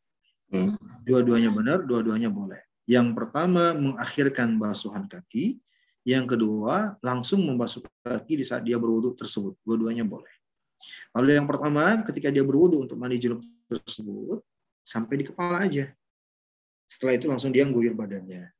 [0.51, 0.71] Ya.
[1.07, 2.59] Dua-duanya benar, dua-duanya boleh.
[2.85, 5.57] Yang pertama mengakhirkan basuhan kaki,
[6.03, 9.55] yang kedua langsung membasuh kaki di saat dia berwudhu tersebut.
[9.63, 10.40] Dua-duanya boleh.
[11.15, 14.39] Lalu yang pertama, ketika dia berwudu untuk mandi junub tersebut,
[14.85, 15.87] sampai di kepala aja.
[16.91, 18.51] Setelah itu langsung dia guyur badannya.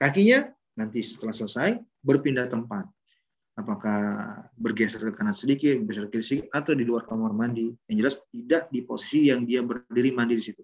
[0.00, 0.48] Kakinya
[0.78, 2.88] nanti setelah selesai berpindah tempat.
[3.54, 7.70] Apakah bergeser ke kanan sedikit, bergeser ke kiri atau di luar kamar mandi.
[7.86, 10.62] Yang jelas tidak di posisi yang dia berdiri mandi di situ.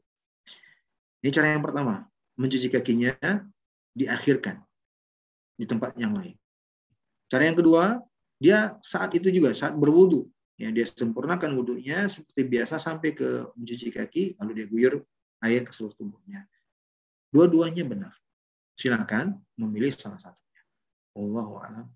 [1.22, 2.02] Ini cara yang pertama.
[2.40, 3.14] Mencuci kakinya
[3.92, 4.58] diakhirkan
[5.60, 6.34] di tempat yang lain.
[7.30, 8.00] Cara yang kedua,
[8.40, 10.24] dia saat itu juga saat berwudu
[10.60, 14.94] ya dia sempurnakan wudhunya seperti biasa sampai ke mencuci kaki lalu dia guyur
[15.40, 16.44] air ke seluruh tubuhnya
[17.32, 18.12] dua-duanya benar
[18.76, 20.62] silakan memilih salah satunya
[21.16, 21.88] Allahu a'lam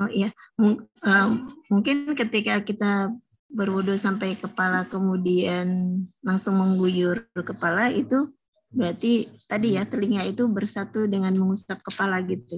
[0.00, 1.28] Oh iya, M uh,
[1.68, 3.12] mungkin ketika kita
[3.52, 8.32] berwudu sampai kepala kemudian langsung mengguyur kepala itu
[8.72, 12.56] berarti tadi ya telinga itu bersatu dengan mengusap kepala gitu.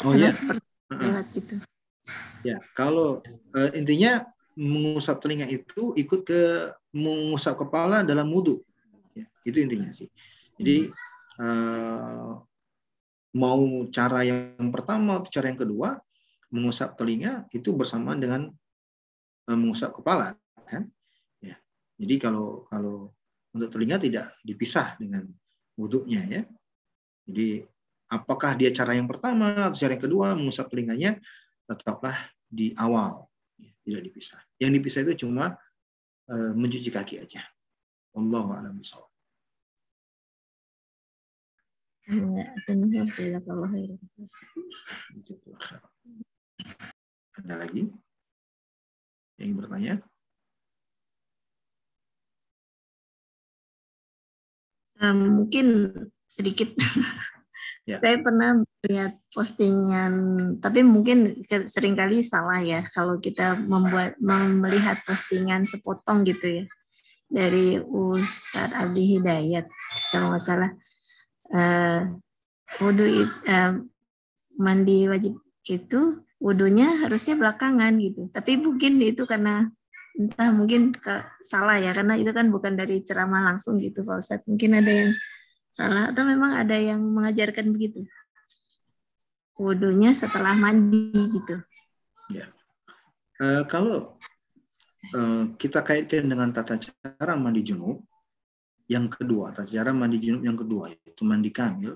[0.00, 0.32] Oh iya.
[0.32, 1.54] Seperti lewat gitu.
[2.40, 3.20] Ya, kalau
[3.52, 4.24] uh, intinya
[4.56, 8.60] mengusap telinga itu ikut ke mengusap kepala dalam wudhu.
[9.16, 10.08] Ya, itu intinya sih.
[10.60, 10.92] Jadi
[11.40, 12.40] uh,
[13.36, 13.60] mau
[13.94, 16.00] cara yang pertama atau cara yang kedua
[16.50, 18.50] mengusap telinga itu bersamaan dengan
[19.48, 20.34] uh, mengusap kepala,
[20.66, 20.88] kan?
[21.40, 21.56] Ya.
[22.00, 23.14] Jadi kalau kalau
[23.54, 25.28] untuk telinga tidak dipisah dengan
[25.78, 26.42] wudhunya ya.
[27.30, 27.62] Jadi
[28.10, 31.16] apakah dia cara yang pertama atau cara yang kedua mengusap telinganya
[31.76, 32.16] tetaplah
[32.50, 33.30] di awal,
[33.60, 34.40] ya, tidak dipisah.
[34.58, 35.54] Yang dipisah itu cuma
[36.30, 37.46] uh, mencuci kaki aja.
[38.18, 39.06] Allah a'lam bishawab.
[47.38, 47.86] Ada lagi
[49.38, 50.02] yang bertanya?
[55.00, 55.96] Um, mungkin
[56.28, 56.76] sedikit
[57.88, 57.96] Ya.
[57.96, 60.12] Saya pernah lihat postingan,
[60.60, 66.64] tapi mungkin sering kali salah ya kalau kita membuat melihat postingan sepotong gitu ya
[67.30, 69.66] dari Ustadz Abdi Hidayat
[70.12, 70.70] kalau nggak salah.
[71.50, 72.14] Uh,
[72.78, 73.74] wudhu uh,
[74.54, 75.34] mandi wajib
[75.66, 78.28] itu wudhunya harusnya belakangan gitu.
[78.30, 79.66] Tapi mungkin itu karena
[80.18, 84.46] entah mungkin ke, salah ya karena itu kan bukan dari ceramah langsung gitu Pak Ustadz.
[84.46, 85.10] Mungkin ada yang
[85.70, 88.02] Salah atau memang ada yang mengajarkan begitu?
[89.54, 91.62] Wudhunya setelah mandi gitu.
[92.34, 92.50] Ya.
[93.38, 94.18] Uh, kalau
[95.14, 98.02] uh, kita kaitkan dengan tata cara mandi junub,
[98.90, 101.94] yang kedua, tata cara mandi junub yang kedua yaitu mandi kamil,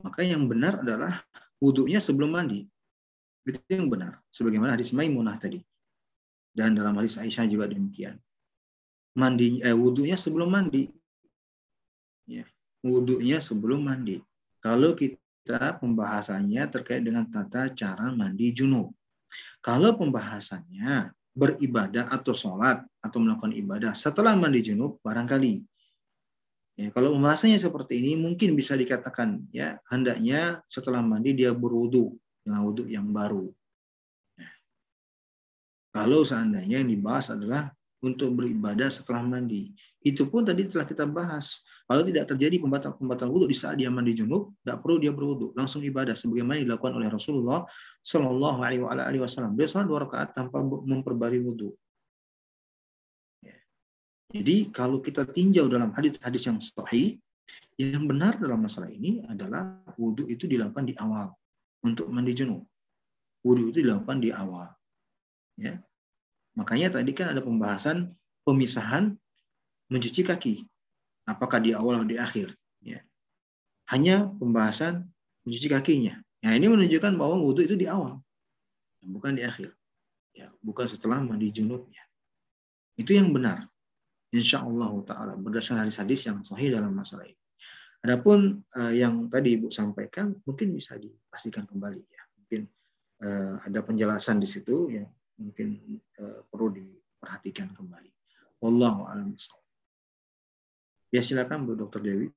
[0.00, 1.20] maka yang benar adalah
[1.60, 2.64] wudhunya sebelum mandi.
[3.44, 4.16] Itu yang benar.
[4.32, 5.60] Sebagaimana hadis Maimunah tadi.
[6.56, 8.16] Dan dalam hadis Aisyah juga demikian.
[9.12, 10.88] Mandi eh, wudhunya sebelum mandi.
[12.24, 12.48] Ya
[12.82, 14.18] wudhunya sebelum mandi.
[14.62, 18.94] Kalau kita pembahasannya terkait dengan tata cara mandi junub.
[19.62, 25.64] Kalau pembahasannya beribadah atau sholat atau melakukan ibadah setelah mandi junub barangkali.
[26.76, 32.60] Ya, kalau pembahasannya seperti ini mungkin bisa dikatakan ya hendaknya setelah mandi dia berwudhu dengan
[32.66, 33.48] wudhu yang baru.
[34.40, 34.52] Nah,
[35.92, 37.70] kalau seandainya yang dibahas adalah
[38.02, 39.70] untuk beribadah setelah mandi.
[40.02, 41.62] Itu pun tadi telah kita bahas.
[41.86, 45.86] Kalau tidak terjadi pembatal-pembatal wudhu di saat dia mandi junub, tidak perlu dia berwudhu, langsung
[45.86, 47.62] ibadah sebagaimana dilakukan oleh Rasulullah
[48.02, 49.54] Shallallahu Alaihi Wasallam.
[49.54, 51.70] Dia sholat dua rakaat tanpa memperbarui wudhu.
[53.38, 53.54] Ya.
[54.34, 57.22] Jadi kalau kita tinjau dalam hadis-hadis yang sahih,
[57.78, 61.30] yang benar dalam masalah ini adalah wudhu itu dilakukan di awal
[61.86, 62.66] untuk mandi junub.
[63.46, 64.66] Wudhu itu dilakukan di awal.
[65.54, 65.78] Ya.
[66.58, 68.12] Makanya tadi kan ada pembahasan
[68.44, 69.16] pemisahan
[69.88, 70.54] mencuci kaki.
[71.24, 72.52] Apakah di awal atau di akhir?
[72.82, 73.00] Ya.
[73.88, 75.06] Hanya pembahasan
[75.46, 76.18] mencuci kakinya.
[76.42, 78.18] Nah ini menunjukkan bahwa wudhu itu di awal,
[78.98, 79.70] bukan di akhir.
[80.34, 82.02] Ya, bukan setelah mandi junubnya.
[82.98, 83.68] Itu yang benar.
[84.32, 87.38] Insya Allah Taala berdasarkan hadis-hadis yang sahih dalam masalah ini.
[88.02, 92.22] Adapun uh, yang tadi Ibu sampaikan mungkin bisa dipastikan kembali ya.
[92.40, 92.60] Mungkin
[93.22, 95.06] uh, ada penjelasan di situ yang
[95.42, 98.10] mungkin uh, perlu diperhatikan kembali.
[98.62, 99.34] Wallahu a'lam
[101.12, 102.30] Ya silakan Bu Dokter Dewi.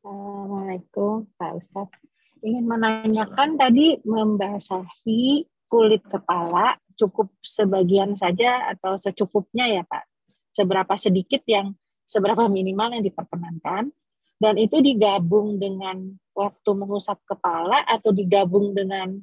[0.00, 2.02] Assalamualaikum Pak Ustadz.
[2.44, 10.04] Ingin menanyakan tadi membasahi kulit kepala cukup sebagian saja atau secukupnya ya Pak?
[10.52, 11.72] Seberapa sedikit yang
[12.04, 13.88] seberapa minimal yang diperkenankan
[14.38, 19.22] dan itu digabung dengan waktu mengusap kepala atau digabung dengan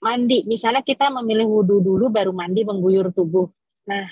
[0.00, 0.42] mandi.
[0.48, 3.46] Misalnya kita memilih wudhu dulu baru mandi mengguyur tubuh.
[3.86, 4.08] Nah,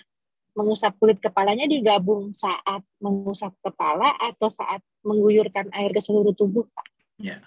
[0.53, 6.87] mengusap kulit kepalanya digabung saat mengusap kepala atau saat mengguyurkan air ke seluruh tubuh, Pak?
[7.19, 7.41] Ya.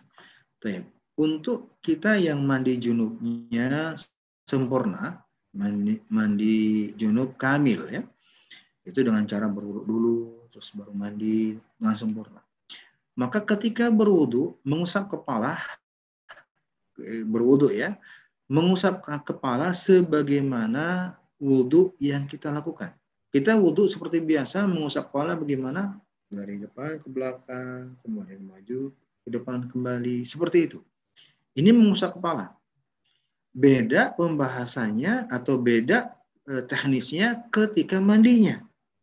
[1.18, 3.94] Untuk kita yang mandi junubnya
[4.48, 5.22] sempurna,
[5.54, 8.02] mandi, mandi junub kamil ya.
[8.82, 10.18] Itu dengan cara berwudhu dulu,
[10.50, 12.42] terus baru mandi dengan sempurna.
[13.14, 15.60] Maka ketika berwudhu, mengusap kepala,
[16.98, 18.00] eh, berwudhu ya,
[18.52, 22.92] mengusap kepala sebagaimana wudhu yang kita lakukan.
[23.32, 25.96] Kita wudhu seperti biasa, mengusap kepala bagaimana?
[26.28, 28.92] Dari depan ke belakang, kemudian maju
[29.24, 30.84] ke depan kembali, seperti itu.
[31.56, 32.52] Ini mengusap kepala.
[33.56, 36.12] Beda pembahasannya atau beda
[36.52, 38.60] eh, teknisnya ketika mandinya.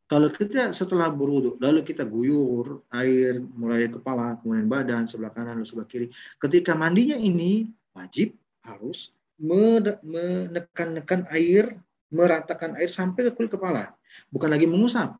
[0.09, 5.69] Kalau kita setelah berwudhu, lalu kita guyur air mulai kepala, kemudian badan, sebelah kanan, lalu
[5.69, 6.09] sebelah kiri.
[6.41, 8.33] Ketika mandinya ini wajib
[8.65, 11.79] harus menekan-nekan air,
[12.11, 13.95] meratakan air sampai ke kulit kepala.
[14.29, 15.15] Bukan lagi mengusap.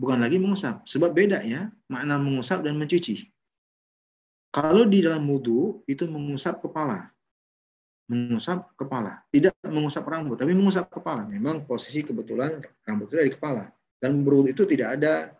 [0.00, 0.86] Bukan lagi mengusap.
[0.88, 3.28] Sebab beda ya, makna mengusap dan mencuci.
[4.50, 7.12] Kalau di dalam wudhu, itu mengusap kepala.
[8.10, 9.22] Mengusap kepala.
[9.30, 11.28] Tidak mengusap rambut, tapi mengusap kepala.
[11.28, 13.64] Memang posisi kebetulan rambut itu ada di kepala.
[14.00, 15.36] Dan berwudhu itu tidak ada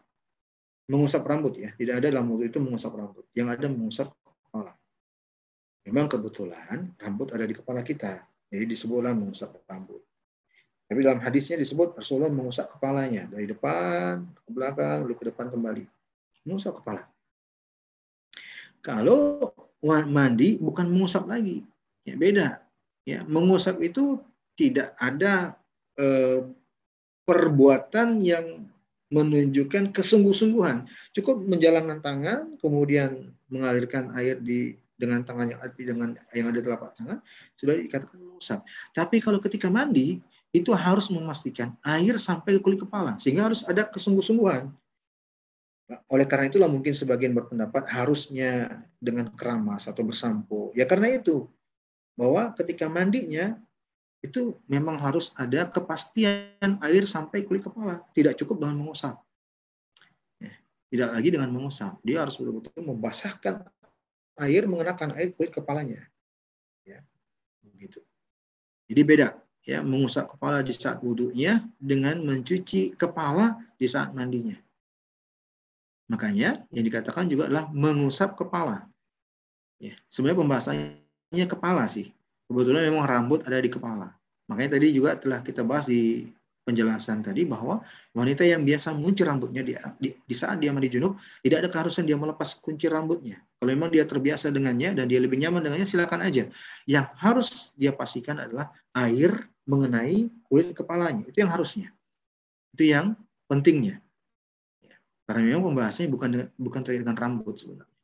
[0.86, 1.73] mengusap rambut ya.
[1.74, 3.24] Tidak ada dalam wudhu itu mengusap rambut.
[3.35, 4.09] Yang ada mengusap.
[5.89, 8.20] Memang kebetulan rambut ada di kepala kita.
[8.51, 10.02] Jadi disebutlah mengusap rambut.
[10.90, 15.85] Tapi dalam hadisnya disebut Rasulullah mengusap kepalanya dari depan ke belakang, lalu ke depan kembali.
[16.43, 17.07] Mengusap kepala.
[18.82, 19.55] Kalau
[20.11, 21.62] mandi bukan mengusap lagi,
[22.02, 22.48] ya beda.
[23.07, 24.19] Ya, mengusap itu
[24.59, 25.55] tidak ada
[25.94, 26.43] eh,
[27.24, 28.66] perbuatan yang
[29.15, 30.90] menunjukkan kesungguh-sungguhan.
[31.15, 36.93] Cukup menjalankan tangan, kemudian mengalirkan air di dengan tangan yang ada dengan yang ada telapak
[37.01, 37.18] tangan
[37.56, 38.60] sudah dikatakan mengusap.
[38.93, 40.20] Tapi kalau ketika mandi
[40.52, 44.68] itu harus memastikan air sampai ke kulit kepala sehingga harus ada kesungguh-sungguhan.
[46.06, 50.70] Oleh karena itulah mungkin sebagian berpendapat harusnya dengan keramas atau bersampo.
[50.77, 51.51] Ya karena itu
[52.14, 53.59] bahwa ketika mandinya
[54.20, 59.16] itu memang harus ada kepastian air sampai kulit kepala, tidak cukup dengan mengusap.
[60.36, 60.52] Ya,
[60.93, 63.64] tidak lagi dengan mengusap, dia harus betul-betul membasahkan
[64.42, 66.00] air mengenakan air kulit kepalanya.
[66.84, 67.04] Ya,
[67.62, 68.00] begitu.
[68.90, 69.28] Jadi beda
[69.62, 74.56] ya mengusap kepala di saat wudhunya dengan mencuci kepala di saat mandinya.
[76.10, 78.90] Makanya yang dikatakan juga adalah mengusap kepala.
[79.78, 82.10] Ya, sebenarnya pembahasannya kepala sih.
[82.50, 84.10] Kebetulan memang rambut ada di kepala.
[84.50, 86.26] Makanya tadi juga telah kita bahas di
[86.64, 87.80] penjelasan tadi bahwa
[88.12, 92.04] wanita yang biasa mengunci rambutnya di, di, di saat dia mandi junub tidak ada keharusan
[92.04, 93.40] dia melepas kunci rambutnya.
[93.58, 96.46] Kalau memang dia terbiasa dengannya dan dia lebih nyaman dengannya silakan aja.
[96.84, 101.24] Yang harus dia pastikan adalah air mengenai kulit kepalanya.
[101.28, 101.88] Itu yang harusnya.
[102.76, 103.16] Itu yang
[103.50, 103.98] pentingnya.
[104.84, 104.96] Ya.
[105.26, 107.98] Karena memang pembahasannya bukan dengan, bukan terkait dengan rambut sebenarnya.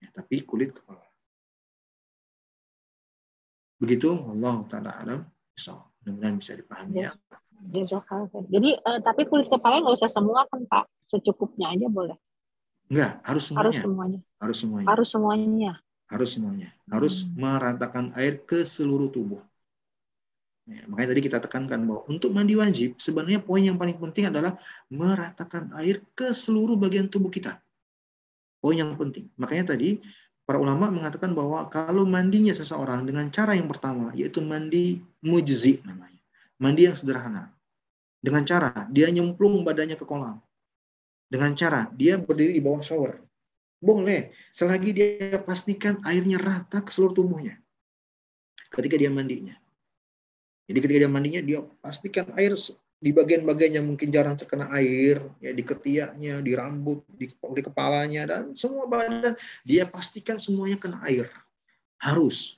[0.00, 1.04] Ya, tapi kulit kepala.
[3.76, 5.20] Begitu Allah taala alam.
[6.06, 7.10] Mudah-mudahan bisa dipahami ya.
[8.46, 12.16] Jadi uh, tapi kulit kepala nggak usah semua kan Pak, secukupnya aja boleh.
[12.86, 13.64] Enggak, harus semuanya.
[13.66, 14.20] Harus semuanya.
[14.38, 14.86] Harus semuanya.
[14.86, 15.72] Harus semuanya.
[16.06, 16.68] Harus semuanya.
[16.86, 17.30] Harus hmm.
[17.34, 19.42] meratakan air ke seluruh tubuh.
[20.66, 24.58] Ya, makanya tadi kita tekankan bahwa untuk mandi wajib, sebenarnya poin yang paling penting adalah
[24.90, 27.62] meratakan air ke seluruh bagian tubuh kita.
[28.58, 29.30] Poin yang penting.
[29.38, 30.02] Makanya tadi
[30.42, 36.15] para ulama mengatakan bahwa kalau mandinya seseorang dengan cara yang pertama, yaitu mandi mujzi namanya.
[36.56, 37.52] Mandi yang sederhana.
[38.20, 40.40] Dengan cara dia nyemplung badannya ke kolam.
[41.28, 43.12] Dengan cara dia berdiri di bawah shower.
[43.76, 47.60] Boleh, selagi dia pastikan airnya rata ke seluruh tubuhnya.
[48.72, 49.54] Ketika dia mandinya.
[50.66, 52.58] Jadi ketika dia mandinya, dia pastikan air
[52.96, 58.26] di bagian-bagian yang mungkin jarang terkena air, ya di ketiaknya, di rambut, di, di kepalanya,
[58.26, 61.28] dan semua badan, dia pastikan semuanya kena air.
[62.00, 62.56] Harus.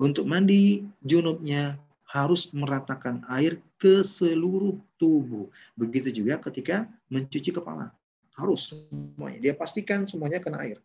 [0.00, 1.76] Untuk mandi junubnya,
[2.12, 5.48] harus meratakan air ke seluruh tubuh.
[5.72, 7.88] Begitu juga ketika mencuci kepala.
[8.36, 9.40] Harus semuanya.
[9.40, 10.76] Dia pastikan semuanya kena air.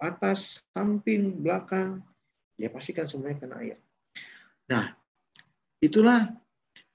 [0.00, 2.00] Atas, samping, belakang,
[2.56, 3.76] dia pastikan semuanya kena air.
[4.66, 4.96] Nah,
[5.82, 6.30] Itulah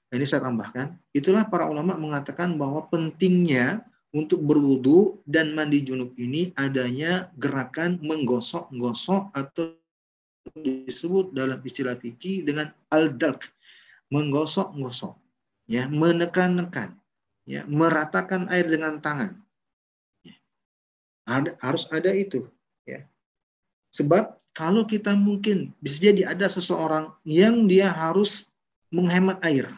[0.08, 3.84] ini saya tambahkan, itulah para ulama mengatakan bahwa pentingnya
[4.16, 9.76] untuk berwudu dan mandi junub ini adanya gerakan menggosok-gosok atau
[10.56, 13.44] disebut dalam istilah fikih dengan al-dalk,
[14.08, 15.16] menggosok-gosok,
[15.68, 16.96] ya, menekan-nekan,
[17.44, 19.36] ya, meratakan air dengan tangan.
[20.24, 20.36] Ya.
[21.28, 22.48] Ada, harus ada itu,
[22.88, 23.04] ya.
[23.92, 28.50] Sebab kalau kita mungkin bisa jadi ada seseorang yang dia harus
[28.90, 29.70] menghemat air.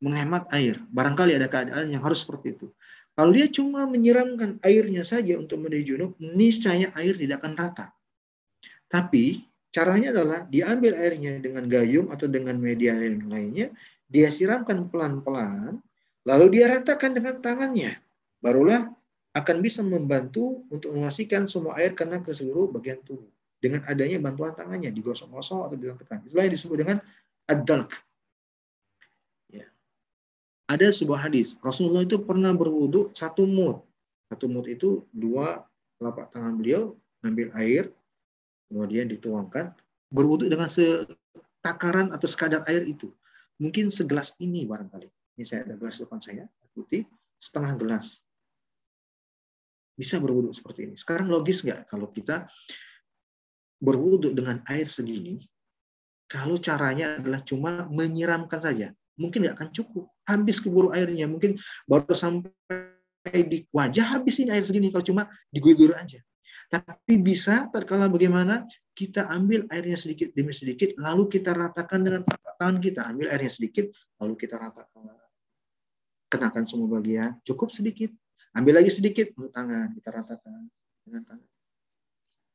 [0.00, 0.80] Menghemat air.
[0.90, 2.66] Barangkali ada keadaan yang harus seperti itu.
[3.14, 7.86] Kalau dia cuma menyiramkan airnya saja untuk mandi junub, niscaya air tidak akan rata.
[8.90, 13.74] Tapi caranya adalah diambil airnya dengan gayung atau dengan media yang lainnya,
[14.06, 15.82] dia siramkan pelan-pelan,
[16.22, 17.98] lalu dia ratakan dengan tangannya.
[18.38, 18.86] Barulah
[19.34, 23.26] akan bisa membantu untuk memastikan semua air kena ke seluruh bagian tubuh.
[23.58, 26.22] Dengan adanya bantuan tangannya, digosok-gosok atau ditekan.
[26.22, 26.96] Itulah yang disebut dengan
[27.50, 27.90] ad-dalk.
[29.50, 29.66] Ya.
[30.70, 33.82] Ada sebuah hadis, Rasulullah itu pernah berwudu satu mut.
[34.30, 35.66] Satu mut itu dua
[35.98, 36.94] telapak tangan beliau
[37.24, 37.88] ambil air,
[38.68, 39.74] kemudian dituangkan,
[40.08, 43.10] berwudu dengan setakaran atau sekadar air itu.
[43.58, 45.08] Mungkin segelas ini barangkali.
[45.38, 47.06] Ini saya ada gelas depan saya, putih,
[47.42, 48.22] setengah gelas.
[49.94, 50.94] Bisa berwudu seperti ini.
[50.98, 52.50] Sekarang logis nggak kalau kita
[53.78, 55.42] berwudu dengan air segini,
[56.26, 60.10] kalau caranya adalah cuma menyiramkan saja, mungkin nggak akan cukup.
[60.26, 65.22] Habis keburu airnya, mungkin baru sampai di wajah habis ini air segini kalau cuma
[65.54, 66.18] diguyur aja.
[66.70, 68.64] Tapi bisa terkala bagaimana
[68.94, 72.22] kita ambil airnya sedikit demi sedikit, lalu kita ratakan dengan
[72.56, 73.04] tangan kita.
[73.04, 73.90] Ambil airnya sedikit,
[74.22, 75.10] lalu kita ratakan.
[76.30, 78.10] Kenakan semua bagian, cukup sedikit.
[78.54, 80.70] Ambil lagi sedikit, untuk tangan, kita ratakan
[81.02, 81.50] dengan tangan.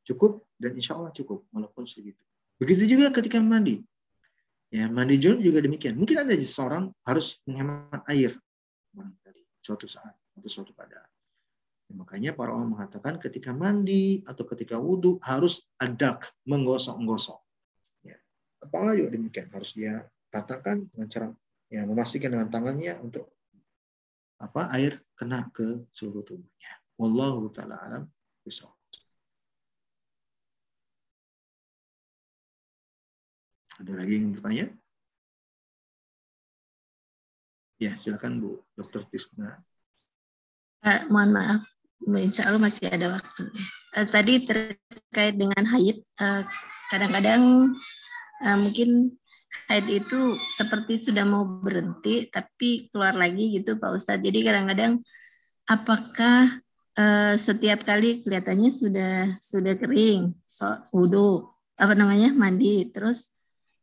[0.04, 2.20] Cukup, dan insya Allah cukup, walaupun segitu.
[2.60, 3.80] Begitu juga ketika mandi.
[4.70, 5.98] Ya, mandi junub juga demikian.
[5.98, 8.38] Mungkin ada seorang harus menghemat air
[9.60, 11.09] suatu saat atau suatu pada.
[11.90, 17.42] Ya, makanya para ulama mengatakan ketika mandi atau ketika wudhu harus adak menggosok-gosok.
[18.06, 18.14] Ya.
[18.62, 21.26] Kepala juga demikian harus dia ratakan dengan cara
[21.66, 23.34] ya memastikan dengan tangannya untuk
[24.38, 26.72] apa air kena ke seluruh tubuhnya.
[26.94, 28.02] Wallahu taala alam
[28.46, 28.78] bisawab.
[33.82, 34.66] Ada lagi yang bertanya?
[37.80, 39.56] Ya, silakan Bu Dokter Tisna.
[40.84, 41.64] Uh, mohon maaf,
[42.00, 43.44] Insya Allah masih ada waktu.
[43.92, 46.48] Uh, tadi terkait dengan haid, kadang
[46.88, 47.42] kadang-kadang
[48.40, 49.20] uh, mungkin
[49.68, 54.24] haid itu seperti sudah mau berhenti, tapi keluar lagi gitu Pak Ustadz.
[54.24, 55.04] Jadi kadang-kadang
[55.68, 56.64] apakah
[56.96, 59.14] uh, setiap kali kelihatannya sudah
[59.44, 63.36] sudah kering, so, wudhu, apa namanya mandi, terus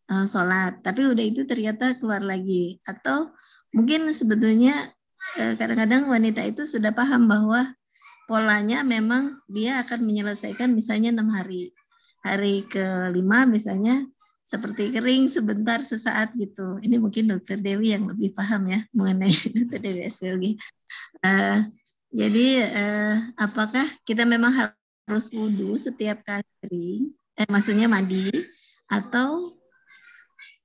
[0.10, 2.82] uh, sholat, tapi udah itu ternyata keluar lagi.
[2.84, 3.32] Atau
[3.72, 4.92] mungkin sebetulnya
[5.36, 7.74] kadang kadang-kadang wanita itu sudah paham bahwa
[8.28, 11.72] polanya memang dia akan menyelesaikan misalnya enam hari.
[12.22, 14.04] Hari kelima misalnya
[14.44, 16.80] seperti kering sebentar sesaat gitu.
[16.84, 20.46] Ini mungkin dokter Dewi yang lebih paham ya mengenai dokter Dewi SLG.
[20.46, 20.56] Uh,
[21.24, 21.60] eh,
[22.12, 24.52] jadi uh, apakah kita memang
[25.08, 27.04] harus wudhu setiap kali kering?
[27.40, 28.28] Eh, maksudnya mandi
[28.88, 29.56] atau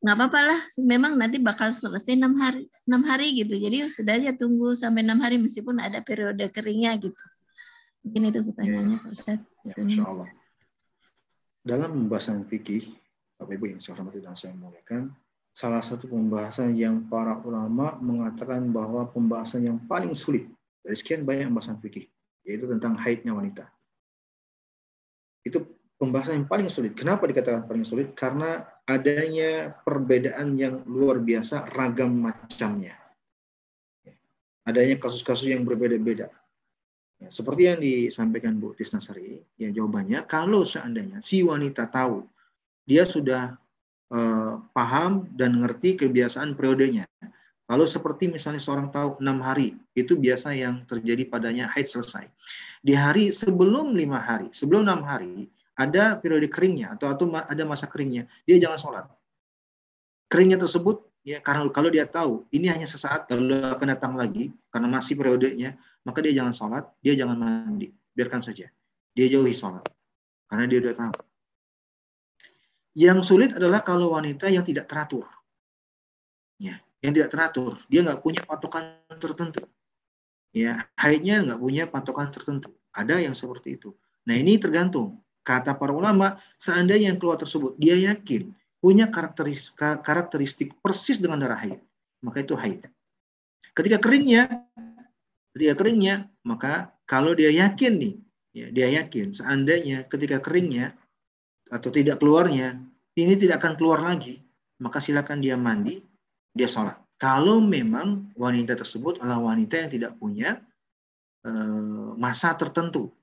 [0.03, 4.35] nggak apa-apa lah memang nanti bakal selesai enam hari enam hari gitu jadi sudah aja
[4.35, 7.15] tunggu sampai enam hari meskipun ada periode keringnya gitu
[8.03, 10.29] mungkin itu pertanyaannya Pak Ustaz ya, Insya Allah
[11.63, 12.99] dalam pembahasan fikih
[13.39, 15.15] Bapak Ibu yang saya hormati dan saya muliakan
[15.53, 20.49] salah satu pembahasan yang para ulama mengatakan bahwa pembahasan yang paling sulit
[20.81, 22.09] dari sekian banyak pembahasan fikih
[22.43, 23.71] yaitu tentang haidnya wanita.
[25.47, 26.99] Itu pembahasan yang paling sulit.
[26.99, 28.17] Kenapa dikatakan paling sulit?
[28.19, 32.99] Karena adanya perbedaan yang luar biasa ragam macamnya.
[34.67, 36.31] Adanya kasus-kasus yang berbeda-beda.
[37.23, 42.27] Ya, seperti yang disampaikan Bu Tisnasari, ya jawabannya kalau seandainya si wanita tahu
[42.83, 43.55] dia sudah
[44.11, 47.07] eh, paham dan ngerti kebiasaan periodenya.
[47.71, 52.27] Kalau seperti misalnya seorang tahu enam hari, itu biasa yang terjadi padanya haid selesai.
[52.83, 55.47] Di hari sebelum lima hari, sebelum enam hari,
[55.79, 59.05] ada periode keringnya atau atau ada masa keringnya, dia jangan sholat.
[60.27, 64.89] Keringnya tersebut ya karena kalau dia tahu ini hanya sesaat lalu akan datang lagi karena
[64.91, 68.71] masih periodenya, maka dia jangan sholat, dia jangan mandi, biarkan saja.
[69.13, 69.85] Dia jauhi sholat
[70.49, 71.15] karena dia sudah tahu.
[72.93, 75.25] Yang sulit adalah kalau wanita yang tidak teratur.
[76.61, 79.65] Ya, yang tidak teratur, dia nggak punya patokan tertentu.
[80.53, 82.77] Ya, haidnya nggak punya patokan tertentu.
[82.93, 83.97] Ada yang seperti itu.
[84.29, 90.71] Nah, ini tergantung Kata para ulama, seandainya yang keluar tersebut dia yakin punya karakteristik, karakteristik
[90.79, 91.83] persis dengan darah haid,
[92.23, 92.87] maka itu haid.
[93.75, 94.63] Ketika keringnya,
[95.53, 98.15] ketika keringnya, maka kalau dia yakin nih,
[98.57, 100.97] ya, dia yakin seandainya ketika keringnya
[101.69, 102.81] atau tidak keluarnya,
[103.17, 104.41] ini tidak akan keluar lagi,
[104.81, 106.01] maka silakan dia mandi,
[106.53, 106.97] dia sholat.
[107.21, 110.59] Kalau memang wanita tersebut adalah wanita yang tidak punya
[111.47, 113.15] uh, masa tertentu,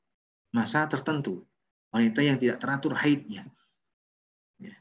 [0.56, 1.44] masa tertentu,
[1.92, 3.44] wanita yang tidak teratur haidnya.
[4.56, 4.78] Ya.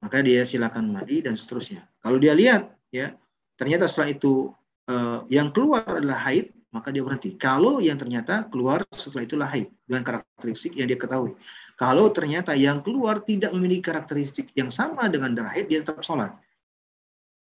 [0.00, 1.84] Maka dia silakan mandi dan seterusnya.
[2.00, 3.12] Kalau dia lihat, ya
[3.60, 4.50] ternyata setelah itu
[4.88, 7.38] eh, yang keluar adalah haid, maka dia berhenti.
[7.38, 11.38] Kalau yang ternyata keluar setelah itulah haid dengan karakteristik yang dia ketahui.
[11.78, 16.34] Kalau ternyata yang keluar tidak memiliki karakteristik yang sama dengan darah haid, dia tetap sholat.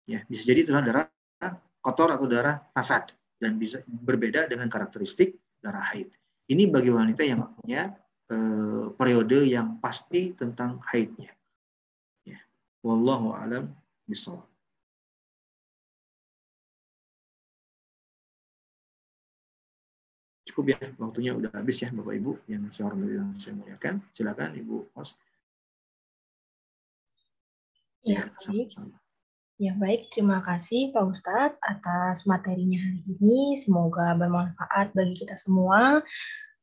[0.06, 1.10] Ya, bisa jadi itu darah
[1.82, 3.10] kotor atau darah fasad
[3.42, 6.10] dan bisa berbeda dengan karakteristik darah haid.
[6.46, 7.94] Ini bagi wanita yang punya
[8.30, 11.34] eh, periode yang pasti tentang haidnya.
[12.22, 12.38] Ya.
[12.86, 13.74] Wallahu alam
[14.06, 14.46] bisawab.
[20.56, 23.94] Cukup ya, waktunya udah habis ya Bapak Ibu yang saya hormati dan saya muliakan.
[24.08, 25.12] Silakan Ibu Mas.
[28.00, 28.96] Ya, ya sama-sama.
[29.60, 33.52] Ya baik, terima kasih Pak Ustadz atas materinya hari ini.
[33.52, 36.00] Semoga bermanfaat bagi kita semua.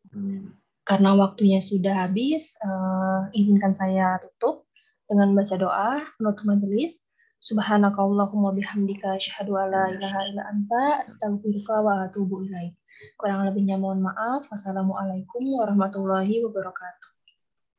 [0.10, 0.58] Amin.
[0.82, 4.66] Karena waktunya sudah habis, uh, izinkan saya tutup
[5.06, 7.06] dengan baca doa penutup majelis.
[7.46, 12.74] Subhanakallahumma bihamdika asyhadu alla ilaha illa anta astaghfiruka wa atubu ilaik.
[13.20, 14.48] Kurang lebihnya mohon maaf.
[14.52, 17.10] Wassalamualaikum warahmatullahi wabarakatuh.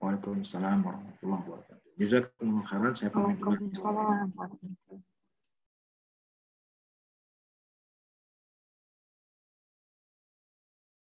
[0.03, 1.89] Waalaikumsalam warahmatullahi wabarakatuh.
[1.97, 2.93] Jazakumullah khairan.
[2.93, 3.71] Saya pamit dulu.